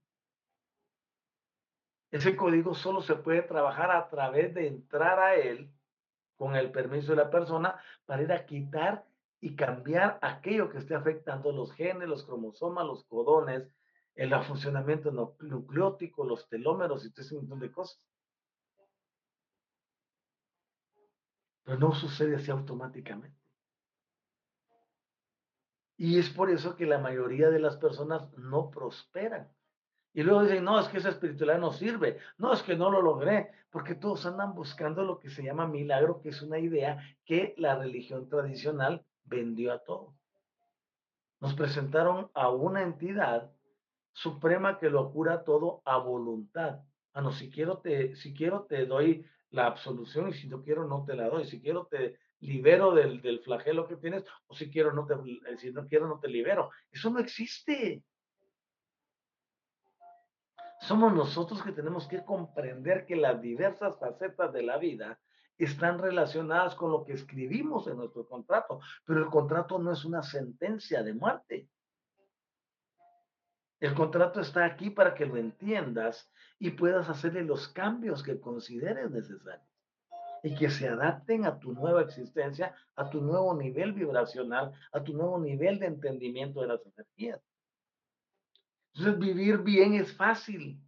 Ese 2.10 2.36
código 2.36 2.74
solo 2.74 3.00
se 3.00 3.14
puede 3.16 3.42
trabajar 3.42 3.90
a 3.90 4.08
través 4.08 4.52
de 4.54 4.66
entrar 4.66 5.18
a 5.18 5.36
él 5.36 5.72
con 6.36 6.54
el 6.54 6.70
permiso 6.70 7.12
de 7.12 7.16
la 7.16 7.30
persona 7.30 7.80
para 8.04 8.22
ir 8.22 8.32
a 8.32 8.44
quitar 8.44 9.06
y 9.40 9.56
cambiar 9.56 10.18
aquello 10.20 10.68
que 10.68 10.78
esté 10.78 10.94
afectando 10.94 11.52
los 11.52 11.72
genes, 11.72 12.08
los 12.08 12.24
cromosomas, 12.24 12.84
los 12.84 13.04
codones, 13.04 13.68
el 14.18 14.34
funcionamiento 14.44 15.12
nucleótico, 15.12 16.24
los 16.24 16.48
telómeros 16.48 17.06
y 17.06 17.10
todo 17.12 17.22
ese 17.24 17.36
montón 17.36 17.60
de 17.60 17.70
cosas. 17.70 18.02
Pero 21.62 21.78
no 21.78 21.94
sucede 21.94 22.34
así 22.34 22.50
automáticamente. 22.50 23.38
Y 25.96 26.18
es 26.18 26.30
por 26.30 26.50
eso 26.50 26.74
que 26.74 26.84
la 26.84 26.98
mayoría 26.98 27.48
de 27.50 27.60
las 27.60 27.76
personas 27.76 28.28
no 28.36 28.70
prosperan. 28.70 29.48
Y 30.12 30.24
luego 30.24 30.42
dicen, 30.42 30.64
no, 30.64 30.80
es 30.80 30.88
que 30.88 30.98
esa 30.98 31.10
espiritualidad 31.10 31.60
no 31.60 31.72
sirve. 31.72 32.18
No, 32.38 32.52
es 32.52 32.62
que 32.62 32.74
no 32.74 32.90
lo 32.90 33.00
logré. 33.00 33.52
Porque 33.70 33.94
todos 33.94 34.26
andan 34.26 34.52
buscando 34.52 35.04
lo 35.04 35.20
que 35.20 35.30
se 35.30 35.44
llama 35.44 35.68
milagro, 35.68 36.20
que 36.20 36.30
es 36.30 36.42
una 36.42 36.58
idea 36.58 36.98
que 37.24 37.54
la 37.56 37.76
religión 37.76 38.28
tradicional 38.28 39.04
vendió 39.24 39.72
a 39.72 39.84
todos. 39.84 40.12
Nos 41.38 41.54
presentaron 41.54 42.30
a 42.34 42.48
una 42.50 42.82
entidad 42.82 43.52
suprema 44.18 44.78
que 44.78 44.90
lo 44.90 45.12
cura 45.12 45.44
todo 45.44 45.80
a 45.84 45.98
voluntad. 45.98 46.80
Ah, 47.12 47.22
no, 47.22 47.32
si 47.32 47.50
quiero 47.50 47.78
te, 47.78 48.16
si 48.16 48.34
quiero 48.34 48.64
te 48.64 48.84
doy 48.84 49.24
la 49.50 49.66
absolución 49.66 50.28
y 50.28 50.32
si 50.32 50.48
no 50.48 50.62
quiero 50.62 50.86
no 50.88 51.04
te 51.04 51.14
la 51.14 51.28
doy. 51.28 51.44
Si 51.46 51.60
quiero 51.60 51.86
te 51.86 52.18
libero 52.40 52.92
del, 52.92 53.22
del 53.22 53.40
flagelo 53.40 53.86
que 53.86 53.96
tienes 53.96 54.24
o 54.48 54.54
si 54.54 54.70
quiero 54.70 54.92
no 54.92 55.06
te, 55.06 55.14
si 55.58 55.70
no 55.72 55.86
quiero 55.86 56.08
no 56.08 56.18
te 56.18 56.28
libero. 56.28 56.70
Eso 56.90 57.10
no 57.10 57.20
existe. 57.20 58.02
Somos 60.80 61.12
nosotros 61.12 61.62
que 61.62 61.72
tenemos 61.72 62.08
que 62.08 62.24
comprender 62.24 63.06
que 63.06 63.16
las 63.16 63.40
diversas 63.40 63.98
facetas 63.98 64.52
de 64.52 64.62
la 64.62 64.78
vida 64.78 65.20
están 65.58 65.98
relacionadas 65.98 66.74
con 66.74 66.90
lo 66.90 67.04
que 67.04 67.12
escribimos 67.12 67.86
en 67.86 67.96
nuestro 67.96 68.26
contrato, 68.26 68.80
pero 69.04 69.20
el 69.20 69.26
contrato 69.26 69.78
no 69.78 69.92
es 69.92 70.04
una 70.04 70.22
sentencia 70.22 71.02
de 71.02 71.14
muerte. 71.14 71.68
El 73.80 73.94
contrato 73.94 74.40
está 74.40 74.64
aquí 74.64 74.90
para 74.90 75.14
que 75.14 75.26
lo 75.26 75.36
entiendas 75.36 76.30
y 76.58 76.70
puedas 76.70 77.08
hacerle 77.08 77.44
los 77.44 77.68
cambios 77.68 78.22
que 78.22 78.40
consideres 78.40 79.10
necesarios 79.10 79.68
y 80.42 80.54
que 80.54 80.70
se 80.70 80.88
adapten 80.88 81.44
a 81.46 81.58
tu 81.58 81.72
nueva 81.72 82.02
existencia, 82.02 82.74
a 82.96 83.08
tu 83.10 83.20
nuevo 83.20 83.54
nivel 83.54 83.92
vibracional, 83.92 84.72
a 84.92 85.02
tu 85.02 85.12
nuevo 85.12 85.38
nivel 85.38 85.78
de 85.78 85.86
entendimiento 85.86 86.60
de 86.60 86.68
las 86.68 86.80
energías. 86.86 87.40
Entonces, 88.94 89.18
vivir 89.18 89.58
bien 89.58 89.94
es 89.94 90.16
fácil. 90.16 90.80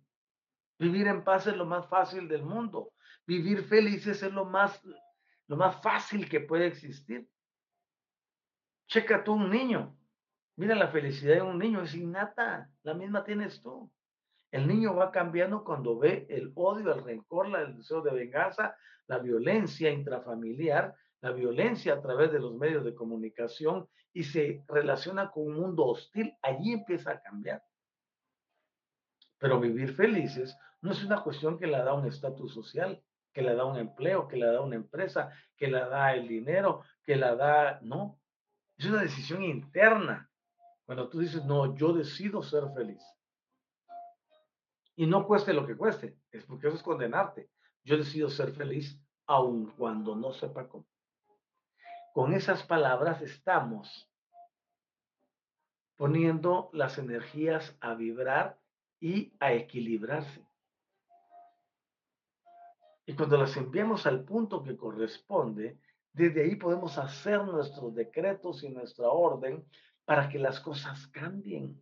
Vivir 0.79 1.07
en 1.07 1.23
paz 1.23 1.47
es 1.47 1.57
lo 1.57 1.67
más 1.67 1.87
fácil 1.89 2.27
del 2.29 2.43
mundo. 2.43 2.93
Vivir 3.27 3.65
felices 3.65 4.23
es 4.23 4.33
lo 4.33 4.45
más, 4.45 4.83
lo 5.47 5.57
más 5.57 5.81
fácil 5.83 6.29
que 6.29 6.41
puede 6.41 6.67
existir. 6.67 7.29
Checa 8.89 9.23
tú 9.23 9.35
un 9.35 9.51
niño. 9.51 9.97
Mira, 10.61 10.75
la 10.75 10.89
felicidad 10.89 11.37
de 11.37 11.41
un 11.41 11.59
niño 11.59 11.81
es 11.81 11.95
innata, 11.95 12.69
la 12.83 12.93
misma 12.93 13.25
tienes 13.25 13.63
tú. 13.63 13.91
El 14.51 14.69
niño 14.69 14.95
va 14.95 15.11
cambiando 15.11 15.65
cuando 15.65 15.99
ve 15.99 16.27
el 16.29 16.53
odio, 16.55 16.93
el 16.93 17.03
rencor, 17.03 17.47
el 17.59 17.79
deseo 17.79 18.03
de 18.03 18.13
venganza, 18.13 18.77
la 19.07 19.17
violencia 19.21 19.91
intrafamiliar, 19.91 20.95
la 21.23 21.31
violencia 21.31 21.95
a 21.95 22.03
través 22.03 22.31
de 22.31 22.41
los 22.41 22.55
medios 22.57 22.85
de 22.85 22.95
comunicación 22.95 23.89
y 24.13 24.23
se 24.23 24.63
relaciona 24.69 25.31
con 25.31 25.47
un 25.47 25.55
mundo 25.55 25.87
hostil. 25.87 26.37
Allí 26.43 26.75
empieza 26.75 27.13
a 27.13 27.23
cambiar. 27.23 27.63
Pero 29.39 29.61
vivir 29.61 29.95
felices 29.95 30.55
no 30.83 30.91
es 30.93 31.03
una 31.03 31.23
cuestión 31.23 31.59
que 31.59 31.69
la 31.69 31.83
da 31.85 31.95
un 31.95 32.07
estatus 32.07 32.53
social, 32.53 33.03
que 33.33 33.41
la 33.41 33.55
da 33.55 33.65
un 33.65 33.79
empleo, 33.79 34.29
que 34.29 34.37
la 34.37 34.53
da 34.53 34.61
una 34.61 34.77
empresa, 34.77 35.33
que 35.57 35.69
la 35.69 35.89
da 35.89 36.13
el 36.13 36.29
dinero, 36.29 36.83
que 37.03 37.17
la 37.17 37.35
da, 37.35 37.81
no. 37.81 38.21
Es 38.77 38.85
una 38.85 39.01
decisión 39.01 39.43
interna 39.43 40.30
cuando 40.91 41.09
tú 41.09 41.21
dices, 41.21 41.45
no, 41.45 41.77
yo 41.77 41.93
decido 41.93 42.43
ser 42.43 42.65
feliz. 42.75 43.01
Y 44.97 45.07
no 45.07 45.25
cueste 45.25 45.53
lo 45.53 45.65
que 45.65 45.77
cueste, 45.77 46.19
es 46.33 46.45
porque 46.47 46.67
eso 46.67 46.79
es 46.79 46.83
condenarte. 46.83 47.49
Yo 47.85 47.97
decido 47.97 48.29
ser 48.29 48.51
feliz 48.51 49.01
aun 49.25 49.71
cuando 49.77 50.17
no 50.17 50.33
sepa 50.33 50.67
cómo. 50.67 50.89
Con 52.13 52.35
esas 52.35 52.65
palabras 52.65 53.23
estamos 53.23 54.11
poniendo 55.95 56.71
las 56.73 56.99
energías 56.99 57.77
a 57.81 57.95
vibrar 57.95 58.59
y 58.99 59.33
a 59.39 59.53
equilibrarse. 59.53 60.45
Y 63.07 63.15
cuando 63.15 63.37
las 63.37 63.57
enviamos 63.57 64.07
al 64.07 64.25
punto 64.25 64.65
que 64.65 64.77
corresponde, 64.77 65.79
desde 66.13 66.43
ahí 66.43 66.57
podemos 66.57 66.99
hacer 66.99 67.45
nuestros 67.45 67.95
decretos 67.95 68.65
y 68.65 68.71
nuestra 68.71 69.09
orden 69.09 69.65
para 70.11 70.29
que 70.29 70.41
las 70.41 70.59
cosas 70.59 71.07
cambien. 71.13 71.81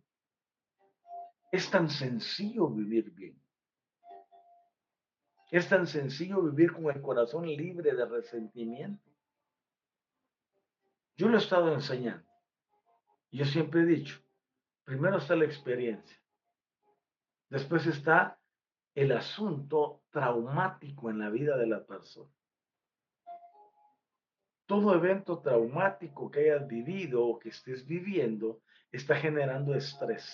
Es 1.51 1.71
tan 1.71 1.89
sencillo 1.89 2.69
vivir 2.69 3.09
bien. 3.09 3.41
Es 5.49 5.67
tan 5.67 5.87
sencillo 5.87 6.43
vivir 6.43 6.71
con 6.71 6.95
el 6.95 7.01
corazón 7.01 7.47
libre 7.47 7.91
de 7.91 8.05
resentimiento. 8.05 9.09
Yo 11.17 11.27
lo 11.27 11.39
he 11.39 11.41
estado 11.41 11.73
enseñando. 11.73 12.29
Yo 13.31 13.45
siempre 13.45 13.81
he 13.81 13.85
dicho, 13.85 14.21
primero 14.83 15.17
está 15.17 15.35
la 15.35 15.45
experiencia. 15.45 16.21
Después 17.49 17.87
está 17.87 18.39
el 18.93 19.11
asunto 19.11 20.03
traumático 20.11 21.09
en 21.09 21.17
la 21.17 21.31
vida 21.31 21.57
de 21.57 21.65
la 21.65 21.83
persona. 21.83 22.38
Todo 24.69 24.93
evento 24.93 25.39
traumático 25.39 26.29
que 26.29 26.41
hayas 26.41 26.67
vivido 26.67 27.25
o 27.25 27.39
que 27.39 27.49
estés 27.49 27.87
viviendo 27.87 28.61
está 28.91 29.15
generando 29.15 29.73
estrés. 29.73 30.31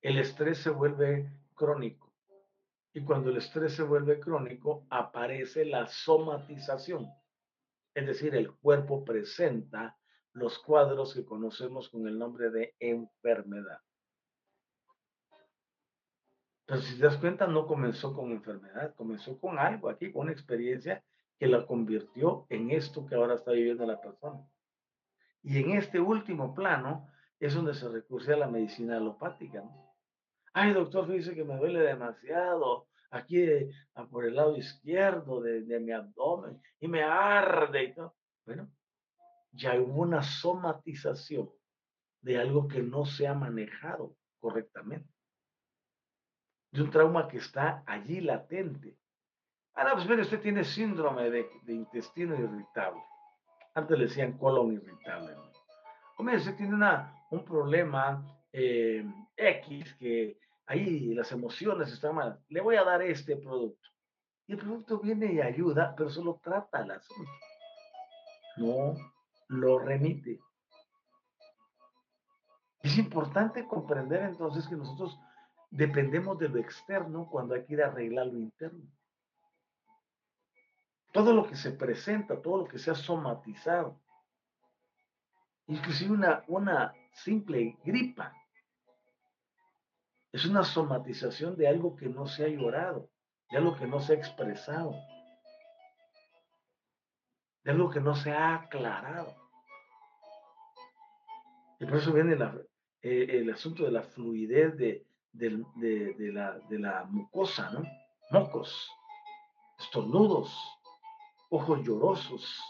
El 0.00 0.16
estrés 0.16 0.58
se 0.58 0.70
vuelve 0.70 1.28
crónico. 1.56 2.14
Y 2.92 3.04
cuando 3.04 3.30
el 3.30 3.38
estrés 3.38 3.74
se 3.74 3.82
vuelve 3.82 4.20
crónico, 4.20 4.86
aparece 4.90 5.64
la 5.64 5.88
somatización. 5.88 7.08
Es 7.94 8.06
decir, 8.06 8.36
el 8.36 8.52
cuerpo 8.58 9.04
presenta 9.04 9.98
los 10.32 10.56
cuadros 10.60 11.12
que 11.14 11.24
conocemos 11.24 11.88
con 11.88 12.06
el 12.06 12.16
nombre 12.16 12.50
de 12.50 12.76
enfermedad. 12.78 13.80
Pero 16.64 16.80
si 16.80 16.96
te 16.96 17.06
das 17.06 17.16
cuenta, 17.16 17.48
no 17.48 17.66
comenzó 17.66 18.14
con 18.14 18.30
enfermedad, 18.30 18.94
comenzó 18.94 19.36
con 19.40 19.58
algo 19.58 19.88
aquí, 19.88 20.12
con 20.12 20.22
una 20.22 20.32
experiencia 20.32 21.02
que 21.40 21.46
la 21.46 21.66
convirtió 21.66 22.46
en 22.50 22.70
esto 22.70 23.06
que 23.06 23.14
ahora 23.14 23.34
está 23.34 23.52
viviendo 23.52 23.86
la 23.86 23.98
persona. 23.98 24.46
Y 25.42 25.58
en 25.58 25.70
este 25.70 25.98
último 25.98 26.54
plano 26.54 27.08
es 27.38 27.54
donde 27.54 27.72
se 27.72 27.88
recurre 27.88 28.34
a 28.34 28.36
la 28.36 28.46
medicina 28.46 28.98
alopática. 28.98 29.64
Ay, 30.52 30.74
doctor, 30.74 31.10
dice 31.10 31.34
que 31.34 31.42
me 31.42 31.56
duele 31.56 31.80
demasiado 31.80 32.88
aquí 33.10 33.46
por 34.10 34.26
el 34.26 34.34
lado 34.36 34.54
izquierdo 34.54 35.40
de, 35.40 35.62
de 35.62 35.80
mi 35.80 35.92
abdomen 35.92 36.60
y 36.78 36.88
me 36.88 37.02
arde 37.02 37.84
y 37.84 37.94
todo. 37.94 38.14
Bueno, 38.44 38.70
ya 39.52 39.80
hubo 39.80 40.02
una 40.02 40.22
somatización 40.22 41.50
de 42.20 42.36
algo 42.36 42.68
que 42.68 42.82
no 42.82 43.06
se 43.06 43.26
ha 43.26 43.32
manejado 43.32 44.14
correctamente. 44.40 45.08
De 46.70 46.82
un 46.82 46.90
trauma 46.90 47.28
que 47.28 47.38
está 47.38 47.82
allí 47.86 48.20
latente. 48.20 48.98
Ahora, 49.74 49.94
pues 49.94 50.08
mire, 50.08 50.22
usted 50.22 50.40
tiene 50.40 50.64
síndrome 50.64 51.30
de, 51.30 51.48
intestino 51.68 52.34
irritable. 52.34 53.02
Antes 53.74 53.98
le 53.98 54.04
decían 54.06 54.36
colon 54.36 54.72
irritable. 54.72 55.34
O 56.16 56.22
mire, 56.22 56.38
usted 56.38 56.56
tiene 56.56 56.74
una, 56.74 57.14
un 57.30 57.44
problema 57.44 58.24
eh, 58.52 59.04
X 59.36 59.94
que 59.94 60.38
ahí 60.66 61.14
las 61.14 61.32
emociones 61.32 61.92
están 61.92 62.14
mal. 62.14 62.40
Le 62.48 62.60
voy 62.60 62.76
a 62.76 62.84
dar 62.84 63.02
este 63.02 63.36
producto. 63.36 63.88
Y 64.46 64.52
el 64.52 64.58
producto 64.58 64.98
viene 64.98 65.32
y 65.32 65.40
ayuda, 65.40 65.94
pero 65.96 66.10
solo 66.10 66.40
trata 66.42 66.82
el 66.82 66.90
asunto. 66.90 67.30
No 68.56 68.94
lo 69.48 69.78
remite. 69.78 70.40
Es 72.82 72.98
importante 72.98 73.66
comprender 73.66 74.22
entonces 74.22 74.66
que 74.66 74.76
nosotros 74.76 75.18
dependemos 75.70 76.38
de 76.38 76.48
lo 76.48 76.58
externo 76.58 77.28
cuando 77.30 77.54
hay 77.54 77.64
que 77.64 77.74
ir 77.74 77.82
a 77.82 77.88
arreglar 77.88 78.26
lo 78.26 78.38
interno. 78.38 78.82
Todo 81.12 81.32
lo 81.32 81.46
que 81.46 81.56
se 81.56 81.72
presenta, 81.72 82.40
todo 82.40 82.58
lo 82.58 82.64
que 82.66 82.78
se 82.78 82.90
ha 82.90 82.94
somatizado, 82.94 84.00
inclusive 85.66 86.12
una, 86.12 86.44
una 86.46 86.94
simple 87.12 87.78
gripa, 87.84 88.32
es 90.32 90.44
una 90.44 90.62
somatización 90.62 91.56
de 91.56 91.66
algo 91.66 91.96
que 91.96 92.06
no 92.06 92.26
se 92.26 92.44
ha 92.44 92.48
llorado, 92.48 93.10
de 93.50 93.58
algo 93.58 93.76
que 93.76 93.86
no 93.86 94.00
se 94.00 94.12
ha 94.12 94.16
expresado, 94.16 94.94
de 97.64 97.70
algo 97.72 97.90
que 97.90 98.00
no 98.00 98.14
se 98.14 98.30
ha 98.32 98.54
aclarado. 98.54 99.34
Y 101.80 101.86
por 101.86 101.96
eso 101.96 102.12
viene 102.12 102.36
eh, 103.02 103.26
el 103.30 103.50
asunto 103.50 103.84
de 103.84 103.90
la 103.90 104.02
fluidez 104.02 104.76
de, 104.76 105.06
la, 106.32 106.58
de 106.58 106.78
la 106.78 107.04
mucosa, 107.04 107.70
¿no? 107.70 107.82
Mocos, 108.30 108.88
estornudos, 109.78 110.54
ojos 111.50 111.82
llorosos, 111.82 112.62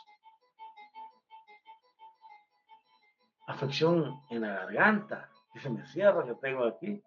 afección 3.46 4.20
en 4.30 4.40
la 4.40 4.54
garganta, 4.54 5.30
que 5.52 5.60
se 5.60 5.70
me 5.70 5.84
cierra, 5.86 6.24
que 6.24 6.34
tengo 6.34 6.64
aquí. 6.64 7.02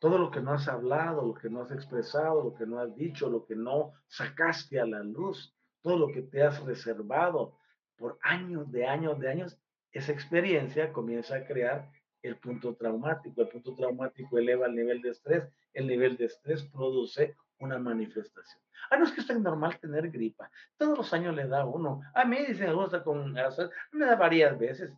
Todo 0.00 0.18
lo 0.18 0.30
que 0.30 0.40
no 0.40 0.52
has 0.52 0.68
hablado, 0.68 1.22
lo 1.22 1.34
que 1.34 1.48
no 1.48 1.62
has 1.62 1.70
expresado, 1.70 2.42
lo 2.42 2.54
que 2.54 2.66
no 2.66 2.78
has 2.78 2.94
dicho, 2.94 3.30
lo 3.30 3.46
que 3.46 3.54
no 3.54 3.92
sacaste 4.08 4.80
a 4.80 4.86
la 4.86 5.02
luz, 5.02 5.54
todo 5.82 5.98
lo 5.98 6.08
que 6.08 6.22
te 6.22 6.42
has 6.42 6.62
reservado 6.64 7.56
por 7.96 8.18
años 8.22 8.70
de 8.72 8.86
años 8.86 9.18
de 9.20 9.30
años, 9.30 9.58
esa 9.92 10.12
experiencia 10.12 10.92
comienza 10.92 11.36
a 11.36 11.46
crear 11.46 11.90
el 12.22 12.36
punto 12.38 12.74
traumático. 12.74 13.42
El 13.42 13.48
punto 13.48 13.74
traumático 13.74 14.38
eleva 14.38 14.66
el 14.66 14.74
nivel 14.74 15.00
de 15.00 15.10
estrés, 15.10 15.48
el 15.72 15.86
nivel 15.86 16.16
de 16.16 16.24
estrés 16.24 16.64
produce 16.64 17.36
una 17.64 17.78
manifestación. 17.78 18.62
Ah, 18.90 18.96
no 18.96 19.04
es 19.04 19.12
que 19.12 19.20
es 19.20 19.40
normal 19.40 19.78
tener 19.80 20.10
gripa. 20.10 20.50
Todos 20.76 20.98
los 20.98 21.12
años 21.12 21.34
le 21.34 21.48
da 21.48 21.64
uno. 21.64 22.02
A 22.14 22.24
mí 22.24 22.38
dicen, 22.46 22.74
gusta 22.74 23.02
con 23.02 23.32
me 23.32 24.06
da 24.06 24.16
varias 24.16 24.58
veces. 24.58 24.92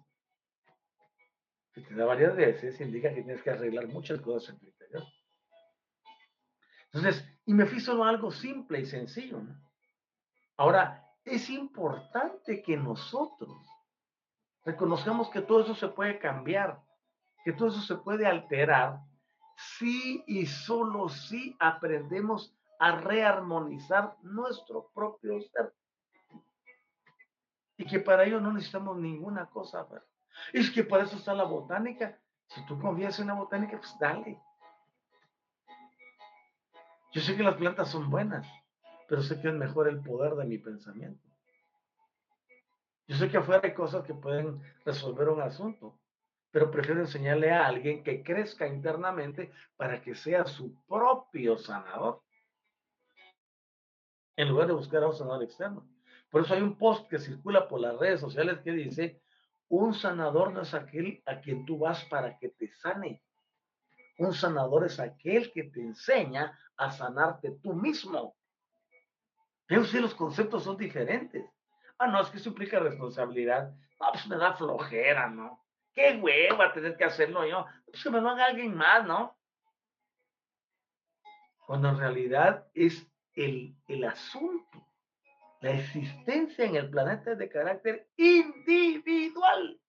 Si 1.74 1.82
te 1.82 1.94
da 1.94 2.04
varias 2.04 2.34
veces, 2.34 2.80
indica 2.80 3.10
que 3.10 3.22
tienes 3.22 3.42
que 3.42 3.50
arreglar 3.50 3.86
muchas 3.86 4.20
cosas 4.20 4.50
en 4.50 4.58
tu 4.58 4.66
interior. 4.66 5.04
Entonces, 6.92 7.24
y 7.44 7.54
me 7.54 7.66
fui 7.66 7.80
solo 7.80 8.04
algo 8.04 8.30
simple 8.30 8.80
y 8.80 8.86
sencillo. 8.86 9.42
Ahora, 10.56 11.06
es 11.24 11.50
importante 11.50 12.62
que 12.62 12.76
nosotros 12.76 13.54
reconozcamos 14.64 15.28
que 15.28 15.42
todo 15.42 15.62
eso 15.62 15.74
se 15.74 15.88
puede 15.88 16.18
cambiar, 16.18 16.80
que 17.44 17.52
todo 17.52 17.68
eso 17.68 17.82
se 17.82 17.96
puede 17.96 18.26
alterar 18.26 19.00
si 19.56 20.24
y 20.26 20.46
solo 20.46 21.08
si 21.08 21.56
aprendemos 21.58 22.55
a 22.78 23.00
rearmonizar 23.00 24.16
nuestro 24.22 24.90
propio 24.94 25.40
ser. 25.40 25.72
Y 27.76 27.84
que 27.86 28.00
para 28.00 28.24
ello 28.24 28.40
no 28.40 28.52
necesitamos 28.52 28.96
ninguna 28.96 29.46
cosa. 29.46 29.86
Es 30.52 30.70
que 30.70 30.84
para 30.84 31.04
eso 31.04 31.16
está 31.16 31.34
la 31.34 31.44
botánica. 31.44 32.18
Si 32.48 32.64
tú 32.66 32.78
confías 32.78 33.18
en 33.18 33.28
la 33.28 33.34
botánica, 33.34 33.78
pues 33.78 33.96
dale. 33.98 34.40
Yo 37.12 37.20
sé 37.20 37.36
que 37.36 37.42
las 37.42 37.56
plantas 37.56 37.90
son 37.90 38.10
buenas, 38.10 38.46
pero 39.08 39.22
sé 39.22 39.40
que 39.40 39.48
es 39.48 39.54
mejor 39.54 39.88
el 39.88 40.00
poder 40.02 40.34
de 40.34 40.44
mi 40.44 40.58
pensamiento. 40.58 41.26
Yo 43.08 43.16
sé 43.16 43.30
que 43.30 43.36
afuera 43.36 43.62
hay 43.64 43.74
cosas 43.74 44.04
que 44.04 44.14
pueden 44.14 44.60
resolver 44.84 45.28
un 45.28 45.40
asunto, 45.40 45.98
pero 46.50 46.70
prefiero 46.70 47.00
enseñarle 47.00 47.52
a 47.52 47.66
alguien 47.66 48.02
que 48.02 48.22
crezca 48.22 48.66
internamente 48.66 49.52
para 49.76 50.02
que 50.02 50.14
sea 50.14 50.44
su 50.44 50.74
propio 50.86 51.56
sanador, 51.56 52.22
en 54.36 54.48
lugar 54.48 54.66
de 54.68 54.74
buscar 54.74 55.02
a 55.02 55.08
un 55.08 55.14
sanador 55.14 55.42
externo. 55.42 55.86
Por 56.30 56.42
eso 56.42 56.54
hay 56.54 56.62
un 56.62 56.76
post 56.76 57.08
que 57.08 57.18
circula 57.18 57.68
por 57.68 57.80
las 57.80 57.98
redes 57.98 58.20
sociales 58.20 58.60
que 58.60 58.72
dice, 58.72 59.22
un 59.68 59.94
sanador 59.94 60.52
no 60.52 60.62
es 60.62 60.74
aquel 60.74 61.22
a 61.26 61.40
quien 61.40 61.64
tú 61.64 61.78
vas 61.78 62.04
para 62.04 62.38
que 62.38 62.50
te 62.50 62.68
sane. 62.68 63.22
Un 64.18 64.32
sanador 64.32 64.86
es 64.86 65.00
aquel 65.00 65.52
que 65.52 65.64
te 65.64 65.80
enseña 65.80 66.58
a 66.76 66.90
sanarte 66.90 67.52
tú 67.62 67.74
mismo. 67.74 68.36
Pero 69.66 69.84
si 69.84 69.98
los 69.98 70.14
conceptos 70.14 70.64
son 70.64 70.76
diferentes. 70.76 71.44
Ah, 71.98 72.06
no, 72.06 72.20
es 72.20 72.28
que 72.28 72.36
eso 72.36 72.50
implica 72.50 72.78
responsabilidad. 72.78 73.74
No, 74.00 74.12
pues 74.12 74.26
me 74.26 74.36
da 74.36 74.52
flojera, 74.54 75.28
¿no? 75.28 75.64
Qué 75.92 76.20
hueva 76.22 76.72
tener 76.72 76.96
que 76.96 77.04
hacerlo 77.04 77.46
yo. 77.46 77.66
Pues 77.86 78.02
que 78.02 78.10
me 78.10 78.20
lo 78.20 78.30
haga 78.30 78.46
alguien 78.46 78.74
más, 78.74 79.06
¿no? 79.06 79.36
Cuando 81.66 81.88
en 81.88 81.98
realidad 81.98 82.68
es 82.74 83.10
el, 83.36 83.76
el 83.86 84.04
asunto, 84.04 84.86
la 85.60 85.72
existencia 85.72 86.64
en 86.64 86.76
el 86.76 86.90
planeta 86.90 87.32
es 87.32 87.38
de 87.38 87.48
carácter 87.48 88.08
individual, 88.16 89.80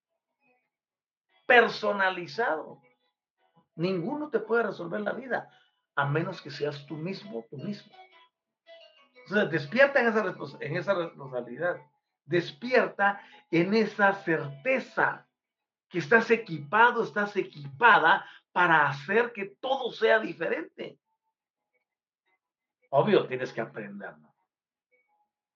personalizado. 1.45 2.81
Ninguno 3.75 4.29
te 4.29 4.39
puede 4.39 4.63
resolver 4.63 5.01
la 5.01 5.13
vida, 5.13 5.49
a 5.95 6.05
menos 6.05 6.41
que 6.41 6.51
seas 6.51 6.85
tú 6.85 6.95
mismo, 6.95 7.45
tú 7.49 7.57
mismo. 7.57 7.91
Entonces, 9.25 9.51
despierta 9.51 9.99
en 9.99 10.07
esa, 10.07 10.35
en 10.59 10.77
esa 10.77 10.93
responsabilidad 10.93 11.77
despierta 12.27 13.21
en 13.49 13.73
esa 13.73 14.13
certeza 14.13 15.25
que 15.89 15.99
estás 15.99 16.29
equipado, 16.29 17.03
estás 17.03 17.35
equipada 17.37 18.25
para 18.51 18.87
hacer 18.89 19.31
que 19.31 19.55
todo 19.59 19.91
sea 19.91 20.19
diferente. 20.19 20.99
Obvio, 22.99 23.27
tienes 23.27 23.53
que 23.53 23.61
aprenderlo. 23.61 24.33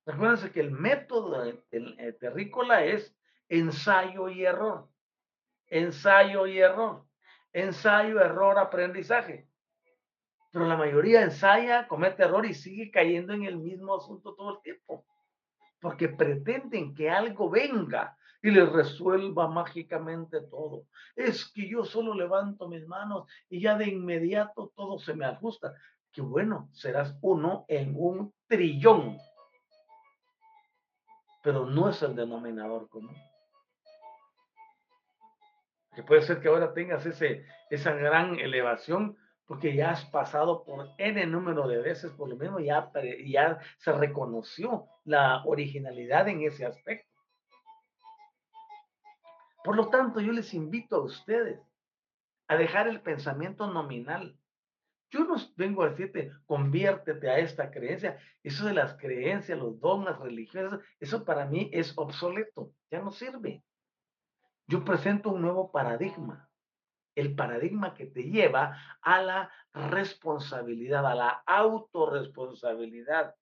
Recuérdense 0.05 0.51
que 0.51 0.59
el 0.59 0.69
método 0.69 1.43
el, 1.43 2.17
terrícola 2.19 2.85
es 2.85 3.15
ensayo 3.49 4.29
y 4.29 4.45
error. 4.45 4.87
Ensayo 5.65 6.45
y 6.45 6.59
error. 6.59 7.05
Ensayo, 7.51 8.21
error, 8.21 8.59
aprendizaje. 8.59 9.47
Pero 10.51 10.67
la 10.67 10.77
mayoría 10.77 11.23
ensaya, 11.23 11.87
comete 11.87 12.21
error 12.21 12.45
y 12.45 12.53
sigue 12.53 12.91
cayendo 12.91 13.33
en 13.33 13.45
el 13.45 13.57
mismo 13.57 13.95
asunto 13.95 14.35
todo 14.35 14.57
el 14.57 14.61
tiempo 14.61 15.03
porque 15.81 16.07
pretenden 16.07 16.93
que 16.93 17.09
algo 17.09 17.49
venga 17.49 18.15
y 18.43 18.51
les 18.51 18.71
resuelva 18.71 19.47
mágicamente 19.47 20.41
todo. 20.41 20.85
Es 21.15 21.51
que 21.51 21.67
yo 21.67 21.83
solo 21.83 22.13
levanto 22.13 22.69
mis 22.69 22.87
manos 22.87 23.27
y 23.49 23.61
ya 23.61 23.75
de 23.77 23.87
inmediato 23.87 24.71
todo 24.75 24.99
se 24.99 25.15
me 25.15 25.25
ajusta. 25.25 25.73
Que 26.11 26.21
bueno, 26.21 26.69
serás 26.73 27.17
uno 27.21 27.65
en 27.67 27.95
un 27.97 28.33
trillón. 28.47 29.17
pero 31.43 31.65
no 31.65 31.89
es 31.89 32.01
el 32.03 32.15
denominador 32.15 32.87
común. 32.87 33.15
Que 35.95 36.03
puede 36.03 36.21
ser 36.21 36.39
que 36.39 36.47
ahora 36.47 36.73
tengas 36.73 37.05
ese, 37.05 37.45
esa 37.69 37.93
gran 37.93 38.39
elevación 38.39 39.17
porque 39.51 39.75
ya 39.75 39.89
has 39.91 40.05
pasado 40.05 40.63
por 40.63 40.91
N 40.97 41.25
número 41.25 41.67
de 41.67 41.79
veces, 41.79 42.11
por 42.13 42.29
lo 42.29 42.37
menos 42.37 42.63
ya, 42.63 42.89
ya 43.25 43.59
se 43.79 43.91
reconoció 43.91 44.87
la 45.03 45.43
originalidad 45.43 46.29
en 46.29 46.43
ese 46.43 46.65
aspecto. 46.65 47.11
Por 49.61 49.75
lo 49.75 49.89
tanto, 49.89 50.21
yo 50.21 50.31
les 50.31 50.53
invito 50.53 50.95
a 50.95 51.03
ustedes 51.03 51.59
a 52.47 52.55
dejar 52.55 52.87
el 52.87 53.01
pensamiento 53.01 53.67
nominal. 53.67 54.39
Yo 55.11 55.25
no 55.25 55.35
vengo 55.57 55.83
a 55.83 55.89
decirte, 55.89 56.31
conviértete 56.45 57.29
a 57.29 57.37
esta 57.37 57.69
creencia. 57.69 58.17
Eso 58.43 58.65
de 58.65 58.73
las 58.73 58.95
creencias, 58.95 59.59
los 59.59 59.77
dogmas 59.79 60.17
religiosos, 60.19 60.79
eso 60.99 61.25
para 61.25 61.45
mí 61.45 61.69
es 61.73 61.93
obsoleto, 61.97 62.71
ya 62.89 63.01
no 63.01 63.11
sirve. 63.11 63.61
Yo 64.67 64.85
presento 64.85 65.31
un 65.31 65.41
nuevo 65.41 65.69
paradigma, 65.69 66.49
el 67.15 67.35
paradigma 67.35 67.93
que 67.93 68.05
te 68.05 68.23
lleva 68.23 68.77
a 69.01 69.21
la 69.21 69.51
responsabilidad, 69.73 71.05
a 71.05 71.15
la 71.15 71.43
autorresponsabilidad, 71.45 73.35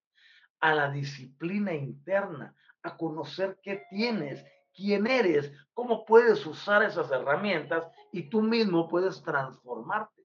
a 0.59 0.73
la 0.73 0.89
disciplina 0.89 1.75
interna, 1.75 2.55
a 2.81 2.97
conocer 2.97 3.59
qué 3.61 3.83
tienes, 3.91 4.43
quién 4.73 5.05
eres, 5.05 5.53
cómo 5.73 6.03
puedes 6.03 6.43
usar 6.47 6.81
esas 6.81 7.11
herramientas 7.11 7.85
y 8.11 8.23
tú 8.23 8.41
mismo 8.41 8.87
puedes 8.87 9.21
transformarte. 9.21 10.18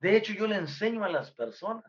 De 0.00 0.16
hecho, 0.16 0.32
yo 0.32 0.46
le 0.46 0.56
enseño 0.56 1.04
a 1.04 1.08
las 1.08 1.30
personas. 1.32 1.84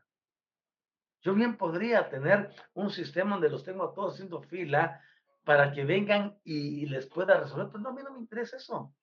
Yo 1.22 1.34
bien 1.34 1.58
podría 1.58 2.10
tener 2.10 2.54
un 2.74 2.90
sistema 2.90 3.32
donde 3.32 3.50
los 3.50 3.64
tengo 3.64 3.84
a 3.84 3.94
todos 3.94 4.14
haciendo 4.14 4.42
fila 4.42 5.02
para 5.44 5.72
que 5.72 5.84
vengan 5.84 6.40
y, 6.44 6.86
les 6.86 7.08
pueda 7.08 7.40
resolver, 7.40 7.68
pero 7.68 7.80
no, 7.80 7.90
a 7.90 7.94
mí 7.94 8.02
no 8.04 8.12
me 8.12 8.20
interesa 8.20 8.58
eso. 8.58 8.94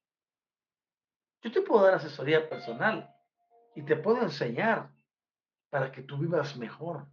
Yo 1.42 1.52
te 1.52 1.60
puedo 1.60 1.84
dar 1.84 1.94
asesoría 1.94 2.48
personal 2.48 3.14
y 3.74 3.82
te 3.82 3.96
puedo 3.96 4.22
enseñar 4.22 4.90
para 5.70 5.92
que 5.92 6.02
tú 6.02 6.16
vivas 6.16 6.56
mejor, 6.56 7.06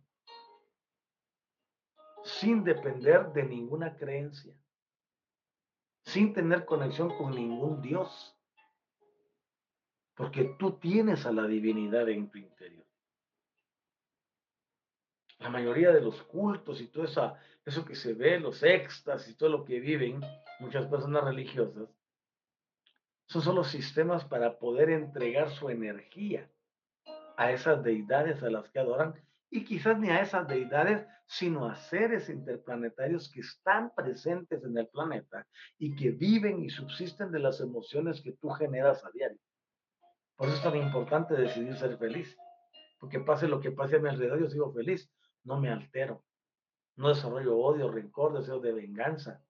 sin 2.23 2.63
depender 2.63 3.33
de 3.33 3.43
ninguna 3.43 3.95
creencia, 3.97 4.55
sin 6.05 6.33
tener 6.33 6.65
conexión 6.65 7.15
con 7.17 7.35
ningún 7.35 7.81
Dios, 7.81 8.32
porque 10.15 10.55
tú 10.59 10.79
tienes 10.79 11.25
a 11.25 11.31
la 11.31 11.47
divinidad 11.47 12.07
en 12.09 12.29
tu 12.29 12.37
interior. 12.37 12.85
La 15.39 15.49
mayoría 15.49 15.91
de 15.91 16.01
los 16.01 16.21
cultos 16.23 16.79
y 16.79 16.87
todo 16.87 17.03
eso, 17.05 17.35
eso 17.65 17.83
que 17.83 17.95
se 17.95 18.13
ve, 18.13 18.39
los 18.39 18.63
éxtasis 18.63 19.33
y 19.33 19.35
todo 19.35 19.49
lo 19.49 19.65
que 19.65 19.79
viven 19.79 20.21
muchas 20.59 20.85
personas 20.87 21.23
religiosas, 21.23 21.89
son 23.25 23.41
solo 23.41 23.63
sistemas 23.63 24.23
para 24.25 24.59
poder 24.59 24.89
entregar 24.89 25.49
su 25.49 25.69
energía 25.69 26.49
a 27.35 27.51
esas 27.51 27.83
deidades 27.83 28.43
a 28.43 28.49
las 28.49 28.69
que 28.69 28.79
adoran 28.79 29.15
y 29.49 29.65
quizás 29.65 29.99
ni 29.99 30.09
a 30.09 30.21
esas 30.21 30.47
deidades, 30.47 31.05
sino 31.25 31.67
a 31.67 31.75
seres 31.75 32.29
interplanetarios 32.29 33.31
que 33.31 33.41
están 33.41 33.93
presentes 33.95 34.63
en 34.63 34.77
el 34.77 34.87
planeta 34.87 35.47
y 35.77 35.95
que 35.95 36.11
viven 36.11 36.63
y 36.63 36.69
subsisten 36.69 37.31
de 37.31 37.39
las 37.39 37.59
emociones 37.59 38.21
que 38.21 38.33
tú 38.33 38.49
generas 38.49 39.03
a 39.03 39.11
diario. 39.11 39.39
Por 40.43 40.49
eso 40.49 40.57
es 40.57 40.63
tan 40.63 40.75
importante 40.75 41.35
decidir 41.35 41.73
ser 41.77 41.97
feliz, 41.97 42.37
porque 42.99 43.21
pase 43.21 43.47
lo 43.47 43.61
que 43.61 43.71
pase 43.71 43.95
a 43.95 43.99
mi 43.99 44.09
alrededor, 44.09 44.41
yo 44.41 44.49
sigo 44.49 44.73
feliz, 44.73 45.09
no 45.45 45.57
me 45.57 45.69
altero, 45.69 46.21
no 46.97 47.07
desarrollo 47.07 47.57
odio, 47.57 47.89
rencor, 47.89 48.37
deseo 48.37 48.59
de 48.59 48.73
venganza, 48.73 49.41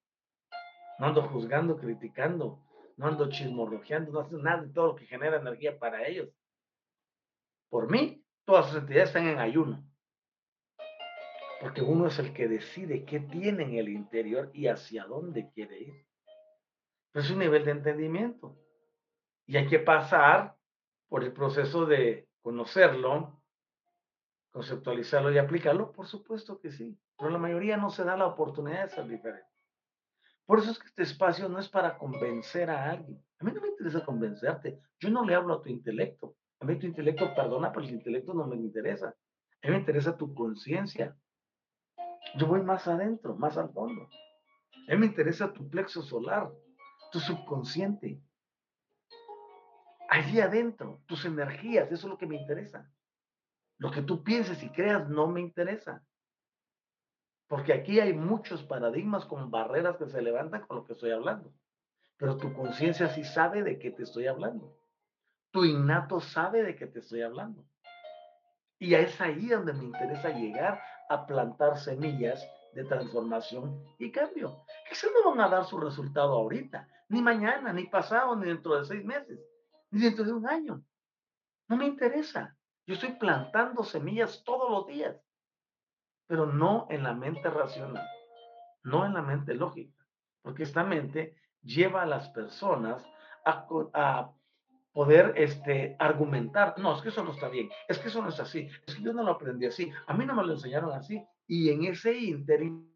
no 1.00 1.08
ando 1.08 1.24
juzgando, 1.24 1.78
criticando, 1.78 2.60
no 2.96 3.08
ando 3.08 3.28
chismorrojeando, 3.28 4.12
no 4.12 4.20
hace 4.20 4.36
nada 4.36 4.62
de 4.62 4.70
todo 4.72 4.90
lo 4.90 4.96
que 4.96 5.08
genera 5.08 5.38
energía 5.38 5.80
para 5.80 6.08
ellos. 6.08 6.30
Por 7.70 7.90
mí, 7.90 8.24
todas 8.46 8.68
sus 8.68 8.78
entidades 8.78 9.10
están 9.10 9.28
en 9.28 9.40
ayuno. 9.40 9.84
Porque 11.60 11.82
uno 11.82 12.06
es 12.06 12.20
el 12.20 12.36
que 12.36 12.48
decide 12.48 13.04
qué 13.04 13.20
tiene 13.20 13.64
en 13.64 13.74
el 13.80 13.90
interior 13.90 14.52
y 14.54 14.68
hacia 14.68 15.06
dónde 15.06 15.50
quiere 15.56 15.80
ir. 15.80 16.06
es 17.16 17.32
un 17.32 17.40
nivel 17.40 17.66
de 17.66 17.72
entendimiento. 17.72 18.56
Y 19.48 19.58
hay 19.58 19.68
que 19.68 19.80
pasar 19.80 20.56
por 21.14 21.24
el 21.24 21.32
proceso 21.32 21.86
de 21.86 22.28
conocerlo, 22.42 23.40
conceptualizarlo 24.52 25.32
y 25.32 25.38
aplicarlo. 25.38 25.92
Por 25.92 26.08
supuesto 26.08 26.60
que 26.60 26.72
sí. 26.72 26.98
Pero 27.20 27.30
la 27.30 27.38
mayoría 27.38 27.78
no 27.78 27.92
se 27.92 28.04
da 28.04 28.18
la 28.18 28.26
oportunidad 28.26 28.86
de 28.86 28.90
ser 28.90 29.08
diferente. 29.08 29.48
Por 30.48 30.58
eso 30.58 30.72
es 30.72 30.80
que 30.80 30.88
este 30.88 31.04
espacio 31.04 31.48
no 31.50 31.60
es 31.60 31.70
para 31.70 32.00
convencer 32.00 32.72
a 32.72 32.90
alguien. 32.90 33.24
A 33.38 33.44
mí 33.44 33.52
no 33.52 33.62
me 33.62 33.68
interesa 33.68 34.04
convencerte. 34.04 34.80
Yo 35.00 35.12
no 35.12 35.24
le 35.24 35.36
hablo 35.36 35.54
a 35.54 35.62
tu 35.62 35.70
intelecto. 35.70 36.36
A 36.60 36.66
mí 36.66 36.80
tu 36.80 36.88
intelecto 36.88 37.32
perdona, 37.36 37.72
pero 37.72 37.86
el 37.86 37.94
intelecto 37.94 38.34
no 38.34 38.48
me 38.48 38.56
interesa. 38.56 39.10
A 39.10 39.68
mí 39.68 39.72
me 39.72 39.78
interesa 39.82 40.18
tu 40.18 40.34
conciencia. 40.34 41.16
Yo 42.40 42.48
voy 42.48 42.64
más 42.64 42.88
adentro, 42.88 43.36
más 43.36 43.56
al 43.60 43.72
fondo. 43.72 44.10
A 44.88 44.94
mí 44.94 44.98
me 44.98 45.06
interesa 45.06 45.54
tu 45.54 45.70
plexo 45.70 46.02
solar, 46.02 46.52
tu 47.12 47.20
subconsciente. 47.20 48.20
Allí 50.14 50.40
adentro, 50.40 51.02
tus 51.08 51.26
energías, 51.26 51.92
eso 51.92 52.06
es 52.06 52.12
lo 52.12 52.20
que 52.20 52.28
me 52.28 52.36
interesa. 52.36 52.88
Lo 53.80 53.90
que 53.90 54.04
tú 54.04 54.24
pienses 54.24 54.62
y 54.62 54.70
creas 54.70 55.10
no 55.10 55.26
me 55.26 55.42
interesa. 55.42 56.04
Porque 57.48 57.74
aquí 57.74 58.00
hay 58.00 58.14
muchos 58.14 58.62
paradigmas 58.62 59.26
con 59.26 59.50
barreras 59.50 59.98
que 59.98 60.06
se 60.06 60.22
levantan 60.22 60.68
con 60.68 60.78
lo 60.78 60.86
que 60.86 60.94
estoy 60.94 61.10
hablando. 61.10 61.52
Pero 62.18 62.38
tu 62.38 62.54
conciencia 62.54 63.10
sí 63.10 63.24
sabe 63.24 63.64
de 63.64 63.80
qué 63.80 63.90
te 63.90 64.04
estoy 64.04 64.28
hablando. 64.28 64.78
Tu 65.50 65.66
innato 65.66 66.20
sabe 66.20 66.62
de 66.62 66.76
qué 66.76 66.86
te 66.86 67.00
estoy 67.00 67.24
hablando. 67.24 67.66
Y 68.78 68.94
es 68.94 69.20
ahí 69.20 69.48
donde 69.48 69.74
me 69.74 69.86
interesa 69.86 70.30
llegar 70.30 70.80
a 71.10 71.26
plantar 71.26 71.80
semillas 71.80 72.48
de 72.76 72.84
transformación 72.84 73.84
y 73.98 74.12
cambio. 74.12 74.64
Quizás 74.88 75.10
no 75.12 75.32
van 75.32 75.42
a 75.42 75.50
dar 75.50 75.66
su 75.66 75.80
resultado 75.80 76.34
ahorita, 76.34 76.88
ni 77.10 77.20
mañana, 77.20 77.74
ni 77.74 77.86
pasado, 77.86 78.36
ni 78.36 78.46
dentro 78.46 78.78
de 78.78 78.86
seis 78.86 79.04
meses, 79.04 79.40
dentro 80.02 80.26
de 80.26 80.34
un 80.34 80.48
año. 80.48 80.84
No 81.68 81.78
me 81.78 81.86
interesa. 81.86 82.56
Yo 82.86 82.96
estoy 82.96 83.14
plantando 83.14 83.84
semillas 83.84 84.44
todos 84.44 84.70
los 84.70 84.88
días 84.88 85.24
pero 86.28 86.46
no 86.46 86.88
en 86.90 87.04
la 87.04 87.14
mente 87.14 87.50
racional, 87.50 88.08
no 88.84 89.06
en 89.06 89.14
la 89.14 89.22
mente 89.22 89.54
lógica, 89.54 90.04
porque 90.42 90.64
esta 90.64 90.84
mente 90.84 91.36
lleva 91.62 92.04
a 92.04 92.08
las 92.08 92.30
personas 92.30 93.06
a, 93.46 94.32
poder 94.94 95.34
este, 95.38 95.96
argumentar, 95.98 96.76
no, 96.78 96.96
es 96.96 97.02
que 97.02 97.10
eso 97.10 97.24
no 97.24 97.32
está 97.32 97.50
bien, 97.50 97.68
es 97.88 97.98
que 97.98 98.10
eso 98.10 98.22
no 98.22 98.30
es 98.30 98.40
así, 98.40 98.70
es 98.86 98.96
que 98.96 99.02
yo 99.02 99.12
no 99.12 99.24
lo 99.24 99.32
aprendí 99.32 99.66
así, 99.66 99.92
a 100.06 100.14
mí 100.14 100.24
no 100.24 100.36
me 100.36 100.44
lo 100.44 100.54
enseñaron 100.54 100.92
así, 100.92 101.24
y 101.48 101.70
en 101.70 101.86
ese 101.86 102.16
interín 102.16 102.96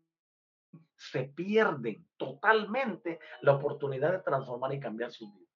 se 0.96 1.24
pierden 1.24 2.08
totalmente 2.16 3.20
la 3.42 3.54
oportunidad 3.54 4.12
de 4.12 4.20
transformar 4.20 4.74
y 4.76 4.80
cambiar 4.80 5.12
su 5.12 5.32
vida. 5.32 5.47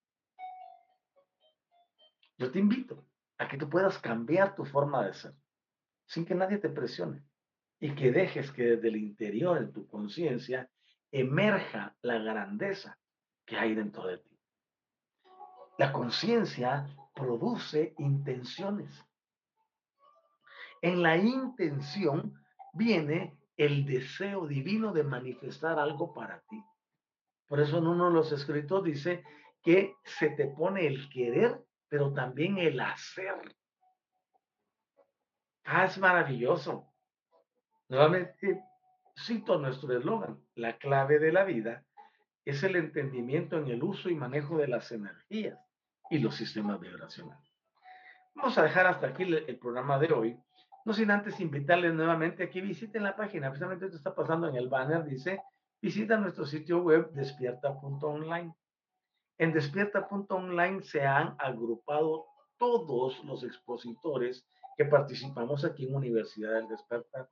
Yo 2.41 2.51
te 2.51 2.57
invito 2.57 3.05
a 3.37 3.47
que 3.47 3.55
tú 3.55 3.69
puedas 3.69 3.99
cambiar 3.99 4.55
tu 4.55 4.65
forma 4.65 5.05
de 5.05 5.13
ser, 5.13 5.35
sin 6.07 6.25
que 6.25 6.33
nadie 6.33 6.57
te 6.57 6.69
presione 6.69 7.23
y 7.79 7.93
que 7.93 8.11
dejes 8.11 8.51
que 8.51 8.63
desde 8.63 8.87
el 8.87 8.95
interior 8.95 9.59
de 9.59 9.71
tu 9.71 9.87
conciencia 9.87 10.67
emerja 11.11 11.95
la 12.01 12.17
grandeza 12.17 12.97
que 13.45 13.57
hay 13.57 13.75
dentro 13.75 14.07
de 14.07 14.17
ti. 14.17 14.39
La 15.77 15.93
conciencia 15.93 16.87
produce 17.13 17.93
intenciones. 17.99 18.91
En 20.81 21.03
la 21.03 21.17
intención 21.17 22.43
viene 22.73 23.37
el 23.55 23.85
deseo 23.85 24.47
divino 24.47 24.93
de 24.93 25.03
manifestar 25.03 25.77
algo 25.77 26.11
para 26.11 26.41
ti. 26.49 26.59
Por 27.47 27.59
eso 27.59 27.77
en 27.77 27.85
uno 27.85 28.07
de 28.07 28.15
los 28.15 28.31
escritos 28.31 28.83
dice 28.83 29.23
que 29.61 29.93
se 30.03 30.31
te 30.31 30.47
pone 30.47 30.87
el 30.87 31.07
querer, 31.11 31.63
pero 31.91 32.13
también 32.13 32.57
el 32.57 32.79
hacer. 32.79 33.35
Ah, 35.65 35.83
es 35.83 35.97
maravilloso. 35.97 36.87
Nuevamente, 37.89 38.63
cito 39.13 39.59
nuestro 39.59 39.97
eslogan, 39.97 40.41
la 40.55 40.77
clave 40.77 41.19
de 41.19 41.33
la 41.33 41.43
vida 41.43 41.83
es 42.45 42.63
el 42.63 42.77
entendimiento 42.77 43.57
en 43.57 43.67
el 43.67 43.83
uso 43.83 44.09
y 44.09 44.15
manejo 44.15 44.57
de 44.57 44.69
las 44.69 44.89
energías 44.93 45.59
y 46.09 46.19
los 46.19 46.33
sistemas 46.33 46.79
vibracionales. 46.79 47.51
Vamos 48.35 48.57
a 48.57 48.63
dejar 48.63 48.87
hasta 48.87 49.07
aquí 49.07 49.23
el, 49.23 49.59
programa 49.59 49.99
de 49.99 50.13
hoy, 50.13 50.39
no 50.85 50.93
sin 50.93 51.11
antes 51.11 51.41
invitarles 51.41 51.93
nuevamente 51.93 52.43
a 52.43 52.49
que 52.49 52.61
visiten 52.61 53.03
la 53.03 53.17
página, 53.17 53.49
precisamente 53.49 53.87
esto 53.87 53.97
está 53.97 54.15
pasando 54.15 54.47
en 54.47 54.55
el 54.55 54.69
banner, 54.69 55.03
dice, 55.03 55.41
visita 55.81 56.15
nuestro 56.15 56.45
sitio 56.45 56.81
web 56.83 57.11
despierta.online. 57.11 58.55
En 59.41 59.51
despierta.online 59.51 60.83
se 60.83 61.01
han 61.01 61.35
agrupado 61.39 62.27
todos 62.59 63.23
los 63.25 63.43
expositores 63.43 64.47
que 64.77 64.85
participamos 64.85 65.65
aquí 65.65 65.87
en 65.87 65.95
Universidad 65.95 66.53
del 66.53 66.67
Despertar 66.67 67.27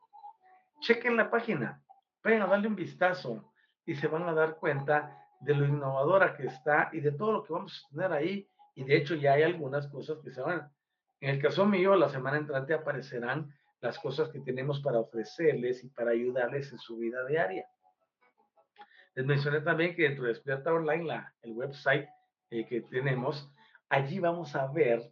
chequen 0.79 1.17
la 1.17 1.29
página. 1.29 1.83
vayan 2.23 2.41
a 2.41 2.47
darle 2.47 2.67
un 2.67 2.75
vistazo 2.75 3.53
y 3.85 3.93
se 3.93 4.07
van 4.07 4.23
a 4.23 4.33
dar 4.33 4.57
cuenta 4.57 5.23
de 5.39 5.53
lo 5.53 5.67
innovadora 5.67 6.35
que 6.35 6.47
está 6.47 6.89
y 6.93 6.99
de 6.99 7.11
todo 7.11 7.31
lo 7.31 7.43
que 7.43 7.53
vamos 7.53 7.85
a 7.85 7.93
tener 7.93 8.11
ahí. 8.11 8.49
Y 8.73 8.85
de 8.85 8.97
hecho 8.97 9.13
ya 9.13 9.33
hay 9.33 9.43
algunas 9.43 9.85
cosas 9.85 10.17
que 10.23 10.31
se 10.31 10.41
van. 10.41 10.67
En 11.21 11.29
el 11.29 11.39
caso 11.39 11.63
mío, 11.63 11.95
la 11.95 12.09
semana 12.09 12.37
entrante 12.37 12.73
aparecerán 12.73 13.53
las 13.81 13.99
cosas 13.99 14.29
que 14.29 14.39
tenemos 14.39 14.81
para 14.81 14.99
ofrecerles 14.99 15.83
y 15.83 15.89
para 15.89 16.09
ayudarles 16.09 16.71
en 16.71 16.79
su 16.79 16.97
vida 16.97 17.23
diaria. 17.27 17.67
Les 19.19 19.25
mencioné 19.25 19.59
también 19.59 19.93
que 19.97 20.03
dentro 20.03 20.23
de 20.23 20.29
Despierta 20.29 20.71
Online, 20.71 21.03
la, 21.03 21.33
el 21.41 21.51
website 21.51 22.07
eh, 22.51 22.65
que 22.65 22.83
tenemos, 22.83 23.51
allí 23.89 24.17
vamos 24.17 24.55
a 24.55 24.67
ver 24.67 25.11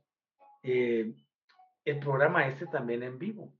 eh, 0.63 1.13
el 1.83 1.99
programa 1.99 2.47
este 2.47 2.67
también 2.67 3.03
en 3.03 3.19
vivo. 3.19 3.53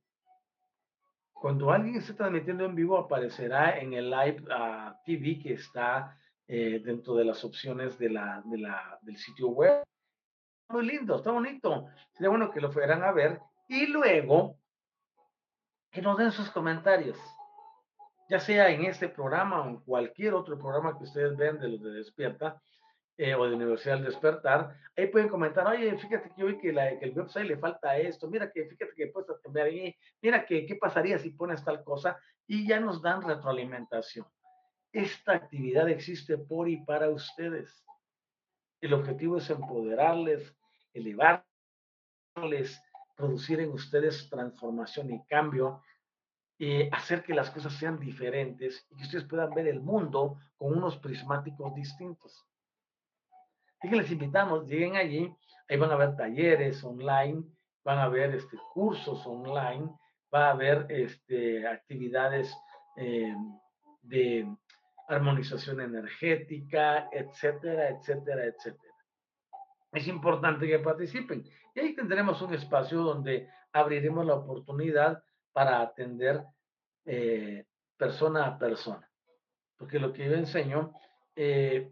Cuando 1.34 1.70
alguien 1.70 1.98
esté 1.98 2.14
transmitiendo 2.14 2.64
en 2.64 2.76
vivo, 2.76 2.98
aparecerá 2.98 3.78
en 3.78 3.92
el 3.92 4.10
live 4.10 4.42
uh, 4.44 4.94
TV 5.06 5.38
que 5.38 5.56
está 5.56 6.18
eh, 6.48 6.80
dentro 6.82 7.16
de 7.16 7.26
las 7.26 7.44
opciones 7.44 8.00
de 8.00 8.10
la, 8.10 8.42
de 8.46 8.58
la, 8.58 9.00
del 9.02 9.18
sitio 9.18 9.50
web. 9.50 9.84
Muy 10.70 10.86
lindo, 10.86 11.18
está 11.18 11.32
bonito. 11.32 11.90
Sería 12.14 12.30
bueno 12.30 12.52
que 12.52 12.62
lo 12.62 12.72
fueran 12.72 13.04
a 13.04 13.12
ver 13.12 13.42
y 13.68 13.88
luego 13.88 14.58
que 15.92 16.02
nos 16.02 16.18
den 16.18 16.32
sus 16.32 16.50
comentarios, 16.52 17.20
ya 18.30 18.40
sea 18.40 18.70
en 18.70 18.86
este 18.86 19.10
programa 19.10 19.62
o 19.62 19.70
en 19.70 19.78
cualquier 19.78 20.34
otro 20.34 20.58
programa 20.58 20.98
que 20.98 21.06
ustedes 21.06 21.36
ven 21.38 21.60
de 21.60 21.70
los 21.70 21.82
de 21.82 21.92
Despierta 21.92 22.62
eh, 23.18 23.34
o 23.34 23.48
de 23.48 23.56
Universidad 23.56 23.96
del 23.96 24.06
Despertar. 24.06 24.76
Ahí 24.96 25.08
pueden 25.08 25.30
comentar, 25.30 25.66
oye, 25.66 25.98
fíjate 25.98 26.32
que 26.36 26.44
hoy 26.44 26.58
que, 26.60 26.72
la, 26.72 27.00
que 27.00 27.06
el 27.06 27.18
website 27.18 27.48
le 27.48 27.58
falta 27.58 27.98
esto, 27.98 28.28
mira 28.30 28.52
que 28.52 28.66
fíjate 28.66 28.94
que 28.96 29.08
puedes 29.08 29.40
cambiar 29.42 29.68
ahí, 29.68 29.96
mira 30.22 30.46
que 30.46 30.66
qué 30.66 30.76
pasaría 30.76 31.18
si 31.18 31.32
pones 31.32 31.64
tal 31.64 31.84
cosa 31.84 32.20
y 32.46 32.68
ya 32.68 32.80
nos 32.80 33.02
dan 33.02 33.22
retroalimentación. 33.22 34.28
Esta 34.92 35.34
actividad 35.34 35.90
existe 35.90 36.38
por 36.38 36.70
y 36.70 36.78
para 36.78 37.10
ustedes. 37.10 37.84
El 38.82 38.94
objetivo 38.94 39.38
es 39.38 39.50
empoderarles, 39.50 40.56
elevarles, 40.94 42.82
producir 43.16 43.60
en 43.60 43.72
ustedes 43.72 44.30
transformación 44.30 45.12
y 45.12 45.26
cambio, 45.26 45.82
y 46.58 46.90
hacer 46.90 47.24
que 47.24 47.36
las 47.36 47.52
cosas 47.52 47.74
sean 47.74 48.00
diferentes 48.00 48.88
y 48.90 48.98
que 48.98 49.04
ustedes 49.04 49.26
puedan 49.26 49.54
ver 49.54 49.68
el 49.68 49.80
mundo 49.80 50.40
con 50.58 50.76
unos 50.76 50.98
prismáticos 50.98 51.74
distintos. 51.76 52.46
Así 53.80 53.90
que 53.90 53.96
les 53.96 54.12
invitamos, 54.12 54.68
lleguen 54.68 54.96
allí, 54.96 55.32
ahí 55.70 55.78
van 55.78 55.92
a 55.92 55.96
ver 55.96 56.16
talleres 56.16 56.84
online, 56.84 57.44
van 57.84 58.00
a 58.00 58.10
ver 58.10 58.34
este, 58.34 58.58
cursos 58.74 59.26
online, 59.28 59.88
va 60.34 60.48
a 60.48 60.52
haber 60.52 60.88
este, 60.90 61.68
actividades 61.68 62.52
eh, 62.96 63.36
de 64.02 64.48
armonización 65.08 65.80
energética, 65.82 67.08
etcétera, 67.12 67.90
etcétera, 67.90 68.46
etcétera. 68.46 68.94
Es 69.92 70.08
importante 70.08 70.68
que 70.68 70.80
participen. 70.80 71.46
Y 71.76 71.80
ahí 71.80 71.96
tendremos 71.96 72.42
un 72.42 72.54
espacio 72.54 73.02
donde 73.02 73.48
abriremos 73.72 74.26
la 74.26 74.36
oportunidad 74.36 75.24
para 75.58 75.82
atender 75.82 76.44
eh, 77.04 77.66
persona 77.98 78.46
a 78.46 78.60
persona. 78.60 79.10
Porque 79.76 79.98
lo 79.98 80.14
que 80.14 80.26
yo 80.26 80.36
enseño 80.36 80.94
eh, 81.36 81.92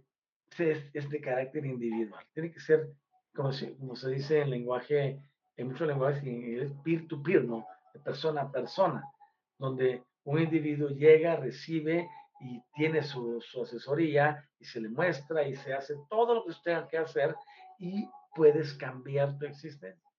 es, 0.56 1.10
de 1.10 1.20
carácter 1.20 1.66
individual. 1.66 2.24
Tiene 2.32 2.52
que 2.52 2.60
ser, 2.60 2.92
como 3.34 3.52
se, 3.52 3.76
como 3.76 3.96
se 3.96 4.12
dice 4.12 4.42
en 4.42 4.52
lenguaje, 4.52 5.20
en 5.58 5.68
muchos 5.68 5.88
lenguajes, 5.88 6.22
es 6.24 6.72
peer-to-peer, 6.84 7.42
-peer, 7.42 7.48
no 7.48 7.66
De 7.92 8.00
persona 8.02 8.42
a 8.42 8.52
persona, 8.52 9.04
donde 9.58 10.04
un 10.26 10.40
individuo 10.40 10.90
llega, 10.90 11.36
recibe 11.36 12.08
y 12.42 12.62
tiene 12.76 13.02
su, 13.02 13.42
su, 13.42 13.64
asesoría 13.64 14.48
y 14.60 14.66
se 14.66 14.80
le 14.80 14.90
muestra 14.90 15.42
y 15.48 15.56
se 15.56 15.74
hace 15.74 15.96
todo 16.08 16.36
lo 16.36 16.44
que 16.44 16.52
usted 16.52 16.72
tenga 16.72 16.88
que 16.88 17.00
hacer 17.00 17.36
y 17.80 18.08
puedes 18.36 18.76
cambiar 18.76 19.40
tu 19.40 19.48
existencia. 19.48 20.12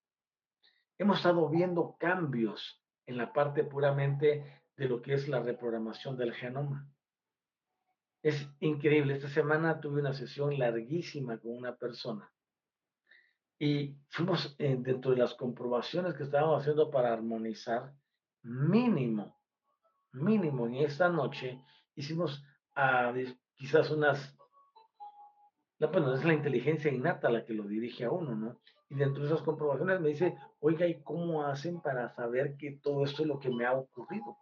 Hemos 0.99 1.19
estado 1.19 1.49
viendo 1.49 1.95
cambios 1.97 2.83
en 3.07 3.17
la 3.17 3.33
parte 3.33 3.65
puramente 3.65 4.63
de 4.77 4.89
lo 4.89 5.01
que 5.01 5.15
es 5.15 5.29
la 5.29 5.41
reprogramación 5.41 6.17
del 6.17 6.35
genoma. 6.35 6.89
Es 8.23 8.49
increíble. 8.61 9.15
Esta 9.15 9.29
semana 9.29 9.81
tuve 9.81 10.01
una 10.01 10.13
sesión 10.13 10.59
larguísima 10.59 11.39
con 11.39 11.57
una 11.57 11.77
persona 11.77 12.31
y 13.59 13.97
fuimos 14.11 14.55
eh, 14.59 14.77
dentro 14.79 15.13
de 15.13 15.19
las 15.19 15.35
comprobaciones 15.35 16.15
que 16.15 16.25
estábamos 16.25 16.61
haciendo 16.61 16.91
para 16.91 17.13
armonizar, 17.13 17.95
mínimo, 18.43 19.41
mínimo 20.13 20.67
en 20.67 20.77
esta 20.77 21.09
noche 21.09 21.63
hicimos 21.95 22.45
ah, 22.75 23.15
quizás 23.57 23.91
unas 23.91 24.37
no, 25.79 25.89
bueno, 25.89 26.15
es 26.15 26.25
la 26.25 26.33
inteligencia 26.33 26.91
innata 26.91 27.31
la 27.31 27.45
que 27.45 27.53
lo 27.53 27.65
dirige 27.65 28.05
a 28.05 28.11
uno, 28.11 28.35
¿no? 28.35 28.61
Y 28.89 28.95
dentro 28.95 29.23
de 29.23 29.29
esas 29.29 29.43
comprobaciones 29.43 30.01
me 30.01 30.11
dice, 30.11 30.37
oiga, 30.61 30.87
¿y 30.87 31.03
cómo 31.03 31.45
hacen 31.45 31.81
para 31.81 32.09
saber 32.15 32.57
que 32.57 32.73
todo 32.73 33.05
esto 33.05 33.23
es 33.23 33.29
lo 33.29 33.41
que 33.41 33.51
me 33.51 33.67
ha 33.67 33.73
ocurrido? 33.73 34.37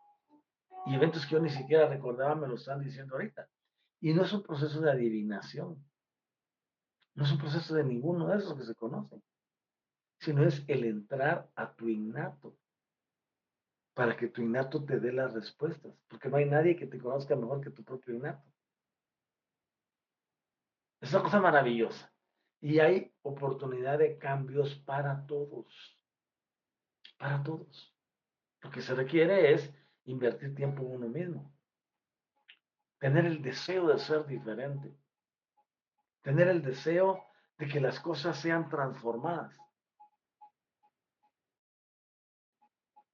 Y 0.86 0.94
eventos 0.94 1.24
que 1.24 1.32
yo 1.32 1.40
ni 1.40 1.48
siquiera 1.48 1.88
recordaba 1.88 2.34
me 2.34 2.46
lo 2.46 2.56
están 2.56 2.80
diciendo 2.80 3.14
ahorita. 3.14 3.48
Y 4.00 4.12
no 4.12 4.22
es 4.22 4.32
un 4.34 4.42
proceso 4.42 4.80
de 4.80 4.90
adivinación. 4.90 5.82
No 7.14 7.24
es 7.24 7.32
un 7.32 7.38
proceso 7.38 7.74
de 7.74 7.84
ninguno 7.84 8.26
de 8.26 8.36
esos 8.36 8.54
que 8.54 8.64
se 8.64 8.74
conocen. 8.74 9.22
Sino 10.18 10.44
es 10.44 10.62
el 10.68 10.84
entrar 10.84 11.48
a 11.54 11.72
tu 11.72 11.88
innato. 11.88 12.54
Para 13.94 14.16
que 14.16 14.28
tu 14.28 14.42
innato 14.42 14.84
te 14.84 15.00
dé 15.00 15.12
las 15.12 15.32
respuestas. 15.32 15.94
Porque 16.08 16.28
no 16.28 16.36
hay 16.36 16.44
nadie 16.44 16.76
que 16.76 16.86
te 16.86 16.98
conozca 16.98 17.34
mejor 17.34 17.62
que 17.62 17.70
tu 17.70 17.82
propio 17.82 18.14
innato. 18.14 18.44
Es 21.00 21.14
una 21.14 21.22
cosa 21.22 21.40
maravillosa. 21.40 22.13
Y 22.64 22.80
hay 22.80 23.12
oportunidad 23.20 23.98
de 23.98 24.16
cambios 24.16 24.74
para 24.74 25.26
todos. 25.26 26.00
Para 27.18 27.42
todos. 27.42 27.94
Lo 28.62 28.70
que 28.70 28.80
se 28.80 28.94
requiere 28.94 29.52
es 29.52 29.70
invertir 30.06 30.54
tiempo 30.54 30.82
en 30.82 30.92
uno 30.92 31.08
mismo. 31.08 31.54
Tener 32.98 33.26
el 33.26 33.42
deseo 33.42 33.88
de 33.88 33.98
ser 33.98 34.24
diferente. 34.24 34.96
Tener 36.22 36.48
el 36.48 36.62
deseo 36.62 37.26
de 37.58 37.68
que 37.68 37.82
las 37.82 38.00
cosas 38.00 38.40
sean 38.40 38.70
transformadas. 38.70 39.54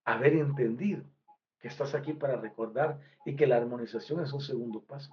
Haber 0.05 0.35
entendido 0.35 1.03
que 1.59 1.67
estás 1.67 1.97
aquí 1.97 2.13
para 2.13 2.37
recordar 2.37 3.01
y 3.25 3.35
que 3.35 3.49
la 3.49 3.57
armonización 3.57 4.23
es 4.23 4.33
un 4.33 4.43
segundo 4.43 4.81
paso. 4.85 5.13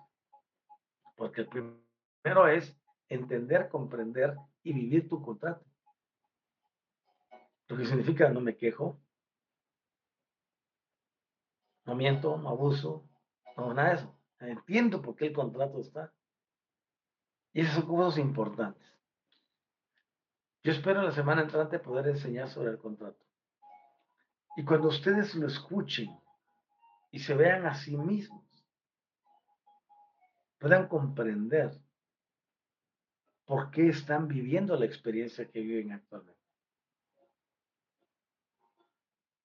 Porque 1.15 1.41
el 1.41 1.47
primero 1.47 2.47
es 2.47 2.77
entender, 3.09 3.69
comprender 3.69 4.35
y 4.63 4.73
vivir 4.73 5.07
tu 5.07 5.21
contrato. 5.21 5.65
Lo 7.67 7.77
que 7.77 7.85
significa 7.85 8.29
no 8.29 8.41
me 8.41 8.55
quejo, 8.55 8.99
no 11.85 11.95
miento, 11.95 12.37
no 12.37 12.49
abuso, 12.49 13.07
no 13.55 13.73
nada 13.73 13.89
de 13.89 13.95
eso. 13.95 14.19
Entiendo 14.39 15.01
por 15.01 15.15
qué 15.15 15.27
el 15.27 15.33
contrato 15.33 15.79
está. 15.79 16.13
Y 17.53 17.61
esas 17.61 17.75
son 17.75 17.87
cosas 17.87 18.19
importantes. 18.19 18.85
Yo 20.63 20.71
espero 20.71 21.01
la 21.01 21.11
semana 21.11 21.41
entrante 21.41 21.79
poder 21.79 22.07
enseñar 22.07 22.49
sobre 22.49 22.71
el 22.71 22.77
contrato. 22.77 23.25
Y 24.57 24.65
cuando 24.65 24.89
ustedes 24.89 25.33
lo 25.35 25.47
escuchen 25.47 26.09
y 27.11 27.19
se 27.19 27.33
vean 27.35 27.65
a 27.65 27.75
sí 27.75 27.95
mismos, 27.95 28.43
puedan 30.59 30.87
comprender 30.87 31.79
por 33.47 33.71
qué 33.71 33.87
están 33.87 34.27
viviendo 34.27 34.75
la 34.75 34.85
experiencia 34.85 35.49
que 35.49 35.61
viven 35.61 35.93
actualmente. 35.93 36.37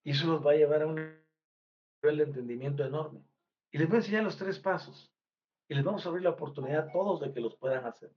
Y 0.02 0.10
eso 0.10 0.26
los 0.26 0.44
va 0.44 0.50
a 0.50 0.56
llevar 0.56 0.82
a 0.82 0.88
un 0.88 0.96
nivel 0.96 2.18
de 2.18 2.24
entendimiento 2.24 2.84
enorme. 2.84 3.24
Y 3.70 3.78
les 3.78 3.88
voy 3.88 3.96
a 3.96 4.00
enseñar 4.00 4.24
los 4.24 4.36
tres 4.36 4.58
pasos. 4.58 5.14
Y 5.68 5.74
les 5.74 5.84
vamos 5.84 6.04
a 6.04 6.08
abrir 6.08 6.24
la 6.24 6.30
oportunidad 6.30 6.88
a 6.88 6.92
todos 6.92 7.20
de 7.20 7.32
que 7.32 7.40
los 7.40 7.56
puedan 7.56 7.86
hacer. 7.86 8.10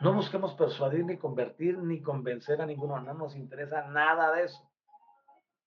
No 0.00 0.12
busquemos 0.12 0.52
persuadir, 0.52 1.06
ni 1.06 1.16
convertir, 1.16 1.78
ni 1.78 2.02
convencer 2.02 2.60
a 2.60 2.66
ninguno. 2.66 3.00
No 3.00 3.14
nos 3.14 3.34
interesa 3.36 3.88
nada 3.88 4.36
de 4.36 4.44
eso. 4.44 4.70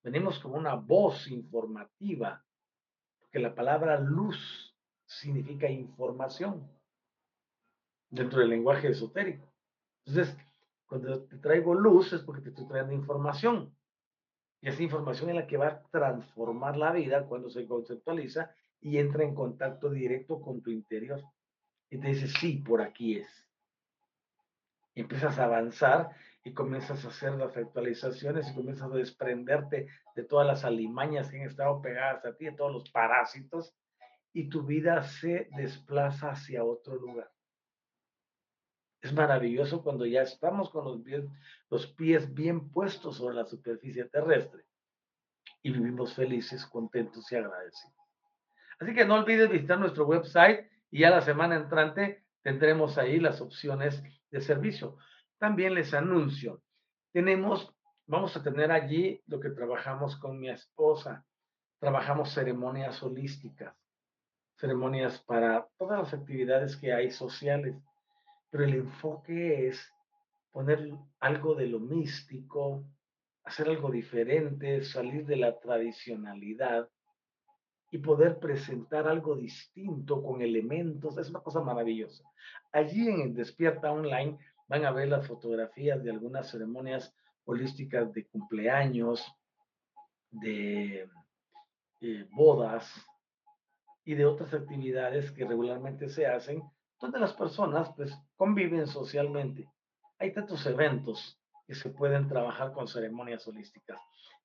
Venimos 0.03 0.37
como 0.37 0.55
una 0.55 0.75
voz 0.75 1.27
informativa, 1.27 2.45
porque 3.19 3.39
la 3.39 3.55
palabra 3.55 3.99
luz 3.99 4.77
significa 5.07 5.67
información 5.67 6.69
dentro 8.09 8.39
del 8.39 8.49
lenguaje 8.49 8.89
esotérico. 8.89 9.51
Entonces, 10.05 10.35
cuando 10.85 11.23
te 11.23 11.37
traigo 11.37 11.75
luz 11.75 12.13
es 12.13 12.21
porque 12.21 12.41
te 12.41 12.49
estoy 12.49 12.67
trayendo 12.67 12.93
información. 12.93 13.75
Y 14.61 14.69
esa 14.69 14.83
información 14.83 15.29
es 15.29 15.35
la 15.35 15.47
que 15.47 15.57
va 15.57 15.67
a 15.67 15.81
transformar 15.91 16.75
la 16.75 16.91
vida 16.91 17.25
cuando 17.27 17.49
se 17.49 17.65
conceptualiza 17.65 18.53
y 18.81 18.97
entra 18.97 19.23
en 19.23 19.35
contacto 19.35 19.89
directo 19.89 20.41
con 20.41 20.61
tu 20.61 20.71
interior. 20.71 21.21
Y 21.89 21.97
te 21.99 22.07
dice, 22.07 22.27
sí, 22.27 22.57
por 22.57 22.81
aquí 22.81 23.17
es. 23.17 23.47
Y 24.93 25.01
empiezas 25.01 25.39
a 25.39 25.45
avanzar 25.45 26.11
y 26.43 26.53
comienzas 26.53 27.05
a 27.05 27.09
hacer 27.09 27.33
las 27.33 27.55
actualizaciones 27.55 28.49
y 28.49 28.55
comienzas 28.55 28.91
a 28.91 28.95
desprenderte 28.95 29.87
de 30.15 30.23
todas 30.23 30.47
las 30.47 30.65
alimañas 30.65 31.29
que 31.29 31.37
han 31.41 31.47
estado 31.47 31.81
pegadas 31.81 32.25
a 32.25 32.35
ti, 32.35 32.45
de 32.45 32.53
todos 32.53 32.71
los 32.71 32.89
parásitos, 32.89 33.75
y 34.33 34.49
tu 34.49 34.63
vida 34.63 35.03
se 35.03 35.49
desplaza 35.55 36.31
hacia 36.31 36.63
otro 36.63 36.95
lugar. 36.95 37.29
Es 39.01 39.13
maravilloso 39.13 39.81
cuando 39.81 40.05
ya 40.05 40.21
estamos 40.21 40.69
con 40.69 40.85
los 40.85 41.01
pies, 41.01 41.25
los 41.69 41.87
pies 41.87 42.33
bien 42.33 42.69
puestos 42.69 43.17
sobre 43.17 43.35
la 43.35 43.45
superficie 43.45 44.05
terrestre 44.05 44.65
y 45.61 45.71
vivimos 45.71 46.13
felices, 46.13 46.65
contentos 46.65 47.31
y 47.31 47.35
agradecidos. 47.35 47.95
Así 48.79 48.93
que 48.93 49.05
no 49.05 49.15
olvides 49.15 49.49
visitar 49.49 49.79
nuestro 49.79 50.05
website 50.05 50.69
y 50.91 50.99
ya 50.99 51.09
la 51.09 51.21
semana 51.21 51.55
entrante 51.55 52.23
tendremos 52.41 52.97
ahí 52.97 53.19
las 53.19 53.41
opciones 53.41 54.01
de 54.31 54.41
servicio. 54.41 54.97
También 55.37 55.73
les 55.73 55.93
anuncio, 55.93 56.61
tenemos, 57.11 57.73
vamos 58.05 58.35
a 58.35 58.43
tener 58.43 58.71
allí 58.71 59.21
lo 59.27 59.39
que 59.39 59.49
trabajamos 59.49 60.15
con 60.17 60.39
mi 60.39 60.49
esposa. 60.49 61.25
Trabajamos 61.79 62.33
ceremonias 62.33 63.01
holísticas, 63.01 63.73
ceremonias 64.57 65.19
para 65.21 65.67
todas 65.77 65.99
las 65.99 66.13
actividades 66.13 66.75
que 66.75 66.93
hay 66.93 67.09
sociales, 67.09 67.75
pero 68.49 68.63
el 68.63 68.73
enfoque 68.73 69.67
es 69.67 69.93
poner 70.51 70.91
algo 71.19 71.55
de 71.55 71.67
lo 71.67 71.79
místico, 71.79 72.83
hacer 73.43 73.67
algo 73.67 73.91
diferente, 73.91 74.83
salir 74.83 75.25
de 75.25 75.37
la 75.37 75.59
tradicionalidad 75.59 76.89
y 77.91 77.97
poder 77.97 78.39
presentar 78.39 79.07
algo 79.07 79.35
distinto 79.35 80.21
con 80.21 80.41
elementos, 80.41 81.17
es 81.17 81.29
una 81.29 81.39
cosa 81.39 81.61
maravillosa. 81.61 82.23
Allí 82.71 83.07
en 83.07 83.21
el 83.21 83.33
Despierta 83.33 83.91
Online 83.91 84.37
van 84.67 84.85
a 84.85 84.91
ver 84.91 85.07
las 85.07 85.27
fotografías 85.27 86.03
de 86.03 86.11
algunas 86.11 86.49
ceremonias 86.51 87.15
holísticas 87.45 88.13
de 88.13 88.27
cumpleaños, 88.27 89.25
de 90.29 91.09
eh, 92.01 92.27
bodas 92.31 92.87
y 94.05 94.13
de 94.13 94.25
otras 94.25 94.53
actividades 94.53 95.31
que 95.31 95.45
regularmente 95.45 96.09
se 96.09 96.27
hacen, 96.27 96.61
donde 96.99 97.19
las 97.19 97.33
personas 97.33 97.91
pues 97.95 98.13
conviven 98.35 98.87
socialmente. 98.87 99.69
Hay 100.17 100.33
tantos 100.33 100.65
eventos 100.65 101.39
que 101.65 101.75
se 101.75 101.89
pueden 101.89 102.27
trabajar 102.27 102.73
con 102.73 102.87
ceremonias 102.87 103.47
holísticas. 103.47 103.99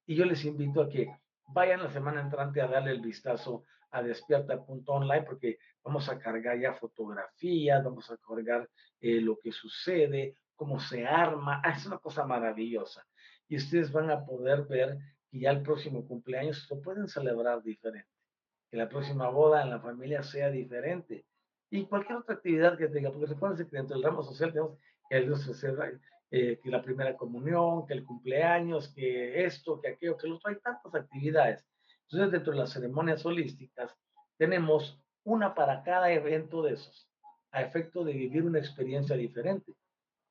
Y 0.06 0.14
yo 0.14 0.24
les 0.24 0.44
invito 0.44 0.82
a 0.82 0.88
que 0.88 1.08
vayan 1.48 1.82
la 1.82 1.90
semana 1.90 2.20
entrante 2.20 2.60
a 2.60 2.68
darle 2.68 2.92
el 2.92 3.00
vistazo 3.00 3.64
a 3.90 4.02
despierta.online 4.02 5.22
porque 5.22 5.58
vamos 5.82 6.08
a 6.08 6.18
cargar 6.18 6.58
ya 6.58 6.74
fotografías, 6.74 7.82
vamos 7.82 8.10
a 8.10 8.16
cargar 8.18 8.68
eh, 9.00 9.20
lo 9.20 9.38
que 9.38 9.52
sucede, 9.52 10.36
cómo 10.54 10.80
se 10.80 11.06
arma. 11.06 11.60
Ah, 11.64 11.70
es 11.70 11.86
una 11.86 11.98
cosa 11.98 12.24
maravillosa. 12.24 13.06
Y 13.48 13.56
ustedes 13.56 13.92
van 13.92 14.10
a 14.10 14.24
poder 14.24 14.62
ver 14.64 14.98
que 15.30 15.40
ya 15.40 15.50
el 15.50 15.62
próximo 15.62 16.06
cumpleaños 16.06 16.66
lo 16.70 16.80
pueden 16.80 17.08
celebrar 17.08 17.62
diferente. 17.62 18.10
Que 18.68 18.76
la 18.76 18.88
próxima 18.88 19.28
boda 19.28 19.62
en 19.62 19.70
la 19.70 19.80
familia 19.80 20.22
sea 20.22 20.50
diferente. 20.50 21.24
Y 21.70 21.86
cualquier 21.86 22.18
otra 22.18 22.36
actividad 22.36 22.78
que 22.78 22.88
tenga, 22.88 23.10
porque 23.10 23.26
recuerden 23.26 23.68
que 23.68 23.76
dentro 23.76 23.96
del 23.96 24.04
ramo 24.04 24.22
social 24.22 24.52
tenemos 24.52 24.78
que 25.08 25.20
Dios 25.20 25.64
eh, 26.30 26.58
que 26.62 26.70
la 26.70 26.82
primera 26.82 27.16
comunión, 27.16 27.86
que 27.86 27.94
el 27.94 28.04
cumpleaños, 28.04 28.88
que 28.88 29.44
esto, 29.44 29.80
que 29.80 29.88
aquello, 29.88 30.16
que 30.16 30.26
lo 30.26 30.36
otro, 30.36 30.50
hay 30.50 30.58
tantas 30.60 30.94
actividades. 30.94 31.64
Entonces, 32.02 32.32
dentro 32.32 32.52
de 32.52 32.58
las 32.58 32.72
ceremonias 32.72 33.24
holísticas, 33.24 33.94
tenemos 34.36 35.00
una 35.24 35.54
para 35.54 35.82
cada 35.82 36.10
evento 36.10 36.62
de 36.62 36.74
esos, 36.74 37.08
a 37.50 37.62
efecto 37.62 38.04
de 38.04 38.12
vivir 38.12 38.44
una 38.44 38.58
experiencia 38.58 39.16
diferente. 39.16 39.72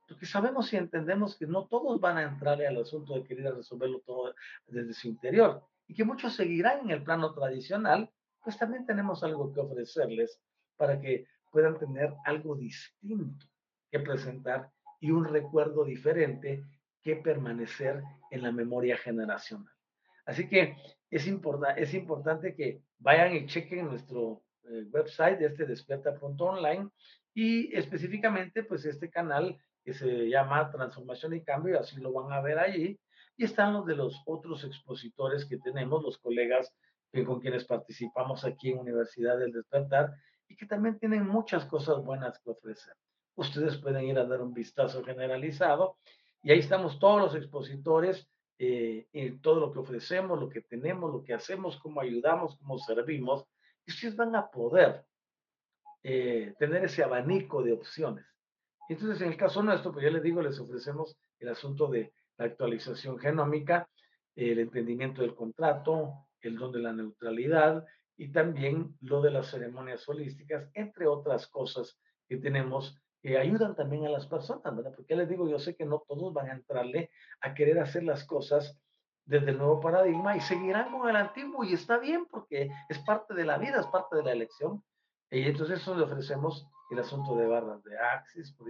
Porque 0.07 0.25
sabemos 0.25 0.71
y 0.73 0.77
entendemos 0.77 1.37
que 1.37 1.47
no 1.47 1.67
todos 1.67 1.99
van 1.99 2.17
a 2.17 2.23
entrar 2.23 2.61
al 2.61 2.81
asunto 2.81 3.15
de 3.15 3.23
querer 3.23 3.55
resolverlo 3.55 4.01
todo 4.05 4.35
desde 4.67 4.93
su 4.93 5.07
interior 5.07 5.63
y 5.87 5.95
que 5.95 6.03
muchos 6.03 6.35
seguirán 6.35 6.81
en 6.81 6.91
el 6.91 7.03
plano 7.03 7.33
tradicional, 7.33 8.11
pues 8.43 8.57
también 8.57 8.85
tenemos 8.85 9.23
algo 9.23 9.53
que 9.53 9.61
ofrecerles 9.61 10.39
para 10.83 10.99
que 10.99 11.25
puedan 11.49 11.79
tener 11.79 12.13
algo 12.25 12.57
distinto 12.57 13.45
que 13.89 14.01
presentar 14.01 14.69
y 14.99 15.11
un 15.11 15.23
recuerdo 15.23 15.85
diferente 15.85 16.65
que 17.01 17.15
permanecer 17.15 18.03
en 18.31 18.41
la 18.41 18.51
memoria 18.51 18.97
generacional. 18.97 19.73
Así 20.25 20.49
que 20.49 20.75
es, 21.09 21.25
es 21.25 21.93
importante 21.93 22.53
que 22.53 22.81
vayan 22.97 23.33
y 23.33 23.45
chequen 23.45 23.85
nuestro 23.85 24.43
eh, 24.65 24.83
website 24.91 25.39
este 25.39 25.65
despierta.online 25.65 26.89
y 27.33 27.73
específicamente 27.73 28.65
pues 28.65 28.83
este 28.83 29.09
canal 29.09 29.57
que 29.85 29.93
se 29.93 30.27
llama 30.27 30.69
Transformación 30.69 31.33
y 31.33 31.45
Cambio, 31.45 31.79
así 31.79 31.95
lo 32.01 32.11
van 32.11 32.33
a 32.33 32.41
ver 32.41 32.59
allí. 32.59 32.99
Y 33.37 33.45
están 33.45 33.71
los 33.71 33.85
de 33.85 33.95
los 33.95 34.21
otros 34.25 34.65
expositores 34.65 35.45
que 35.45 35.59
tenemos, 35.59 36.03
los 36.03 36.17
colegas 36.17 36.75
con 37.25 37.39
quienes 37.39 37.63
participamos 37.63 38.43
aquí 38.43 38.71
en 38.71 38.79
Universidad 38.79 39.37
del 39.37 39.53
Despertar 39.53 40.13
y 40.47 40.55
que 40.55 40.65
también 40.65 40.99
tienen 40.99 41.27
muchas 41.27 41.65
cosas 41.65 42.03
buenas 42.03 42.39
que 42.39 42.49
ofrecer 42.49 42.95
ustedes 43.35 43.77
pueden 43.77 44.05
ir 44.05 44.19
a 44.19 44.25
dar 44.25 44.41
un 44.41 44.53
vistazo 44.53 45.03
generalizado 45.03 45.97
y 46.41 46.51
ahí 46.51 46.59
estamos 46.59 46.99
todos 46.99 47.21
los 47.21 47.35
expositores, 47.35 48.27
eh, 48.59 49.07
todo 49.41 49.59
lo 49.59 49.71
que 49.71 49.79
ofrecemos, 49.79 50.39
lo 50.39 50.49
que 50.49 50.61
tenemos, 50.61 51.11
lo 51.11 51.23
que 51.23 51.33
hacemos, 51.33 51.77
cómo 51.77 52.01
ayudamos, 52.01 52.57
cómo 52.57 52.77
servimos, 52.79 53.45
y 53.85 53.91
ustedes 53.91 54.15
van 54.15 54.35
a 54.35 54.49
poder 54.49 55.05
eh, 56.03 56.53
tener 56.59 56.83
ese 56.83 57.03
abanico 57.03 57.63
de 57.63 57.71
opciones. 57.71 58.25
Entonces, 58.89 59.21
en 59.21 59.29
el 59.29 59.37
caso 59.37 59.63
nuestro, 59.63 59.93
pues 59.93 60.03
ya 60.03 60.11
les 60.11 60.21
digo, 60.21 60.41
les 60.41 60.59
ofrecemos 60.59 61.17
el 61.39 61.47
asunto 61.47 61.87
de 61.87 62.13
la 62.37 62.45
actualización 62.45 63.17
genómica, 63.17 63.89
el 64.35 64.59
entendimiento 64.59 65.21
del 65.21 65.35
contrato, 65.35 66.27
el 66.41 66.57
don 66.57 66.73
de 66.73 66.79
la 66.79 66.91
neutralidad 66.91 67.85
y 68.17 68.31
también 68.31 68.95
lo 69.01 69.21
de 69.21 69.31
las 69.31 69.49
ceremonias 69.49 70.07
holísticas, 70.07 70.69
entre 70.73 71.07
otras 71.07 71.47
cosas 71.47 71.99
que 72.27 72.37
tenemos 72.37 72.99
que 73.21 73.37
ayudan 73.37 73.75
también 73.75 74.05
a 74.05 74.09
las 74.09 74.27
personas, 74.27 74.75
¿verdad? 74.75 74.93
Porque 74.95 75.15
les 75.15 75.29
digo, 75.29 75.47
yo 75.47 75.57
sé 75.57 75.75
que 75.75 75.85
no 75.85 76.03
todos 76.07 76.33
van 76.33 76.49
a 76.49 76.53
entrarle 76.53 77.09
a 77.39 77.53
querer 77.53 77.79
hacer 77.79 78.03
las 78.03 78.25
cosas 78.25 78.77
desde 79.25 79.51
el 79.51 79.57
nuevo 79.57 79.79
paradigma 79.79 80.35
y 80.35 80.41
seguirán 80.41 80.91
con 80.91 81.09
el 81.09 81.15
antiguo 81.15 81.63
y 81.63 81.73
está 81.73 81.97
bien 81.99 82.25
porque 82.25 82.69
es 82.89 82.99
parte 82.99 83.33
de 83.33 83.45
la 83.45 83.57
vida, 83.57 83.79
es 83.79 83.87
parte 83.87 84.17
de 84.17 84.23
la 84.23 84.33
elección. 84.33 84.83
Y 85.31 85.43
entonces 85.43 85.79
eso 85.79 85.95
le 85.95 86.03
ofrecemos 86.03 86.67
el 86.91 86.99
asunto 86.99 87.35
de 87.35 87.47
barras 87.47 87.81
de 87.83 87.97
Axis, 87.97 88.51
por 88.51 88.67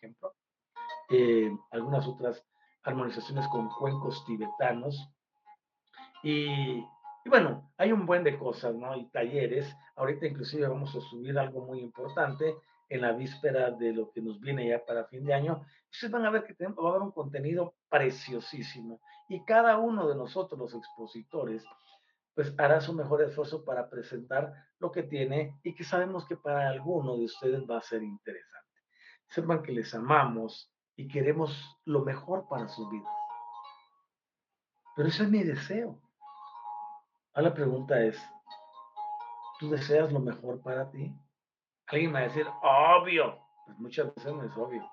ejemplo, 0.00 0.34
eh, 1.10 1.50
algunas 1.70 2.06
otras 2.06 2.44
armonizaciones 2.82 3.46
con 3.48 3.68
cuencos 3.68 4.24
tibetanos. 4.26 5.08
Y, 6.22 6.84
y, 7.28 7.30
bueno, 7.30 7.70
hay 7.76 7.92
un 7.92 8.06
buen 8.06 8.24
de 8.24 8.38
cosas, 8.38 8.74
¿no? 8.74 8.96
Y 8.96 9.04
talleres. 9.10 9.70
Ahorita 9.96 10.26
inclusive 10.26 10.66
vamos 10.66 10.96
a 10.96 11.00
subir 11.02 11.38
algo 11.38 11.62
muy 11.62 11.80
importante 11.80 12.56
en 12.88 13.02
la 13.02 13.12
víspera 13.12 13.70
de 13.70 13.92
lo 13.92 14.10
que 14.10 14.22
nos 14.22 14.40
viene 14.40 14.66
ya 14.66 14.82
para 14.82 15.04
fin 15.04 15.26
de 15.26 15.34
año, 15.34 15.62
ustedes 15.92 16.10
van 16.10 16.24
a 16.24 16.30
ver 16.30 16.44
que 16.44 16.54
va 16.64 16.86
a 16.86 16.88
haber 16.88 17.02
un 17.02 17.12
contenido 17.12 17.74
preciosísimo 17.90 19.02
y 19.28 19.44
cada 19.44 19.76
uno 19.76 20.08
de 20.08 20.14
nosotros, 20.14 20.58
los 20.58 20.74
expositores, 20.74 21.62
pues 22.34 22.54
hará 22.56 22.80
su 22.80 22.94
mejor 22.94 23.20
esfuerzo 23.20 23.62
para 23.62 23.90
presentar 23.90 24.54
lo 24.78 24.90
que 24.90 25.02
tiene 25.02 25.60
y 25.62 25.74
que 25.74 25.84
sabemos 25.84 26.24
que 26.24 26.38
para 26.38 26.70
alguno 26.70 27.18
de 27.18 27.26
ustedes 27.26 27.60
va 27.68 27.76
a 27.76 27.82
ser 27.82 28.02
interesante. 28.02 28.68
Sepan 29.28 29.62
que 29.62 29.72
les 29.72 29.94
amamos 29.94 30.72
y 30.96 31.08
queremos 31.08 31.78
lo 31.84 32.06
mejor 32.06 32.48
para 32.48 32.68
sus 32.68 32.90
vidas. 32.90 33.12
Pero 34.96 35.10
ese 35.10 35.24
es 35.24 35.28
mi 35.28 35.42
deseo. 35.42 36.00
La 37.40 37.54
pregunta 37.54 38.00
es, 38.00 38.20
¿tú 39.60 39.70
deseas 39.70 40.12
lo 40.12 40.18
mejor 40.18 40.60
para 40.60 40.90
ti? 40.90 41.14
Alguien 41.86 42.12
va 42.12 42.18
a 42.18 42.22
decir, 42.22 42.44
obvio. 42.62 43.38
Pues 43.64 43.78
muchas 43.78 44.12
veces 44.12 44.32
no 44.32 44.42
es 44.42 44.56
obvio. 44.56 44.90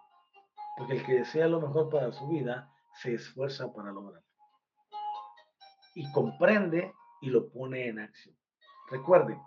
Porque 0.77 0.93
el 0.93 1.05
que 1.05 1.13
desea 1.13 1.47
lo 1.47 1.59
mejor 1.59 1.89
para 1.89 2.11
su 2.11 2.27
vida 2.27 2.72
se 3.01 3.15
esfuerza 3.15 3.73
para 3.73 3.91
lograrlo. 3.91 4.30
Y 5.95 6.11
comprende 6.11 6.93
y 7.22 7.31
lo 7.31 7.49
pone 7.49 7.88
en 7.88 7.99
acción. 7.99 8.38
Recuerden, 8.91 9.41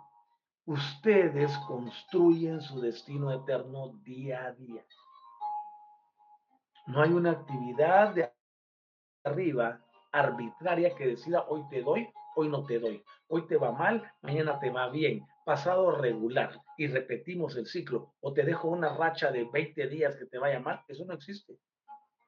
ustedes 0.65 1.57
construyen 1.59 2.59
su 2.59 2.81
destino 2.81 3.31
eterno 3.31 3.93
día 4.03 4.43
a 4.43 4.51
día. 4.51 4.85
No 6.87 7.01
hay 7.01 7.13
una 7.13 7.31
actividad 7.31 8.13
de 8.13 8.33
arriba 9.23 9.79
arbitraria 10.11 10.93
que 10.95 11.07
decida 11.07 11.45
hoy 11.47 11.65
te 11.69 11.81
doy, 11.81 12.11
hoy 12.35 12.49
no 12.49 12.65
te 12.65 12.79
doy. 12.79 13.03
Hoy 13.27 13.47
te 13.47 13.57
va 13.57 13.71
mal, 13.71 14.11
mañana 14.21 14.59
te 14.59 14.69
va 14.69 14.89
bien 14.89 15.25
pasado 15.49 15.89
regular 15.89 16.61
y 16.77 16.85
repetimos 16.85 17.55
el 17.55 17.65
ciclo, 17.65 18.13
o 18.21 18.33
te 18.33 18.43
dejo 18.43 18.67
una 18.67 18.95
racha 18.95 19.31
de 19.31 19.45
20 19.45 19.87
días 19.87 20.15
que 20.15 20.27
te 20.27 20.37
vaya 20.37 20.59
mal, 20.59 20.83
eso 20.87 21.05
no 21.05 21.15
existe. 21.15 21.57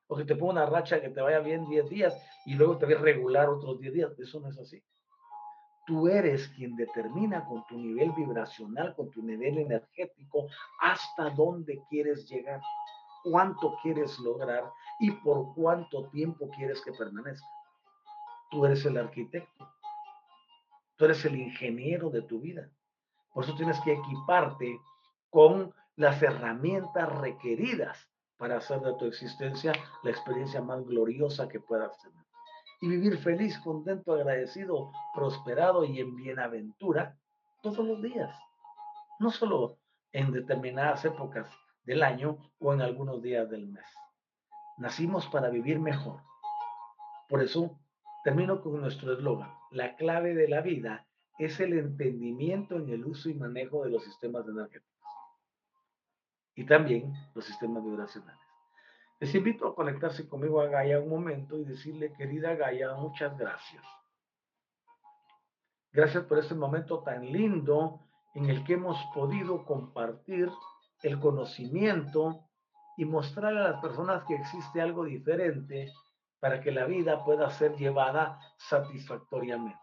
O 0.07 0.18
que 0.18 0.26
te 0.26 0.36
pongo 0.36 0.53
una 0.53 0.65
racha 0.65 0.99
que 0.99 1.10
te 1.10 1.22
vaya 1.22 1.38
bien 1.38 1.69
10 1.69 1.88
días 1.88 2.19
y 2.48 2.56
luego 2.56 2.80
te 2.80 2.88
ve 2.88 2.95
regular 2.95 3.48
otros 3.48 3.80
10 3.80 3.94
días, 3.94 4.19
eso 4.19 4.40
no 4.40 4.49
es 4.49 4.57
así. 4.57 4.84
Tú 5.86 6.07
eres 6.07 6.48
quien 6.56 6.76
determina 6.76 7.45
con 7.45 7.64
tu 7.68 7.78
nivel 7.78 8.11
vibracional, 8.14 8.95
con 8.95 9.11
tu 9.11 9.22
nivel 9.22 9.60
energético, 9.60 10.48
hasta 10.80 11.30
dónde 11.30 11.80
quieres 11.91 12.28
llegar. 12.28 12.60
cuánto 13.23 13.76
quieres 13.84 14.18
lograr 14.18 14.64
y 14.99 15.11
por 15.11 15.53
cuánto 15.53 16.10
tiempo 16.10 16.49
quieres 16.57 16.82
que 16.82 16.91
permanezca. 16.91 17.45
Tú 18.49 18.65
eres 18.65 18.84
el 18.84 18.98
arquitecto. 18.98 19.72
Tú 21.02 21.06
eres 21.06 21.26
el 21.26 21.36
ingeniero 21.36 22.11
de 22.11 22.22
tu 22.22 22.40
vida. 22.40 22.69
Por 23.34 23.44
eso 23.44 23.56
tienes 23.56 23.80
que 23.80 23.94
equiparte 23.94 24.80
con 25.32 25.73
las 25.95 26.22
herramientas 26.22 27.11
requeridas 27.18 28.07
para 28.38 28.57
hacer 28.57 28.82
de 28.82 28.94
tu 28.94 29.06
existencia 29.06 29.73
la 30.03 30.11
experiencia 30.11 30.61
más 30.61 30.86
gloriosa 30.86 31.48
que 31.48 31.60
puedas 31.60 31.99
tener. 32.03 32.23
Y 32.82 32.88
vivir 32.88 33.18
feliz, 33.18 33.57
contento, 33.61 34.14
agradecido, 34.14 34.91
prosperado 35.15 35.86
y 35.86 35.99
en 35.99 36.15
bienaventura 36.15 37.18
todos 37.64 37.80
los 37.80 37.99
días. 38.03 38.38
No 39.19 39.32
solo 39.32 39.80
en 40.11 40.32
determinadas 40.32 41.03
épocas 41.03 41.49
del 41.84 42.03
año 42.03 42.38
o 42.60 42.73
en 42.76 42.82
algunos 42.82 43.23
días 43.23 43.49
del 43.49 43.65
mes. 43.65 43.88
Nacimos 44.78 45.26
para 45.30 45.49
vivir 45.49 45.80
mejor. 45.80 46.22
Por 47.28 47.41
eso 47.41 47.80
termino 48.23 48.61
con 48.61 48.80
nuestro 48.80 49.14
eslogan. 49.14 49.61
La 49.72 49.95
clave 49.95 50.35
de 50.35 50.48
la 50.48 50.61
vida 50.61 51.07
es 51.39 51.60
el 51.60 51.73
entendimiento 51.73 52.76
en 52.76 52.89
el 52.89 53.06
uso 53.06 53.30
y 53.30 53.34
manejo 53.34 53.84
de 53.84 53.89
los 53.89 54.03
sistemas 54.03 54.48
energéticos 54.48 54.91
y 56.56 56.65
también 56.65 57.14
los 57.34 57.45
sistemas 57.45 57.84
vibracionales. 57.84 58.41
Les 59.19 59.34
invito 59.34 59.68
a 59.68 59.76
conectarse 59.76 60.27
conmigo 60.27 60.61
a 60.61 60.68
Gaia 60.68 60.99
un 60.99 61.10
momento 61.10 61.57
y 61.57 61.64
decirle, 61.64 62.14
querida 62.14 62.56
Gaia, 62.56 62.93
muchas 62.95 63.38
gracias. 63.38 63.84
Gracias 65.93 66.26
por 66.26 66.39
este 66.39 66.56
momento 66.56 66.99
tan 66.99 67.31
lindo 67.31 68.02
en 68.34 68.49
el 68.49 68.64
que 68.64 68.73
hemos 68.73 68.98
podido 69.14 69.65
compartir 69.65 70.49
el 71.03 71.19
conocimiento 71.19 72.45
y 72.98 73.06
mostrar 73.06 73.56
a 73.56 73.72
las 73.72 73.81
personas 73.81 74.23
que 74.26 74.35
existe 74.35 74.81
algo 74.81 75.06
diferente 75.06 75.91
para 76.41 76.59
que 76.59 76.72
la 76.72 76.85
vida 76.85 77.23
pueda 77.23 77.49
ser 77.51 77.77
llevada 77.77 78.39
satisfactoriamente. 78.57 79.80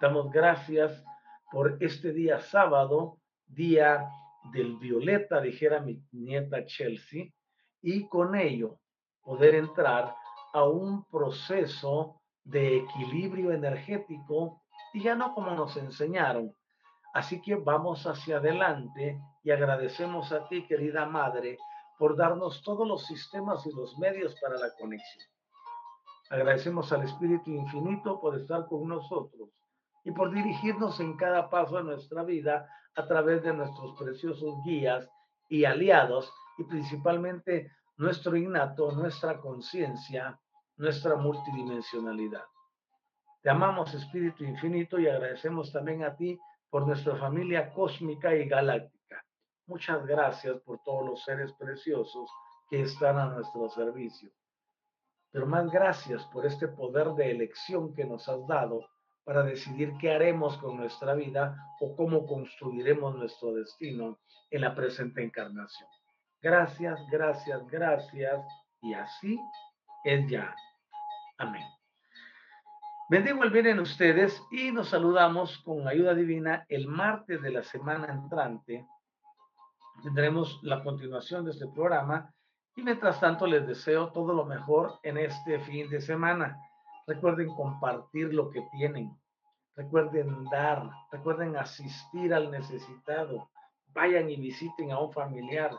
Damos 0.00 0.30
gracias 0.30 1.02
por 1.50 1.78
este 1.80 2.12
día 2.12 2.38
sábado, 2.40 3.18
día 3.46 4.06
del 4.52 4.76
violeta, 4.76 5.40
dijera 5.40 5.80
mi 5.80 6.04
nieta 6.12 6.66
Chelsea, 6.66 7.24
y 7.80 8.06
con 8.08 8.34
ello 8.36 8.78
poder 9.22 9.54
entrar 9.54 10.14
a 10.52 10.64
un 10.64 11.04
proceso 11.06 12.20
de 12.44 12.78
equilibrio 12.78 13.50
energético 13.52 14.62
y 14.92 15.02
ya 15.02 15.14
no 15.14 15.32
como 15.34 15.52
nos 15.52 15.76
enseñaron. 15.78 16.54
Así 17.14 17.40
que 17.40 17.54
vamos 17.54 18.06
hacia 18.06 18.36
adelante 18.36 19.18
y 19.42 19.50
agradecemos 19.50 20.32
a 20.32 20.46
ti, 20.48 20.66
querida 20.66 21.06
Madre, 21.06 21.56
por 21.98 22.14
darnos 22.14 22.62
todos 22.62 22.86
los 22.86 23.06
sistemas 23.06 23.66
y 23.66 23.72
los 23.72 23.96
medios 23.98 24.38
para 24.40 24.58
la 24.58 24.70
conexión. 24.78 25.31
Agradecemos 26.32 26.90
al 26.94 27.02
Espíritu 27.02 27.50
Infinito 27.50 28.18
por 28.18 28.34
estar 28.38 28.66
con 28.66 28.88
nosotros 28.88 29.50
y 30.02 30.12
por 30.12 30.32
dirigirnos 30.32 30.98
en 30.98 31.14
cada 31.14 31.50
paso 31.50 31.76
de 31.76 31.84
nuestra 31.84 32.22
vida 32.22 32.66
a 32.94 33.06
través 33.06 33.42
de 33.42 33.52
nuestros 33.52 33.94
preciosos 33.98 34.54
guías 34.64 35.06
y 35.50 35.66
aliados 35.66 36.32
y 36.56 36.64
principalmente 36.64 37.70
nuestro 37.98 38.34
innato, 38.34 38.92
nuestra 38.92 39.40
conciencia, 39.40 40.40
nuestra 40.78 41.16
multidimensionalidad. 41.16 42.46
Te 43.42 43.50
amamos 43.50 43.92
Espíritu 43.92 44.42
Infinito 44.42 44.98
y 44.98 45.08
agradecemos 45.08 45.70
también 45.70 46.02
a 46.02 46.16
ti 46.16 46.40
por 46.70 46.86
nuestra 46.86 47.14
familia 47.16 47.70
cósmica 47.74 48.34
y 48.34 48.48
galáctica. 48.48 49.22
Muchas 49.66 50.06
gracias 50.06 50.58
por 50.62 50.82
todos 50.82 51.04
los 51.04 51.24
seres 51.24 51.52
preciosos 51.52 52.30
que 52.70 52.80
están 52.80 53.18
a 53.18 53.26
nuestro 53.26 53.68
servicio. 53.68 54.30
Pero 55.32 55.46
más 55.46 55.70
gracias 55.70 56.24
por 56.26 56.46
este 56.46 56.68
poder 56.68 57.08
de 57.14 57.30
elección 57.30 57.94
que 57.94 58.04
nos 58.04 58.28
has 58.28 58.46
dado 58.46 58.86
para 59.24 59.42
decidir 59.42 59.94
qué 60.00 60.12
haremos 60.12 60.58
con 60.58 60.76
nuestra 60.76 61.14
vida 61.14 61.56
o 61.80 61.96
cómo 61.96 62.26
construiremos 62.26 63.16
nuestro 63.16 63.54
destino 63.54 64.18
en 64.50 64.60
la 64.60 64.74
presente 64.74 65.22
encarnación. 65.22 65.88
Gracias, 66.42 67.00
gracias, 67.10 67.66
gracias. 67.68 68.44
Y 68.82 68.94
así 68.94 69.38
es 70.04 70.28
ya. 70.28 70.54
Amén. 71.38 71.64
Bendigo 73.08 73.44
el 73.44 73.50
bien 73.50 73.66
en 73.66 73.80
ustedes 73.80 74.42
y 74.50 74.72
nos 74.72 74.88
saludamos 74.88 75.58
con 75.58 75.86
ayuda 75.86 76.14
divina 76.14 76.66
el 76.68 76.88
martes 76.88 77.40
de 77.40 77.50
la 77.50 77.62
semana 77.62 78.12
entrante. 78.12 78.86
Tendremos 80.02 80.58
la 80.62 80.82
continuación 80.82 81.44
de 81.44 81.52
este 81.52 81.66
programa 81.68 82.34
y 82.74 82.82
mientras 82.82 83.20
tanto 83.20 83.46
les 83.46 83.66
deseo 83.66 84.12
todo 84.12 84.32
lo 84.32 84.44
mejor 84.44 84.98
en 85.02 85.18
este 85.18 85.60
fin 85.60 85.90
de 85.90 86.00
semana. 86.00 86.58
Recuerden 87.06 87.48
compartir 87.54 88.32
lo 88.32 88.50
que 88.50 88.62
tienen. 88.72 89.14
Recuerden 89.76 90.44
dar. 90.44 90.90
Recuerden 91.10 91.56
asistir 91.56 92.32
al 92.32 92.50
necesitado. 92.50 93.50
Vayan 93.88 94.30
y 94.30 94.36
visiten 94.36 94.90
a 94.90 95.00
un 95.00 95.12
familiar. 95.12 95.70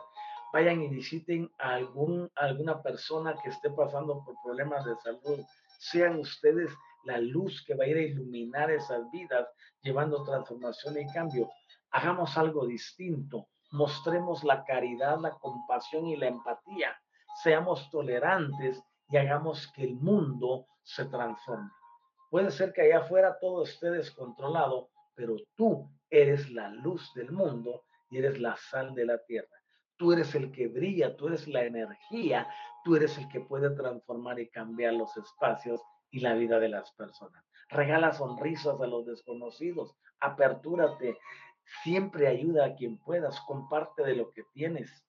Vayan 0.52 0.82
y 0.82 0.88
visiten 0.88 1.50
a 1.58 1.74
algún, 1.74 2.30
alguna 2.36 2.80
persona 2.80 3.34
que 3.42 3.50
esté 3.50 3.70
pasando 3.70 4.24
por 4.24 4.36
problemas 4.44 4.84
de 4.84 4.94
salud. 4.96 5.44
Sean 5.80 6.20
ustedes 6.20 6.70
la 7.04 7.18
luz 7.18 7.64
que 7.66 7.74
va 7.74 7.84
a 7.84 7.88
ir 7.88 7.96
a 7.96 8.02
iluminar 8.02 8.70
esas 8.70 9.10
vidas, 9.10 9.48
llevando 9.82 10.22
transformación 10.22 10.96
y 11.00 11.12
cambio. 11.12 11.50
Hagamos 11.90 12.36
algo 12.38 12.66
distinto. 12.66 13.48
Mostremos 13.74 14.44
la 14.44 14.62
caridad, 14.62 15.18
la 15.18 15.32
compasión 15.32 16.06
y 16.06 16.14
la 16.14 16.28
empatía. 16.28 16.96
Seamos 17.42 17.90
tolerantes 17.90 18.80
y 19.08 19.16
hagamos 19.16 19.66
que 19.74 19.82
el 19.82 19.96
mundo 19.96 20.68
se 20.84 21.06
transforme. 21.06 21.72
Puede 22.30 22.52
ser 22.52 22.72
que 22.72 22.82
allá 22.82 22.98
afuera 22.98 23.36
todo 23.40 23.64
esté 23.64 23.90
descontrolado, 23.90 24.90
pero 25.16 25.34
tú 25.56 25.90
eres 26.08 26.52
la 26.52 26.68
luz 26.68 27.12
del 27.14 27.32
mundo 27.32 27.82
y 28.10 28.18
eres 28.18 28.38
la 28.38 28.56
sal 28.56 28.94
de 28.94 29.06
la 29.06 29.18
tierra. 29.24 29.56
Tú 29.96 30.12
eres 30.12 30.36
el 30.36 30.52
que 30.52 30.68
brilla, 30.68 31.16
tú 31.16 31.26
eres 31.26 31.48
la 31.48 31.64
energía, 31.64 32.46
tú 32.84 32.94
eres 32.94 33.18
el 33.18 33.28
que 33.28 33.40
puede 33.40 33.70
transformar 33.70 34.38
y 34.38 34.50
cambiar 34.50 34.92
los 34.92 35.16
espacios 35.16 35.80
y 36.12 36.20
la 36.20 36.34
vida 36.34 36.60
de 36.60 36.68
las 36.68 36.92
personas. 36.92 37.44
Regala 37.70 38.12
sonrisas 38.12 38.80
a 38.80 38.86
los 38.86 39.04
desconocidos, 39.04 39.96
apertúrate, 40.20 41.18
siempre 41.82 42.28
ayuda 42.28 42.66
a 42.66 42.74
quien 42.74 42.98
puedas, 42.98 43.40
comparte 43.42 44.02
de 44.02 44.16
lo 44.16 44.30
que 44.30 44.44
tienes. 44.52 45.04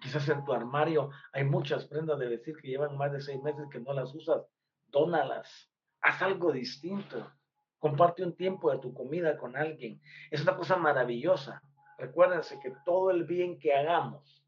Quizás 0.00 0.28
en 0.28 0.44
tu 0.44 0.52
armario 0.52 1.10
hay 1.32 1.44
muchas 1.44 1.86
prendas 1.86 2.18
de 2.18 2.28
vestir 2.28 2.56
que 2.56 2.68
llevan 2.68 2.96
más 2.96 3.12
de 3.12 3.20
seis 3.20 3.42
meses 3.42 3.66
que 3.70 3.80
no 3.80 3.92
las 3.92 4.14
usas, 4.14 4.42
dónalas, 4.88 5.70
haz 6.00 6.20
algo 6.22 6.52
distinto, 6.52 7.32
comparte 7.78 8.22
un 8.22 8.36
tiempo 8.36 8.70
de 8.70 8.78
tu 8.78 8.92
comida 8.92 9.36
con 9.38 9.56
alguien. 9.56 10.00
Es 10.30 10.42
una 10.42 10.56
cosa 10.56 10.76
maravillosa. 10.76 11.62
Recuérdense 11.98 12.58
que 12.60 12.74
todo 12.84 13.10
el 13.10 13.24
bien 13.24 13.58
que 13.58 13.74
hagamos, 13.74 14.44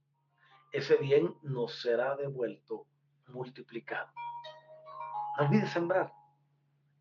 ese 0.73 0.97
bien 0.97 1.35
nos 1.43 1.81
será 1.81 2.17
devuelto 2.17 2.87
multiplicado. 3.29 4.13
No 5.39 5.47
olvides 5.47 5.71
sembrar. 5.71 6.13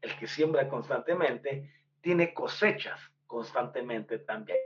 El 0.01 0.17
que 0.17 0.27
siembra 0.27 0.69
constantemente 0.69 1.73
tiene 2.01 2.33
cosechas 2.33 2.99
constantemente 3.25 4.19
también. 4.19 4.57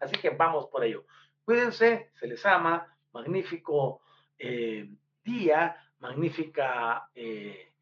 Así 0.00 0.16
que 0.16 0.30
vamos 0.30 0.66
por 0.66 0.84
ello. 0.84 1.04
Cuídense, 1.44 2.10
se 2.18 2.26
les 2.26 2.44
ama. 2.46 2.94
Magnífico 3.12 4.02
eh, 4.38 4.88
día, 5.24 5.76
magnífica 5.98 7.08
eh, 7.14 7.72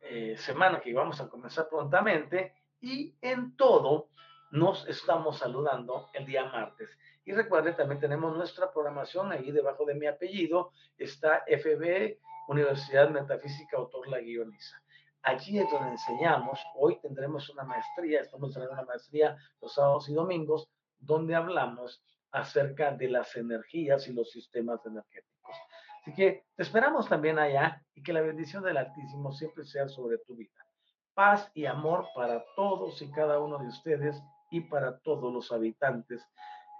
eh, 0.00 0.36
semana 0.36 0.80
que 0.80 0.92
vamos 0.92 1.20
a 1.20 1.28
comenzar 1.28 1.68
prontamente. 1.68 2.54
Y 2.80 3.14
en 3.20 3.56
todo, 3.56 4.08
nos 4.50 4.86
estamos 4.88 5.38
saludando 5.38 6.10
el 6.12 6.26
día 6.26 6.44
martes. 6.44 6.90
Y 7.24 7.32
recuerden, 7.32 7.76
también 7.76 8.00
tenemos 8.00 8.36
nuestra 8.36 8.72
programación 8.72 9.30
ahí 9.30 9.52
debajo 9.52 9.84
de 9.84 9.94
mi 9.94 10.06
apellido. 10.06 10.72
Está 10.98 11.44
FB 11.46 12.18
Universidad 12.48 13.08
Metafísica 13.10 13.76
Autor 13.76 14.08
La 14.08 14.18
Guioniza. 14.20 14.82
Allí 15.22 15.58
es 15.58 15.70
donde 15.70 15.90
enseñamos, 15.90 16.60
hoy 16.74 16.98
tendremos 17.00 17.48
una 17.50 17.62
maestría, 17.62 18.20
estamos 18.20 18.52
teniendo 18.52 18.74
una 18.74 18.84
maestría 18.84 19.36
los 19.60 19.74
sábados 19.74 20.08
y 20.08 20.14
domingos, 20.14 20.68
donde 20.98 21.34
hablamos 21.34 22.02
acerca 22.32 22.90
de 22.92 23.08
las 23.08 23.36
energías 23.36 24.08
y 24.08 24.12
los 24.12 24.30
sistemas 24.30 24.84
energéticos. 24.84 25.56
Así 26.00 26.14
que 26.14 26.44
te 26.56 26.62
esperamos 26.62 27.08
también 27.08 27.38
allá 27.38 27.80
y 27.94 28.02
que 28.02 28.12
la 28.12 28.20
bendición 28.20 28.64
del 28.64 28.76
Altísimo 28.76 29.32
siempre 29.32 29.64
sea 29.64 29.88
sobre 29.88 30.18
tu 30.18 30.34
vida. 30.34 30.66
Paz 31.14 31.48
y 31.54 31.66
amor 31.66 32.08
para 32.16 32.42
todos 32.56 33.00
y 33.02 33.10
cada 33.12 33.38
uno 33.38 33.58
de 33.58 33.68
ustedes 33.68 34.20
y 34.50 34.62
para 34.62 34.98
todos 34.98 35.32
los 35.32 35.52
habitantes 35.52 36.26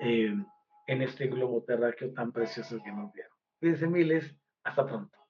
eh, 0.01 0.35
en 0.87 1.03
este 1.03 1.29
globo 1.29 1.63
terráqueo 1.63 2.13
tan 2.13 2.33
precioso 2.33 2.83
que 2.83 2.91
nos 2.91 3.13
dieron. 3.13 3.33
Cuídense 3.61 3.87
miles, 3.87 4.35
hasta 4.65 4.85
pronto. 4.85 5.22